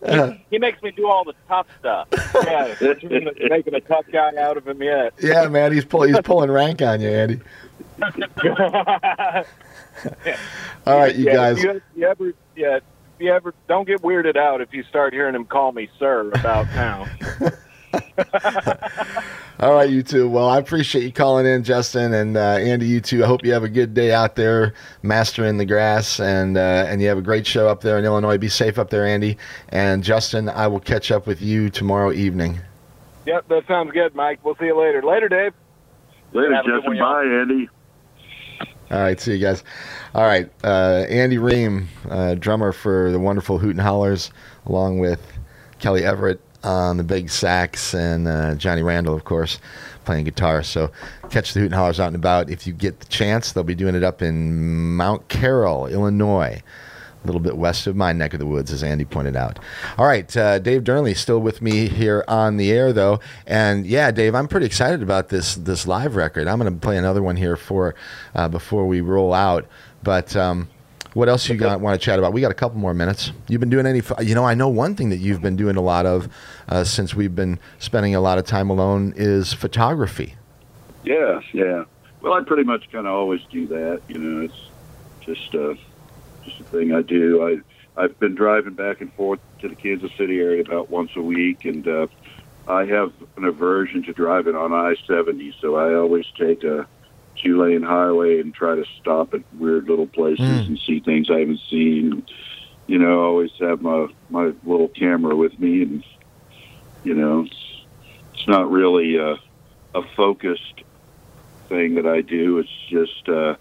he 0.50 0.58
makes 0.58 0.82
me 0.82 0.90
do 0.92 1.06
all 1.06 1.24
the 1.24 1.34
tough 1.48 1.66
stuff. 1.78 2.08
Yeah, 2.44 2.74
making 2.80 3.74
a 3.74 3.80
tough 3.80 4.06
guy 4.10 4.34
out 4.38 4.56
of 4.56 4.66
him 4.66 4.82
yet. 4.82 5.12
Yeah, 5.20 5.48
man, 5.48 5.72
he's 5.72 5.84
pull, 5.84 6.02
he's 6.02 6.20
pulling 6.20 6.50
rank 6.50 6.80
on 6.80 7.00
you, 7.00 7.08
Andy. 7.10 7.40
All 10.86 10.98
right, 10.98 11.14
you 11.14 11.26
yeah, 11.26 11.34
guys. 11.34 11.58
If 11.58 11.64
you, 11.64 11.82
you 11.96 12.06
ever, 12.06 12.32
yeah, 12.56 12.76
if 12.76 12.82
you 13.18 13.32
ever 13.32 13.54
don't 13.68 13.86
get 13.86 14.02
weirded 14.02 14.36
out 14.36 14.60
if 14.60 14.72
you 14.72 14.82
start 14.84 15.12
hearing 15.12 15.34
him 15.34 15.44
call 15.44 15.72
me 15.72 15.88
sir 15.98 16.30
about 16.32 16.66
town. 16.68 17.10
All 19.60 19.74
right, 19.74 19.90
you 19.90 20.02
two. 20.02 20.28
Well, 20.28 20.48
I 20.48 20.58
appreciate 20.58 21.04
you 21.04 21.12
calling 21.12 21.44
in, 21.44 21.64
Justin 21.64 22.14
and 22.14 22.36
uh, 22.36 22.56
Andy. 22.58 22.86
You 22.86 23.00
two. 23.00 23.22
I 23.24 23.26
hope 23.26 23.44
you 23.44 23.52
have 23.52 23.64
a 23.64 23.68
good 23.68 23.92
day 23.92 24.12
out 24.12 24.36
there, 24.36 24.74
mastering 25.02 25.58
the 25.58 25.66
grass, 25.66 26.18
and 26.20 26.56
uh, 26.56 26.86
and 26.88 27.02
you 27.02 27.08
have 27.08 27.18
a 27.18 27.22
great 27.22 27.46
show 27.46 27.68
up 27.68 27.82
there 27.82 27.98
in 27.98 28.04
Illinois. 28.04 28.38
Be 28.38 28.48
safe 28.48 28.78
up 28.78 28.90
there, 28.90 29.06
Andy 29.06 29.36
and 29.68 30.02
Justin. 30.02 30.48
I 30.48 30.66
will 30.66 30.80
catch 30.80 31.10
up 31.10 31.26
with 31.26 31.42
you 31.42 31.68
tomorrow 31.68 32.12
evening. 32.12 32.60
Yep, 33.26 33.48
that 33.48 33.66
sounds 33.66 33.92
good, 33.92 34.14
Mike. 34.14 34.42
We'll 34.44 34.56
see 34.56 34.66
you 34.66 34.78
later. 34.78 35.02
Later, 35.02 35.28
Dave. 35.28 35.52
Later, 36.32 36.54
Have 36.54 36.64
a 36.64 36.68
good 36.68 36.82
Justin. 36.82 36.98
Bye, 36.98 37.24
Andy. 37.24 37.68
All 38.60 38.98
right, 39.00 39.20
see 39.20 39.32
you 39.32 39.38
guys. 39.38 39.62
All 40.14 40.24
right, 40.24 40.50
uh, 40.64 41.06
Andy 41.08 41.36
Rehm, 41.36 41.86
uh, 42.08 42.34
drummer 42.34 42.72
for 42.72 43.12
the 43.12 43.18
wonderful 43.18 43.58
Hooten 43.58 43.80
Hallers, 43.80 44.30
along 44.66 44.98
with 44.98 45.20
Kelly 45.78 46.04
Everett 46.04 46.40
on 46.62 46.96
the 46.96 47.04
big 47.04 47.30
sax 47.30 47.94
and 47.94 48.28
uh, 48.28 48.54
Johnny 48.54 48.82
Randall, 48.82 49.14
of 49.14 49.24
course, 49.24 49.58
playing 50.04 50.24
guitar. 50.24 50.62
So 50.62 50.90
catch 51.30 51.54
the 51.54 51.60
Hooten 51.60 51.76
Hallers 51.76 52.00
out 52.00 52.08
and 52.08 52.16
about 52.16 52.50
if 52.50 52.66
you 52.66 52.72
get 52.72 53.00
the 53.00 53.06
chance. 53.06 53.52
They'll 53.52 53.64
be 53.64 53.74
doing 53.74 53.94
it 53.94 54.02
up 54.02 54.22
in 54.22 54.96
Mount 54.96 55.28
Carroll, 55.28 55.86
Illinois. 55.86 56.62
A 57.22 57.26
little 57.26 57.40
bit 57.40 57.56
west 57.56 57.86
of 57.86 57.96
my 57.96 58.12
neck 58.12 58.32
of 58.32 58.40
the 58.40 58.46
woods, 58.46 58.72
as 58.72 58.82
Andy 58.82 59.04
pointed 59.04 59.36
out. 59.36 59.58
All 59.98 60.06
right, 60.06 60.34
uh, 60.36 60.58
Dave 60.58 60.84
Durnley 60.84 61.14
still 61.14 61.38
with 61.38 61.60
me 61.60 61.88
here 61.88 62.24
on 62.26 62.56
the 62.56 62.70
air, 62.72 62.92
though, 62.94 63.20
and 63.46 63.86
yeah, 63.86 64.10
Dave, 64.10 64.34
I'm 64.34 64.48
pretty 64.48 64.64
excited 64.66 65.02
about 65.02 65.28
this 65.28 65.54
this 65.56 65.86
live 65.86 66.16
record. 66.16 66.48
I'm 66.48 66.58
going 66.58 66.72
to 66.72 66.80
play 66.80 66.96
another 66.96 67.22
one 67.22 67.36
here 67.36 67.56
for 67.56 67.94
uh, 68.34 68.48
before 68.48 68.86
we 68.86 69.02
roll 69.02 69.34
out. 69.34 69.66
But 70.02 70.34
um, 70.34 70.68
what 71.14 71.28
else 71.28 71.48
you 71.48 71.56
got 71.56 71.80
want 71.80 72.00
to 72.00 72.04
chat 72.04 72.18
about? 72.18 72.32
We 72.32 72.40
got 72.40 72.50
a 72.50 72.54
couple 72.54 72.78
more 72.78 72.94
minutes. 72.94 73.32
You've 73.48 73.60
been 73.60 73.70
doing 73.70 73.86
any? 73.86 74.00
You 74.22 74.34
know, 74.34 74.44
I 74.44 74.54
know 74.54 74.68
one 74.68 74.94
thing 74.94 75.10
that 75.10 75.18
you've 75.18 75.42
been 75.42 75.56
doing 75.56 75.76
a 75.76 75.82
lot 75.82 76.06
of 76.06 76.28
uh, 76.68 76.84
since 76.84 77.14
we've 77.14 77.34
been 77.34 77.58
spending 77.78 78.14
a 78.14 78.20
lot 78.20 78.38
of 78.38 78.46
time 78.46 78.70
alone 78.70 79.12
is 79.16 79.52
photography. 79.52 80.36
Yeah, 81.04 81.40
yeah. 81.52 81.84
Well, 82.22 82.34
I 82.34 82.42
pretty 82.44 82.64
much 82.64 82.90
kind 82.92 83.06
of 83.06 83.12
always 83.12 83.40
do 83.50 83.66
that. 83.68 84.02
You 84.08 84.18
know, 84.18 84.42
it's 84.42 84.68
just 85.20 85.54
just 86.50 86.60
a 86.60 86.76
thing 86.76 86.92
I 86.92 87.02
do. 87.02 87.42
I 87.96 88.02
I've 88.02 88.18
been 88.18 88.34
driving 88.34 88.74
back 88.74 89.00
and 89.00 89.12
forth 89.14 89.40
to 89.60 89.68
the 89.68 89.74
Kansas 89.74 90.10
City 90.16 90.38
area 90.38 90.62
about 90.62 90.90
once 90.90 91.10
a 91.16 91.20
week, 91.22 91.64
and 91.64 91.86
uh, 91.86 92.06
I 92.68 92.84
have 92.86 93.12
an 93.36 93.44
aversion 93.44 94.02
to 94.04 94.12
driving 94.12 94.54
on 94.54 94.72
I-70, 94.72 95.52
so 95.60 95.76
I 95.76 95.94
always 95.94 96.24
take 96.38 96.62
a 96.62 96.86
two-lane 97.42 97.82
highway 97.82 98.40
and 98.40 98.54
try 98.54 98.74
to 98.76 98.84
stop 99.00 99.34
at 99.34 99.40
weird 99.58 99.88
little 99.88 100.06
places 100.06 100.44
Mm. 100.44 100.66
and 100.68 100.78
see 100.86 101.00
things 101.00 101.30
I 101.30 101.40
haven't 101.40 101.60
seen. 101.70 102.22
You 102.86 102.98
know, 102.98 103.20
I 103.22 103.24
always 103.24 103.50
have 103.60 103.82
my 103.82 104.06
my 104.30 104.52
little 104.64 104.88
camera 104.88 105.34
with 105.36 105.58
me, 105.58 105.82
and 105.82 106.04
you 107.04 107.14
know, 107.14 107.40
it's, 107.46 107.84
it's 108.34 108.48
not 108.48 108.70
really 108.70 109.16
a, 109.16 109.32
a 109.94 110.02
focused 110.16 110.82
thing 111.68 111.94
that 111.96 112.06
I 112.06 112.20
do. 112.20 112.58
It's 112.58 112.68
just 112.88 113.28
uh, 113.28 113.56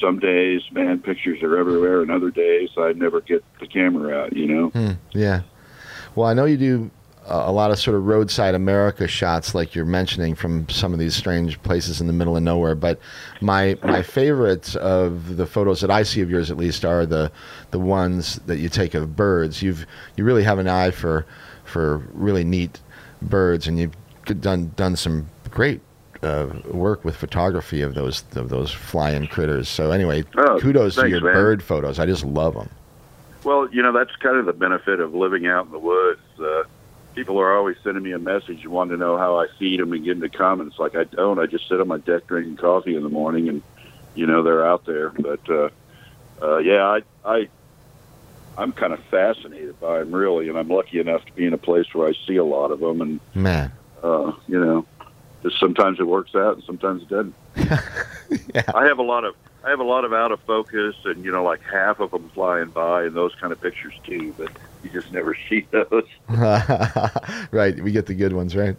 some 0.00 0.18
days, 0.18 0.62
man, 0.72 1.00
pictures 1.00 1.42
are 1.42 1.56
everywhere, 1.56 2.02
and 2.02 2.10
other 2.10 2.30
days 2.30 2.70
I 2.76 2.92
never 2.92 3.20
get 3.20 3.44
the 3.60 3.66
camera 3.66 4.24
out. 4.24 4.36
You 4.36 4.46
know. 4.46 4.68
Hmm, 4.70 4.92
yeah. 5.12 5.42
Well, 6.14 6.28
I 6.28 6.34
know 6.34 6.44
you 6.44 6.56
do 6.56 6.90
uh, 7.26 7.44
a 7.46 7.52
lot 7.52 7.70
of 7.70 7.78
sort 7.78 7.96
of 7.96 8.04
roadside 8.04 8.54
America 8.54 9.08
shots, 9.08 9.54
like 9.54 9.74
you're 9.74 9.86
mentioning, 9.86 10.34
from 10.34 10.68
some 10.68 10.92
of 10.92 10.98
these 10.98 11.16
strange 11.16 11.60
places 11.62 12.00
in 12.00 12.06
the 12.06 12.12
middle 12.12 12.36
of 12.36 12.42
nowhere. 12.42 12.74
But 12.74 12.98
my 13.40 13.78
my 13.82 14.02
favorites 14.02 14.76
of 14.76 15.36
the 15.36 15.46
photos 15.46 15.80
that 15.80 15.90
I 15.90 16.02
see 16.02 16.20
of 16.20 16.30
yours, 16.30 16.50
at 16.50 16.56
least, 16.56 16.84
are 16.84 17.06
the 17.06 17.32
the 17.70 17.78
ones 17.78 18.36
that 18.46 18.58
you 18.58 18.68
take 18.68 18.94
of 18.94 19.16
birds. 19.16 19.62
You've 19.62 19.86
you 20.16 20.24
really 20.24 20.44
have 20.44 20.58
an 20.58 20.68
eye 20.68 20.90
for 20.90 21.24
for 21.64 21.98
really 22.12 22.44
neat 22.44 22.80
birds, 23.22 23.66
and 23.66 23.78
you've 23.78 23.96
done 24.40 24.72
done 24.76 24.96
some 24.96 25.28
great. 25.50 25.80
Uh, 26.24 26.46
work 26.72 27.04
with 27.04 27.14
photography 27.16 27.82
of 27.82 27.94
those 27.94 28.24
of 28.34 28.48
those 28.48 28.72
flying 28.72 29.26
critters. 29.26 29.68
So 29.68 29.90
anyway, 29.90 30.24
Oh, 30.38 30.58
kudos 30.58 30.94
to 30.96 31.08
your 31.08 31.20
man. 31.20 31.34
bird 31.34 31.62
photos. 31.62 31.98
I 31.98 32.06
just 32.06 32.24
love 32.24 32.54
them. 32.54 32.70
Well, 33.44 33.68
you 33.70 33.82
know, 33.82 33.92
that's 33.92 34.16
kind 34.16 34.38
of 34.38 34.46
the 34.46 34.54
benefit 34.54 35.00
of 35.00 35.14
living 35.14 35.46
out 35.46 35.66
in 35.66 35.72
the 35.72 35.78
woods. 35.78 36.20
Uh, 36.40 36.62
people 37.14 37.38
are 37.38 37.54
always 37.54 37.76
sending 37.84 38.02
me 38.02 38.12
a 38.12 38.18
message 38.18 38.62
and 38.64 38.72
wanting 38.72 38.92
to 38.92 38.96
know 38.96 39.18
how 39.18 39.38
I 39.38 39.48
feed 39.58 39.80
them 39.80 39.92
and 39.92 40.02
getting 40.02 40.22
the 40.22 40.30
comments. 40.30 40.78
Like 40.78 40.96
I 40.96 41.04
don't. 41.04 41.38
I 41.38 41.44
just 41.46 41.68
sit 41.68 41.78
on 41.80 41.88
my 41.88 41.98
deck 41.98 42.26
drinking 42.26 42.56
coffee 42.56 42.96
in 42.96 43.02
the 43.02 43.10
morning, 43.10 43.48
and 43.50 43.62
you 44.14 44.26
know 44.26 44.42
they're 44.42 44.66
out 44.66 44.86
there. 44.86 45.10
But 45.10 45.40
uh, 45.50 45.68
uh, 46.40 46.56
yeah, 46.58 46.84
I, 46.86 47.02
I 47.24 47.48
I'm 48.56 48.72
kind 48.72 48.94
of 48.94 49.00
fascinated 49.10 49.78
by 49.78 49.98
them, 49.98 50.14
really, 50.14 50.48
and 50.48 50.56
I'm 50.56 50.68
lucky 50.68 51.00
enough 51.00 51.24
to 51.26 51.32
be 51.32 51.44
in 51.44 51.52
a 51.52 51.58
place 51.58 51.92
where 51.92 52.08
I 52.08 52.14
see 52.26 52.36
a 52.36 52.44
lot 52.44 52.70
of 52.70 52.80
them, 52.80 53.02
and 53.02 53.20
Man, 53.34 53.72
uh, 54.02 54.32
you 54.48 54.58
know, 54.64 54.86
sometimes 55.58 56.00
it 56.00 56.06
works 56.06 56.34
out 56.34 56.54
and 56.54 56.64
sometimes 56.64 57.02
it 57.02 57.08
doesn't. 57.08 57.34
yeah. 58.54 58.62
I 58.74 58.86
have 58.86 58.98
a 58.98 59.02
lot 59.02 59.24
of 59.24 59.34
I 59.64 59.70
have 59.70 59.80
a 59.80 59.84
lot 59.84 60.04
of 60.04 60.12
out 60.12 60.32
of 60.32 60.40
focus 60.40 60.94
and 61.04 61.24
you 61.24 61.32
know 61.32 61.42
like 61.42 61.62
half 61.62 62.00
of 62.00 62.10
them 62.10 62.28
flying 62.30 62.68
by 62.68 63.04
and 63.04 63.14
those 63.14 63.34
kind 63.36 63.52
of 63.52 63.60
pictures 63.60 63.94
too, 64.04 64.34
but 64.36 64.50
you 64.82 64.90
just 64.90 65.12
never 65.12 65.36
see 65.48 65.66
those. 65.70 66.06
right, 67.50 67.82
we 67.82 67.92
get 67.92 68.06
the 68.06 68.14
good 68.14 68.32
ones, 68.32 68.54
right? 68.56 68.76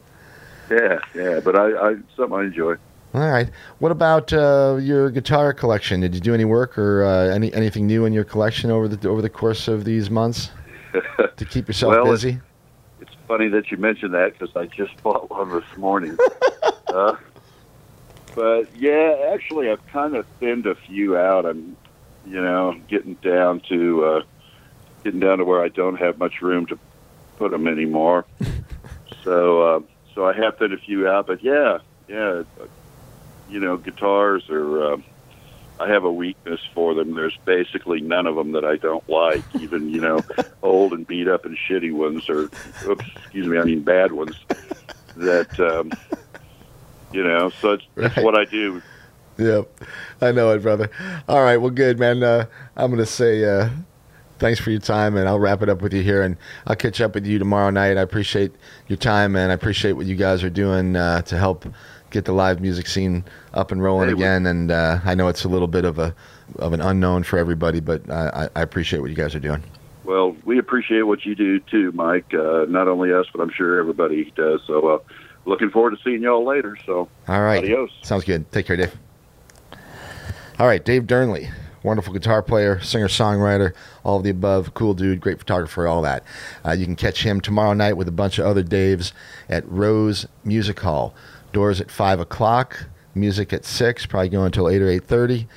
Yeah, 0.70 1.00
yeah, 1.14 1.40
but 1.40 1.56
I, 1.56 1.92
I 1.92 1.96
something 2.16 2.38
I 2.38 2.44
enjoy. 2.44 2.76
All 3.14 3.32
right. 3.32 3.50
What 3.80 3.94
about 3.94 4.34
uh, 4.34 4.78
your 4.82 5.10
guitar 5.10 5.54
collection? 5.54 6.02
Did 6.02 6.16
you 6.16 6.20
do 6.20 6.34
any 6.34 6.44
work 6.44 6.78
or 6.78 7.06
uh, 7.06 7.34
any 7.34 7.54
anything 7.54 7.88
new 7.88 8.06
in 8.06 8.12
your 8.12 8.26
collection 8.26 8.72
over 8.72 8.88
the 8.88 9.08
over 9.08 9.22
the 9.22 9.30
course 9.30 9.68
of 9.68 9.86
these 9.86 10.10
months 10.10 10.52
to 11.38 11.46
keep 11.46 11.68
yourself 11.68 11.92
Well, 11.92 12.12
busy? 12.12 12.40
Funny 13.28 13.48
that 13.50 13.72
you 13.72 13.78
mentioned 13.78 14.14
that 14.14 14.34
because 14.38 14.56
I 14.56 14.66
just 14.68 14.96
bought 15.04 15.30
one 15.30 15.50
this 15.50 15.78
morning. 15.78 16.18
uh, 16.88 17.16
but 18.36 18.76
yeah, 18.76 19.32
actually, 19.34 19.70
I've 19.70 19.86
kind 19.88 20.16
of 20.16 20.26
thinned 20.40 20.66
a 20.66 20.76
few 20.76 21.18
out. 21.18 21.46
I'm, 21.46 21.76
you 22.26 22.42
know, 22.42 22.80
getting 22.88 23.16
down 23.16 23.62
to 23.70 24.06
uh, 24.06 24.22
getting 25.04 25.20
down 25.20 25.40
to 25.40 25.46
where 25.46 25.64
I 25.64 25.70
don't 25.70 25.96
have 25.98 26.18
much 26.18 26.42
room 26.42 26.66
to 26.68 26.80
put 27.38 27.52
them 27.52 27.68
anymore. 27.68 28.26
so, 29.24 29.62
uh, 29.62 29.80
so 30.14 30.26
I 30.26 30.34
have 30.34 30.58
thinned 30.58 30.74
a 30.74 30.78
few 30.78 31.08
out. 31.08 31.28
But 31.28 31.44
yeah, 31.44 31.80
yeah, 32.08 32.44
you 33.50 33.60
know, 33.60 33.78
guitars 33.78 34.50
are. 34.50 34.94
Uh, 34.94 34.98
I 35.80 35.90
have 35.90 36.04
a 36.06 36.12
weakness 36.12 36.62
for 36.74 36.94
them. 36.94 37.16
There's 37.16 37.38
basically 37.46 38.00
none 38.02 38.28
of 38.28 38.36
them 38.36 38.54
that 38.54 38.64
I 38.64 38.78
don't 38.78 39.08
like. 39.10 39.44
Even 39.60 39.90
you 39.90 40.00
know, 40.02 40.22
old 40.64 40.94
and 40.94 41.06
beat 41.06 41.28
up 41.28 41.46
and 41.46 41.58
shitty 41.70 41.92
ones, 41.94 42.30
or 42.30 42.50
oops, 42.88 43.06
excuse 43.18 43.48
me, 43.48 43.58
I 43.58 43.64
mean 43.64 43.82
bad 43.82 44.12
ones. 44.14 44.36
That 45.18 45.60
um, 45.60 45.92
you 47.12 47.24
know, 47.24 47.50
so 47.62 47.74
it's, 47.74 47.84
Right. 47.96 48.24
what 48.24 48.36
I 48.38 48.46
do. 48.46 48.82
Yep, 49.38 49.70
I 50.22 50.32
know 50.32 50.52
it, 50.52 50.62
brother. 50.62 50.90
All 51.28 51.44
right, 51.44 51.58
well, 51.58 51.70
good, 51.72 52.00
man. 52.00 52.24
Uh, 52.24 52.46
I'm 52.78 52.90
gonna 52.90 53.06
say 53.06 53.44
uh, 53.44 53.68
thanks 54.40 54.62
for 54.62 54.72
your 54.72 54.80
time, 54.80 55.18
and 55.18 55.28
I'll 55.28 55.40
wrap 55.40 55.62
it 55.62 55.68
up 55.68 55.82
with 55.82 55.94
you 55.94 56.04
here, 56.04 56.22
and 56.22 56.38
I'll 56.68 56.76
catch 56.78 57.02
up 57.02 57.16
with 57.16 57.26
you 57.26 57.38
tomorrow 57.38 57.70
night. 57.70 57.98
I 57.98 58.02
appreciate 58.02 58.54
your 58.88 58.96
time, 58.98 59.36
and 59.36 59.52
I 59.52 59.56
appreciate 59.56 59.94
what 59.94 60.06
you 60.06 60.16
guys 60.16 60.42
are 60.42 60.50
doing 60.50 60.96
uh, 60.96 61.22
to 61.24 61.38
help 61.38 61.66
get 62.12 62.26
the 62.26 62.32
live 62.32 62.62
music 62.62 62.88
scene 62.88 63.24
up 63.54 63.72
and 63.72 63.82
rolling 63.84 64.08
Hey, 64.10 64.14
we- 64.14 64.22
again. 64.24 64.46
And 64.46 64.72
uh, 64.72 65.00
I 65.06 65.16
know 65.16 65.28
it's 65.28 65.44
a 65.44 65.50
little 65.50 65.68
bit 65.68 65.86
of 65.86 66.00
a 66.00 66.16
of 66.60 66.74
an 66.74 66.82
unknown 66.82 67.24
for 67.24 67.38
everybody, 67.40 67.80
but 67.80 68.10
I, 68.10 68.46
I 68.56 68.60
I 68.60 68.62
appreciate 68.62 69.00
what 69.00 69.10
you 69.10 69.16
guys 69.16 69.34
are 69.36 69.40
doing. 69.40 69.64
Well, 70.04 70.36
we 70.46 70.60
appreciate 70.60 71.02
what 71.04 71.26
you 71.26 71.34
do 71.34 71.60
too, 71.60 71.92
Mike. 71.94 72.32
Uh, 72.34 72.66
not 72.70 72.88
only 72.88 73.12
us, 73.12 73.26
but 73.34 73.42
I'm 73.42 73.50
sure 73.52 73.80
everybody 73.80 74.32
does. 74.36 74.62
So, 74.68 74.88
uh, 74.88 74.98
looking 75.46 75.72
forward 75.72 75.92
to 75.92 75.98
seeing 76.04 76.22
y'all 76.22 76.46
later. 76.46 76.78
So, 76.86 77.10
All 77.28 77.42
right. 77.42 77.58
adios. 77.64 77.90
Sounds 78.04 78.24
good. 78.24 78.52
Take 78.52 78.68
care, 78.68 78.78
Dave. 78.78 78.96
All 80.60 80.68
right, 80.68 80.84
Dave 80.86 81.04
Durnley, 81.04 81.50
wonderful 81.84 82.14
guitar 82.14 82.42
player, 82.42 82.80
singer, 82.82 83.08
songwriter, 83.10 83.74
all 84.04 84.18
of 84.18 84.24
the 84.24 84.30
above, 84.30 84.74
cool 84.74 84.94
dude, 84.94 85.20
great 85.20 85.38
photographer, 85.40 85.86
all 85.88 86.02
that. 86.04 86.24
Uh, 86.66 86.72
you 86.72 86.86
can 86.86 86.96
catch 86.96 87.24
him 87.24 87.42
tomorrow 87.42 87.74
night 87.74 87.98
with 87.98 88.08
a 88.08 88.12
bunch 88.12 88.40
of 88.40 88.46
other 88.46 88.64
Daves 88.64 89.12
at 89.50 89.68
Rose 89.70 90.28
Music 90.46 90.80
Hall. 90.80 91.14
Doors 91.56 91.80
at 91.80 91.90
five 91.90 92.20
o'clock, 92.20 92.88
music 93.16 93.54
at 93.54 93.64
six, 93.64 94.06
probably 94.06 94.28
going 94.28 94.48
until 94.48 94.68
eight 94.68 94.82
or 94.82 94.90
eight 94.90 95.06
thirty, 95.06 95.48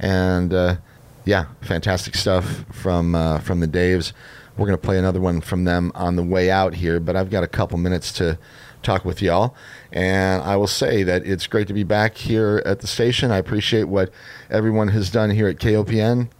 and 0.00 0.52
uh, 0.52 0.76
yeah, 1.24 1.46
fantastic 1.60 2.16
stuff 2.16 2.64
from 2.72 3.14
uh, 3.14 3.38
from 3.38 3.60
the 3.60 3.68
Daves. 3.68 4.12
We're 4.56 4.66
gonna 4.66 4.78
play 4.78 4.98
another 4.98 5.20
one 5.20 5.40
from 5.40 5.62
them 5.62 5.92
on 5.94 6.16
the 6.16 6.24
way 6.24 6.50
out 6.50 6.74
here, 6.74 6.98
but 6.98 7.14
I've 7.14 7.30
got 7.30 7.44
a 7.44 7.46
couple 7.46 7.78
minutes 7.78 8.10
to 8.14 8.36
talk 8.82 9.04
with 9.04 9.22
y'all. 9.22 9.54
And 9.92 10.42
I 10.42 10.56
will 10.56 10.66
say 10.66 11.04
that 11.04 11.24
it's 11.24 11.46
great 11.46 11.68
to 11.68 11.72
be 11.72 11.84
back 11.84 12.16
here 12.16 12.60
at 12.66 12.80
the 12.80 12.88
station. 12.88 13.30
I 13.30 13.38
appreciate 13.38 13.84
what 13.84 14.10
everyone 14.50 14.88
has 14.88 15.08
done 15.08 15.30
here 15.30 15.46
at 15.46 15.58
KOPN 15.58 16.30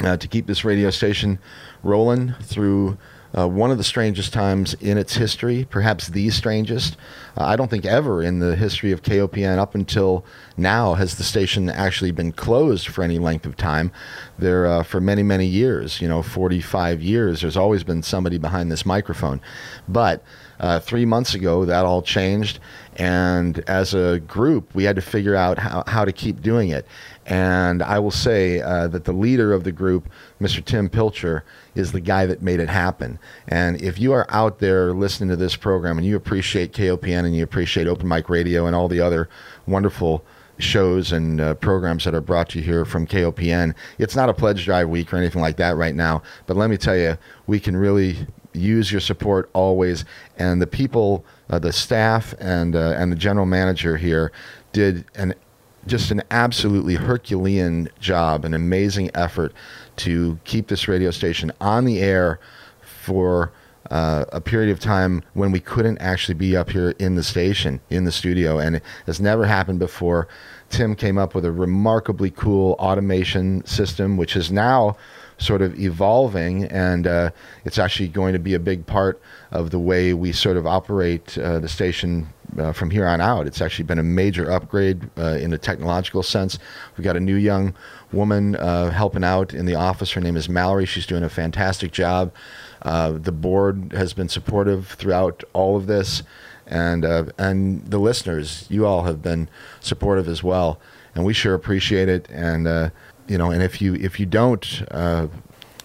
uh, 0.00 0.16
to 0.16 0.28
keep 0.28 0.46
this 0.46 0.64
radio 0.64 0.90
station 0.90 1.40
rolling 1.82 2.34
through 2.40 2.98
uh, 3.38 3.46
one 3.46 3.70
of 3.70 3.78
the 3.78 3.84
strangest 3.84 4.32
times 4.32 4.74
in 4.74 4.98
its 4.98 5.14
history, 5.14 5.66
perhaps 5.70 6.08
the 6.08 6.30
strangest. 6.30 6.96
Uh, 7.36 7.44
I 7.44 7.56
don't 7.56 7.70
think 7.70 7.84
ever 7.84 8.22
in 8.22 8.40
the 8.40 8.56
history 8.56 8.90
of 8.90 9.02
KOPN 9.02 9.58
up 9.58 9.74
until 9.74 10.24
now 10.56 10.94
has 10.94 11.16
the 11.16 11.24
station 11.24 11.68
actually 11.70 12.10
been 12.10 12.32
closed 12.32 12.88
for 12.88 13.04
any 13.04 13.18
length 13.18 13.46
of 13.46 13.56
time. 13.56 13.92
There, 14.38 14.66
uh, 14.66 14.82
for 14.82 15.00
many, 15.00 15.22
many 15.22 15.46
years, 15.46 16.00
you 16.00 16.08
know, 16.08 16.22
45 16.22 17.00
years, 17.02 17.40
there's 17.40 17.56
always 17.56 17.84
been 17.84 18.02
somebody 18.02 18.38
behind 18.38 18.72
this 18.72 18.84
microphone. 18.84 19.40
But 19.88 20.22
Uh, 20.60 20.80
three 20.80 21.04
months 21.04 21.34
ago, 21.34 21.64
that 21.64 21.84
all 21.84 22.02
changed, 22.02 22.58
and 22.96 23.62
as 23.68 23.94
a 23.94 24.18
group, 24.26 24.74
we 24.74 24.82
had 24.82 24.96
to 24.96 25.02
figure 25.02 25.36
out 25.36 25.56
how, 25.56 25.84
how 25.86 26.04
to 26.04 26.10
keep 26.10 26.42
doing 26.42 26.70
it. 26.70 26.84
And 27.26 27.80
I 27.80 28.00
will 28.00 28.10
say 28.10 28.60
uh, 28.60 28.88
that 28.88 29.04
the 29.04 29.12
leader 29.12 29.52
of 29.52 29.62
the 29.62 29.70
group, 29.70 30.08
Mr. 30.40 30.64
Tim 30.64 30.88
Pilcher, 30.88 31.44
is 31.78 31.92
the 31.92 32.00
guy 32.00 32.26
that 32.26 32.42
made 32.42 32.58
it 32.58 32.68
happen. 32.68 33.18
And 33.46 33.80
if 33.80 33.98
you 33.98 34.12
are 34.12 34.26
out 34.30 34.58
there 34.58 34.92
listening 34.92 35.28
to 35.30 35.36
this 35.36 35.54
program 35.54 35.96
and 35.96 36.06
you 36.06 36.16
appreciate 36.16 36.72
KOPN 36.72 37.24
and 37.24 37.36
you 37.36 37.44
appreciate 37.44 37.86
Open 37.86 38.08
Mic 38.08 38.28
Radio 38.28 38.66
and 38.66 38.74
all 38.74 38.88
the 38.88 39.00
other 39.00 39.28
wonderful 39.66 40.24
shows 40.58 41.12
and 41.12 41.40
uh, 41.40 41.54
programs 41.54 42.04
that 42.04 42.16
are 42.16 42.20
brought 42.20 42.48
to 42.48 42.58
you 42.58 42.64
here 42.64 42.84
from 42.84 43.06
KOPN, 43.06 43.74
it's 43.98 44.16
not 44.16 44.28
a 44.28 44.34
pledge 44.34 44.64
drive 44.64 44.88
week 44.88 45.12
or 45.12 45.16
anything 45.16 45.40
like 45.40 45.56
that 45.58 45.76
right 45.76 45.94
now. 45.94 46.20
But 46.46 46.56
let 46.56 46.68
me 46.68 46.76
tell 46.76 46.96
you, 46.96 47.16
we 47.46 47.60
can 47.60 47.76
really 47.76 48.26
use 48.52 48.90
your 48.90 49.00
support 49.00 49.48
always. 49.52 50.04
And 50.36 50.60
the 50.60 50.66
people, 50.66 51.24
uh, 51.48 51.60
the 51.60 51.72
staff, 51.72 52.34
and 52.40 52.74
uh, 52.74 52.94
and 52.96 53.12
the 53.12 53.16
general 53.16 53.46
manager 53.46 53.96
here 53.96 54.32
did 54.72 55.04
an 55.14 55.34
just 55.86 56.10
an 56.10 56.22
absolutely 56.30 56.96
Herculean 56.96 57.88
job, 58.00 58.44
an 58.44 58.52
amazing 58.52 59.10
effort 59.14 59.52
to 59.98 60.38
keep 60.44 60.68
this 60.68 60.88
radio 60.88 61.10
station 61.10 61.52
on 61.60 61.84
the 61.84 62.00
air 62.00 62.40
for 62.82 63.52
uh, 63.90 64.24
a 64.32 64.40
period 64.40 64.70
of 64.70 64.78
time 64.78 65.22
when 65.34 65.50
we 65.50 65.60
couldn't 65.60 65.98
actually 65.98 66.34
be 66.34 66.56
up 66.56 66.70
here 66.70 66.90
in 66.98 67.14
the 67.14 67.22
station, 67.22 67.80
in 67.90 68.04
the 68.04 68.12
studio. 68.12 68.58
And 68.58 68.76
it 68.76 68.82
has 69.06 69.20
never 69.20 69.46
happened 69.46 69.78
before. 69.78 70.28
Tim 70.70 70.94
came 70.94 71.16
up 71.16 71.34
with 71.34 71.44
a 71.44 71.52
remarkably 71.52 72.30
cool 72.30 72.72
automation 72.78 73.64
system, 73.64 74.16
which 74.16 74.36
is 74.36 74.52
now 74.52 74.96
sort 75.38 75.62
of 75.62 75.78
evolving, 75.78 76.64
and 76.64 77.06
uh, 77.06 77.30
it's 77.64 77.78
actually 77.78 78.08
going 78.08 78.32
to 78.32 78.38
be 78.38 78.54
a 78.54 78.58
big 78.58 78.84
part 78.86 79.20
of 79.52 79.70
the 79.70 79.78
way 79.78 80.12
we 80.12 80.32
sort 80.32 80.56
of 80.56 80.66
operate 80.66 81.38
uh, 81.38 81.58
the 81.60 81.68
station 81.68 82.28
uh, 82.56 82.72
from 82.72 82.90
here 82.90 83.06
on 83.06 83.20
out. 83.20 83.46
It's 83.46 83.60
actually 83.60 83.84
been 83.84 83.98
a 83.98 84.04
major 84.04 84.50
upgrade 84.50 85.10
uh, 85.18 85.38
in 85.40 85.52
a 85.52 85.58
technological 85.58 86.22
sense. 86.22 86.58
We've 86.96 87.04
got 87.04 87.16
a 87.16 87.20
new 87.20 87.34
young 87.34 87.74
woman 88.12 88.56
uh, 88.56 88.90
helping 88.90 89.24
out 89.24 89.52
in 89.52 89.66
the 89.66 89.74
office. 89.74 90.12
Her 90.12 90.20
name 90.20 90.36
is 90.36 90.48
Mallory. 90.48 90.86
She's 90.86 91.06
doing 91.06 91.22
a 91.22 91.28
fantastic 91.28 91.92
job. 91.92 92.32
Uh, 92.82 93.12
the 93.12 93.32
board 93.32 93.92
has 93.92 94.12
been 94.12 94.28
supportive 94.28 94.88
throughout 94.88 95.42
all 95.52 95.76
of 95.76 95.86
this, 95.86 96.22
and 96.66 97.04
and 97.38 97.84
the 97.90 97.98
listeners, 97.98 98.66
you 98.68 98.86
all 98.86 99.02
have 99.04 99.20
been 99.20 99.48
supportive 99.80 100.28
as 100.28 100.42
well, 100.42 100.78
and 101.14 101.24
we 101.24 101.32
sure 101.32 101.54
appreciate 101.54 102.08
it. 102.08 102.28
And 102.30 102.92
you 103.28 103.36
know, 103.36 103.50
and 103.50 103.62
if 103.62 103.80
you 103.80 103.94
if 103.94 104.18
you 104.18 104.26
don't, 104.26 104.82
uh, 104.90 105.28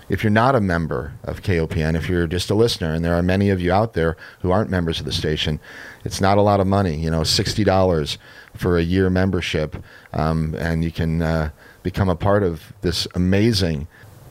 if 0.10 0.24
you're 0.24 0.32
not 0.32 0.56
a 0.56 0.62
member 0.62 1.14
of 1.24 1.42
KOPN, 1.42 1.96
if 1.96 2.10
you're 2.10 2.28
just 2.28 2.50
a 2.50 2.56
listener, 2.56 2.94
and 2.94 3.04
there 3.04 3.16
are 3.16 3.24
many 3.24 3.50
of 3.50 3.62
you 3.62 3.72
out 3.72 3.94
there 3.94 4.18
who 4.42 4.52
aren't 4.52 4.70
members 4.70 5.00
of 5.00 5.06
the 5.06 5.12
station, 5.12 5.60
it's 6.04 6.20
not 6.20 6.38
a 6.38 6.42
lot 6.42 6.60
of 6.60 6.68
money. 6.68 6.96
You 6.96 7.10
know, 7.10 7.24
sixty 7.24 7.64
dollars 7.64 8.18
for 8.56 8.78
a 8.78 8.84
year 8.84 9.10
membership, 9.10 9.76
um, 10.14 10.56
and 10.56 10.84
you 10.84 10.92
can 10.92 11.22
uh, 11.22 11.50
become 11.82 12.10
a 12.10 12.16
part 12.16 12.44
of 12.44 12.74
this 12.82 13.08
amazing 13.16 13.88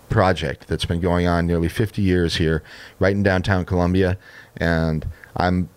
project 0.08 0.68
that's 0.68 0.84
been 0.84 1.00
going 1.00 1.26
on 1.26 1.46
nearly 1.46 1.68
50 1.68 2.02
years 2.02 2.36
here, 2.36 2.62
right 2.98 3.12
in 3.12 3.22
downtown 3.22 3.64
Columbia, 3.64 4.18
and 4.56 5.06
I'm 5.36 5.68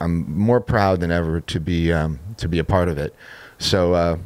I'm 0.00 0.30
more 0.30 0.60
proud 0.60 1.00
than 1.00 1.10
ever 1.10 1.40
to 1.40 1.60
be 1.60 1.92
um, 1.92 2.18
to 2.36 2.48
be 2.48 2.58
a 2.58 2.64
part 2.64 2.88
of 2.88 2.98
it. 2.98 3.14
So. 3.58 3.94
Uh, 3.94 4.18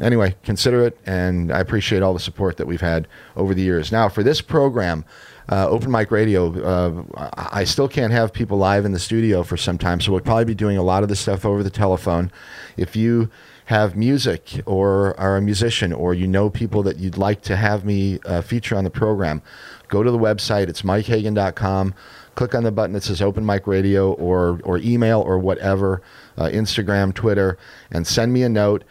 anyway, 0.00 0.34
consider 0.42 0.84
it, 0.84 0.98
and 1.06 1.52
I 1.52 1.60
appreciate 1.60 2.02
all 2.02 2.14
the 2.14 2.20
support 2.20 2.56
that 2.56 2.66
we've 2.66 2.80
had 2.80 3.08
over 3.36 3.54
the 3.54 3.62
years. 3.62 3.92
Now, 3.92 4.08
for 4.08 4.22
this 4.22 4.40
program, 4.40 5.04
uh, 5.48 5.68
Open 5.68 5.90
Mic 5.90 6.10
Radio, 6.10 6.52
uh, 6.60 7.30
I 7.36 7.64
still 7.64 7.88
can't 7.88 8.12
have 8.12 8.32
people 8.32 8.58
live 8.58 8.84
in 8.84 8.92
the 8.92 8.98
studio 8.98 9.42
for 9.42 9.56
some 9.56 9.78
time, 9.78 10.00
so 10.00 10.12
we'll 10.12 10.20
probably 10.20 10.44
be 10.44 10.54
doing 10.54 10.76
a 10.76 10.82
lot 10.82 11.02
of 11.02 11.08
this 11.08 11.20
stuff 11.20 11.44
over 11.44 11.62
the 11.62 11.70
telephone. 11.70 12.32
If 12.76 12.96
you 12.96 13.30
have 13.66 13.96
music 13.96 14.60
or 14.64 15.18
are 15.18 15.36
a 15.36 15.42
musician 15.42 15.92
or 15.92 16.14
you 16.14 16.26
know 16.26 16.48
people 16.48 16.82
that 16.84 16.98
you'd 16.98 17.18
like 17.18 17.42
to 17.42 17.56
have 17.56 17.84
me 17.84 18.18
uh, 18.24 18.40
feature 18.40 18.76
on 18.76 18.84
the 18.84 18.90
program, 18.90 19.42
go 19.88 20.02
to 20.02 20.10
the 20.10 20.18
website. 20.18 20.68
It's 20.68 20.82
mikehagan.com. 20.82 21.94
Click 22.36 22.54
on 22.54 22.64
the 22.64 22.70
button 22.70 22.92
that 22.92 23.02
says 23.02 23.22
Open 23.22 23.44
Mic 23.44 23.66
Radio 23.66 24.12
or, 24.12 24.60
or 24.62 24.78
email 24.78 25.20
or 25.20 25.38
whatever, 25.38 26.02
uh, 26.36 26.44
Instagram, 26.44 27.12
Twitter, 27.14 27.58
and 27.90 28.06
send 28.06 28.32
me 28.32 28.42
a 28.42 28.48
note 28.48 28.84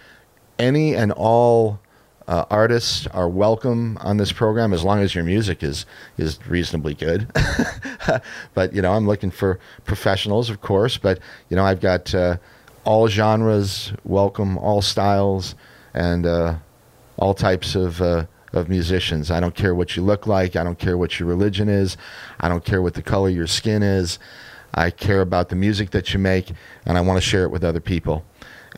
any 0.60 0.96
and 0.96 1.12
all 1.12 1.80
uh, 2.28 2.46
artists 2.50 3.06
are 3.08 3.30
welcome 3.30 3.98
on 4.02 4.18
this 4.18 4.32
program 4.32 4.74
as 4.74 4.84
long 4.84 5.00
as 5.00 5.14
your 5.14 5.24
music 5.24 5.64
is 5.64 5.86
is 6.18 6.40
reasonably 6.48 6.94
good. 6.94 7.32
but 8.54 8.74
you 8.74 8.82
know, 8.82 8.94
I'm 8.94 9.08
looking 9.08 9.32
for 9.32 9.60
professionals, 9.84 10.50
of 10.50 10.62
course. 10.62 10.98
But 10.98 11.20
you 11.50 11.56
know, 11.56 11.64
I've 11.64 11.82
got 11.82 12.14
uh, 12.16 12.38
all 12.84 13.08
genres 13.08 13.94
welcome, 14.04 14.58
all 14.58 14.82
styles, 14.82 15.56
and 15.94 16.26
uh, 16.26 16.56
all 17.18 17.34
types 17.34 17.76
of. 17.76 18.02
Uh, 18.02 18.26
of 18.54 18.70
musicians. 18.70 19.32
I 19.32 19.42
don't 19.42 19.54
care 19.54 19.76
what 19.76 19.98
you 19.98 20.02
look 20.02 20.28
like. 20.28 20.56
I 20.56 20.64
don't 20.64 20.80
care 20.80 20.98
what 20.98 21.20
your 21.20 21.28
religion 21.28 21.68
is. 21.68 21.98
I 22.40 22.48
don't 22.48 22.64
care 22.64 22.82
what 22.82 22.94
the 22.94 23.02
color 23.02 23.28
your 23.28 23.48
skin 23.48 23.84
is. 23.84 24.18
I 24.74 24.92
care 24.92 25.20
about 25.20 25.50
the 25.50 25.58
music 25.58 25.92
that 25.92 26.14
you 26.14 26.20
make, 26.20 26.54
and 26.86 26.98
I 26.98 27.02
want 27.02 27.18
to 27.18 27.22
share 27.22 27.44
it 27.44 27.52
with 27.52 27.66
other 27.66 27.82
people. 27.82 28.24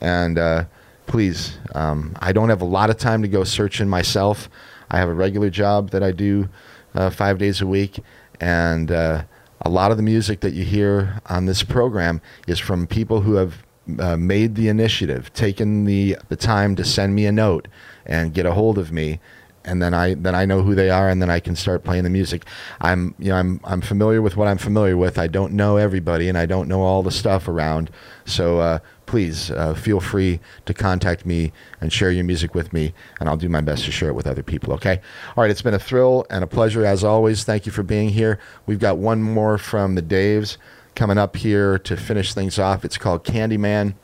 And 0.01 0.39
uh, 0.39 0.65
please. 1.07 1.57
Um, 1.73 2.15
I 2.19 2.31
don't 2.31 2.49
have 2.49 2.61
a 2.61 2.65
lot 2.65 2.89
of 2.89 2.97
time 2.97 3.21
to 3.21 3.27
go 3.27 3.43
searching 3.43 3.87
myself. 3.87 4.49
I 4.89 4.97
have 4.97 5.09
a 5.09 5.13
regular 5.13 5.49
job 5.49 5.89
that 5.91 6.03
I 6.03 6.11
do 6.11 6.49
uh, 6.93 7.09
five 7.09 7.37
days 7.37 7.61
a 7.61 7.67
week, 7.67 7.99
and 8.39 8.91
uh, 8.91 9.23
a 9.61 9.69
lot 9.69 9.91
of 9.91 9.97
the 9.97 10.03
music 10.03 10.41
that 10.41 10.53
you 10.53 10.63
hear 10.63 11.19
on 11.25 11.45
this 11.45 11.63
program 11.63 12.21
is 12.47 12.59
from 12.59 12.87
people 12.87 13.21
who 13.21 13.35
have 13.35 13.63
uh, 13.99 14.17
made 14.17 14.55
the 14.55 14.67
initiative, 14.67 15.33
taken 15.33 15.85
the 15.85 16.17
the 16.29 16.35
time 16.35 16.75
to 16.75 16.83
send 16.83 17.15
me 17.15 17.25
a 17.25 17.31
note 17.31 17.67
and 18.05 18.33
get 18.33 18.45
a 18.45 18.53
hold 18.53 18.77
of 18.77 18.91
me 18.91 19.19
and 19.67 19.81
then 19.81 19.93
I 19.93 20.13
then 20.15 20.33
I 20.33 20.45
know 20.45 20.63
who 20.63 20.73
they 20.73 20.89
are, 20.89 21.09
and 21.09 21.21
then 21.21 21.29
I 21.29 21.39
can 21.39 21.55
start 21.55 21.83
playing 21.83 22.05
the 22.05 22.09
music. 22.09 22.45
I'm 22.79 23.13
you 23.19 23.29
know 23.29 23.35
I'm 23.35 23.59
I'm 23.65 23.81
familiar 23.81 24.21
with 24.21 24.37
what 24.37 24.47
I'm 24.47 24.57
familiar 24.57 24.95
with. 24.95 25.19
I 25.19 25.27
don't 25.27 25.53
know 25.53 25.75
everybody, 25.75 26.29
and 26.29 26.37
I 26.37 26.45
don't 26.45 26.67
know 26.69 26.81
all 26.81 27.03
the 27.03 27.11
stuff 27.11 27.47
around. 27.47 27.91
So 28.25 28.59
uh, 28.59 28.79
please 29.07 29.49
uh, 29.49 29.73
feel 29.73 29.99
free 29.99 30.39
to 30.65 30.73
contact 30.73 31.25
me 31.25 31.51
and 31.81 31.91
share 31.91 32.11
your 32.11 32.23
music 32.23 32.53
with 32.53 32.71
me, 32.71 32.93
and 33.19 33.27
I'll 33.27 33.37
do 33.37 33.49
my 33.49 33.61
best 33.61 33.85
to 33.85 33.91
share 33.91 34.09
it 34.09 34.13
with 34.13 34.27
other 34.27 34.43
people. 34.43 34.73
Okay. 34.73 35.01
All 35.35 35.41
right. 35.41 35.49
It's 35.49 35.63
been 35.63 35.73
a 35.73 35.79
thrill 35.79 36.25
and 36.29 36.43
a 36.43 36.47
pleasure 36.47 36.85
as 36.85 37.03
always. 37.03 37.43
Thank 37.43 37.65
you 37.65 37.71
for 37.71 37.83
being 37.83 38.09
here. 38.09 38.39
We've 38.67 38.79
got 38.79 38.97
one 38.97 39.23
more 39.23 39.57
from 39.57 39.95
the 39.95 40.03
Daves 40.03 40.57
coming 40.93 41.17
up 41.17 41.35
here 41.37 41.79
to 41.79 41.97
finish 41.97 42.33
things 42.33 42.59
off. 42.59 42.85
It's 42.85 42.97
called 42.97 43.23
Candyman. 43.23 43.95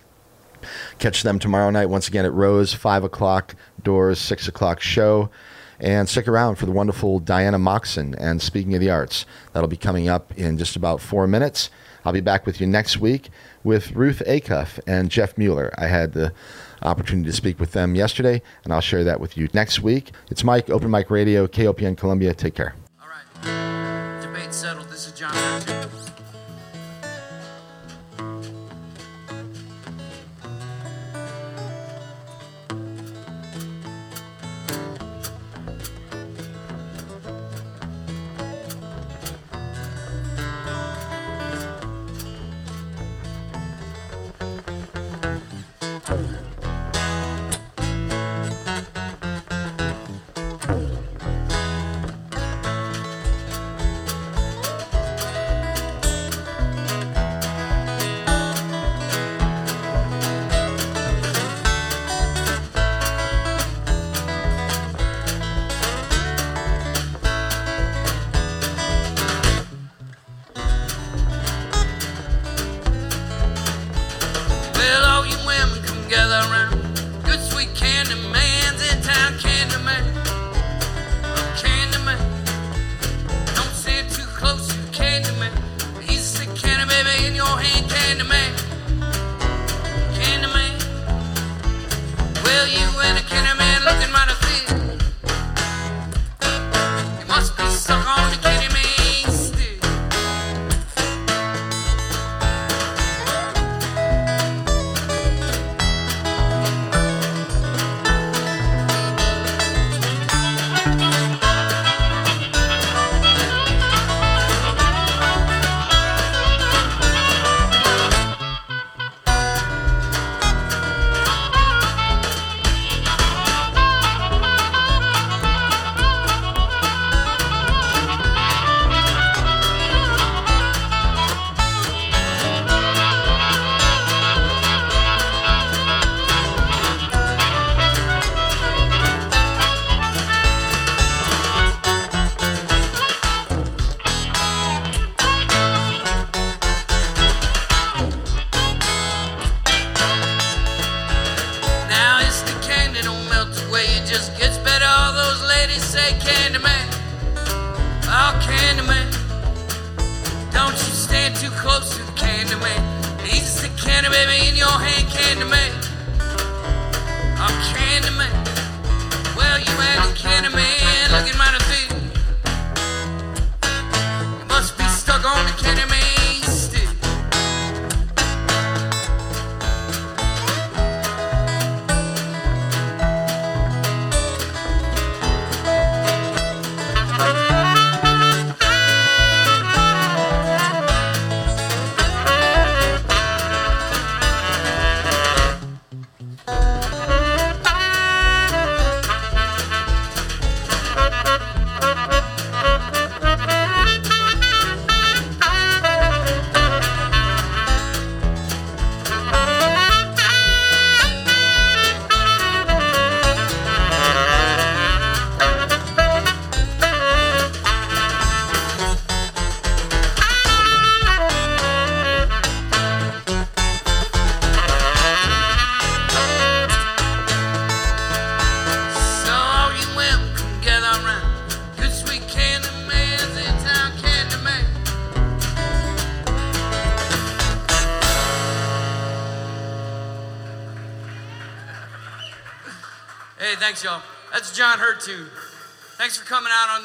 Catch 0.97 1.23
them 1.23 1.39
tomorrow 1.39 1.69
night 1.69 1.87
once 1.87 2.07
again 2.07 2.25
at 2.25 2.33
Rose, 2.33 2.73
five 2.73 3.03
o'clock 3.03 3.55
doors, 3.83 4.19
six 4.19 4.47
o'clock 4.47 4.79
show. 4.79 5.29
And 5.79 6.07
stick 6.07 6.29
around 6.29 6.55
for 6.55 6.65
the 6.65 6.71
wonderful 6.71 7.19
Diana 7.19 7.59
Moxon 7.59 8.15
and 8.15 8.41
Speaking 8.41 8.73
of 8.73 8.79
the 8.79 8.89
Arts. 8.89 9.25
That'll 9.51 9.67
be 9.67 9.75
coming 9.75 10.07
up 10.07 10.31
in 10.37 10.57
just 10.57 10.77
about 10.77 11.01
four 11.01 11.27
minutes. 11.27 11.69
I'll 12.05 12.13
be 12.13 12.21
back 12.21 12.45
with 12.45 12.59
you 12.59 12.67
next 12.67 12.97
week 12.97 13.29
with 13.63 13.91
Ruth 13.93 14.21
Acuff 14.27 14.79
and 14.85 15.09
Jeff 15.09 15.37
Mueller. 15.37 15.73
I 15.77 15.87
had 15.87 16.13
the 16.13 16.33
opportunity 16.81 17.29
to 17.29 17.35
speak 17.35 17.59
with 17.59 17.71
them 17.71 17.95
yesterday, 17.95 18.41
and 18.63 18.73
I'll 18.73 18.81
share 18.81 19.03
that 19.03 19.19
with 19.19 19.37
you 19.37 19.47
next 19.53 19.81
week. 19.81 20.11
It's 20.29 20.43
Mike, 20.43 20.69
Open 20.69 20.91
Mic 20.91 21.09
Radio, 21.09 21.47
KOPN 21.47 21.97
Columbia. 21.97 22.33
Take 22.33 22.55
care. 22.55 22.75
All 23.01 23.07
right. 23.07 23.92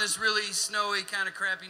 This 0.08 0.18
really 0.18 0.52
snowy, 0.52 1.02
kind 1.02 1.28
of 1.28 1.34
crappy 1.34 1.67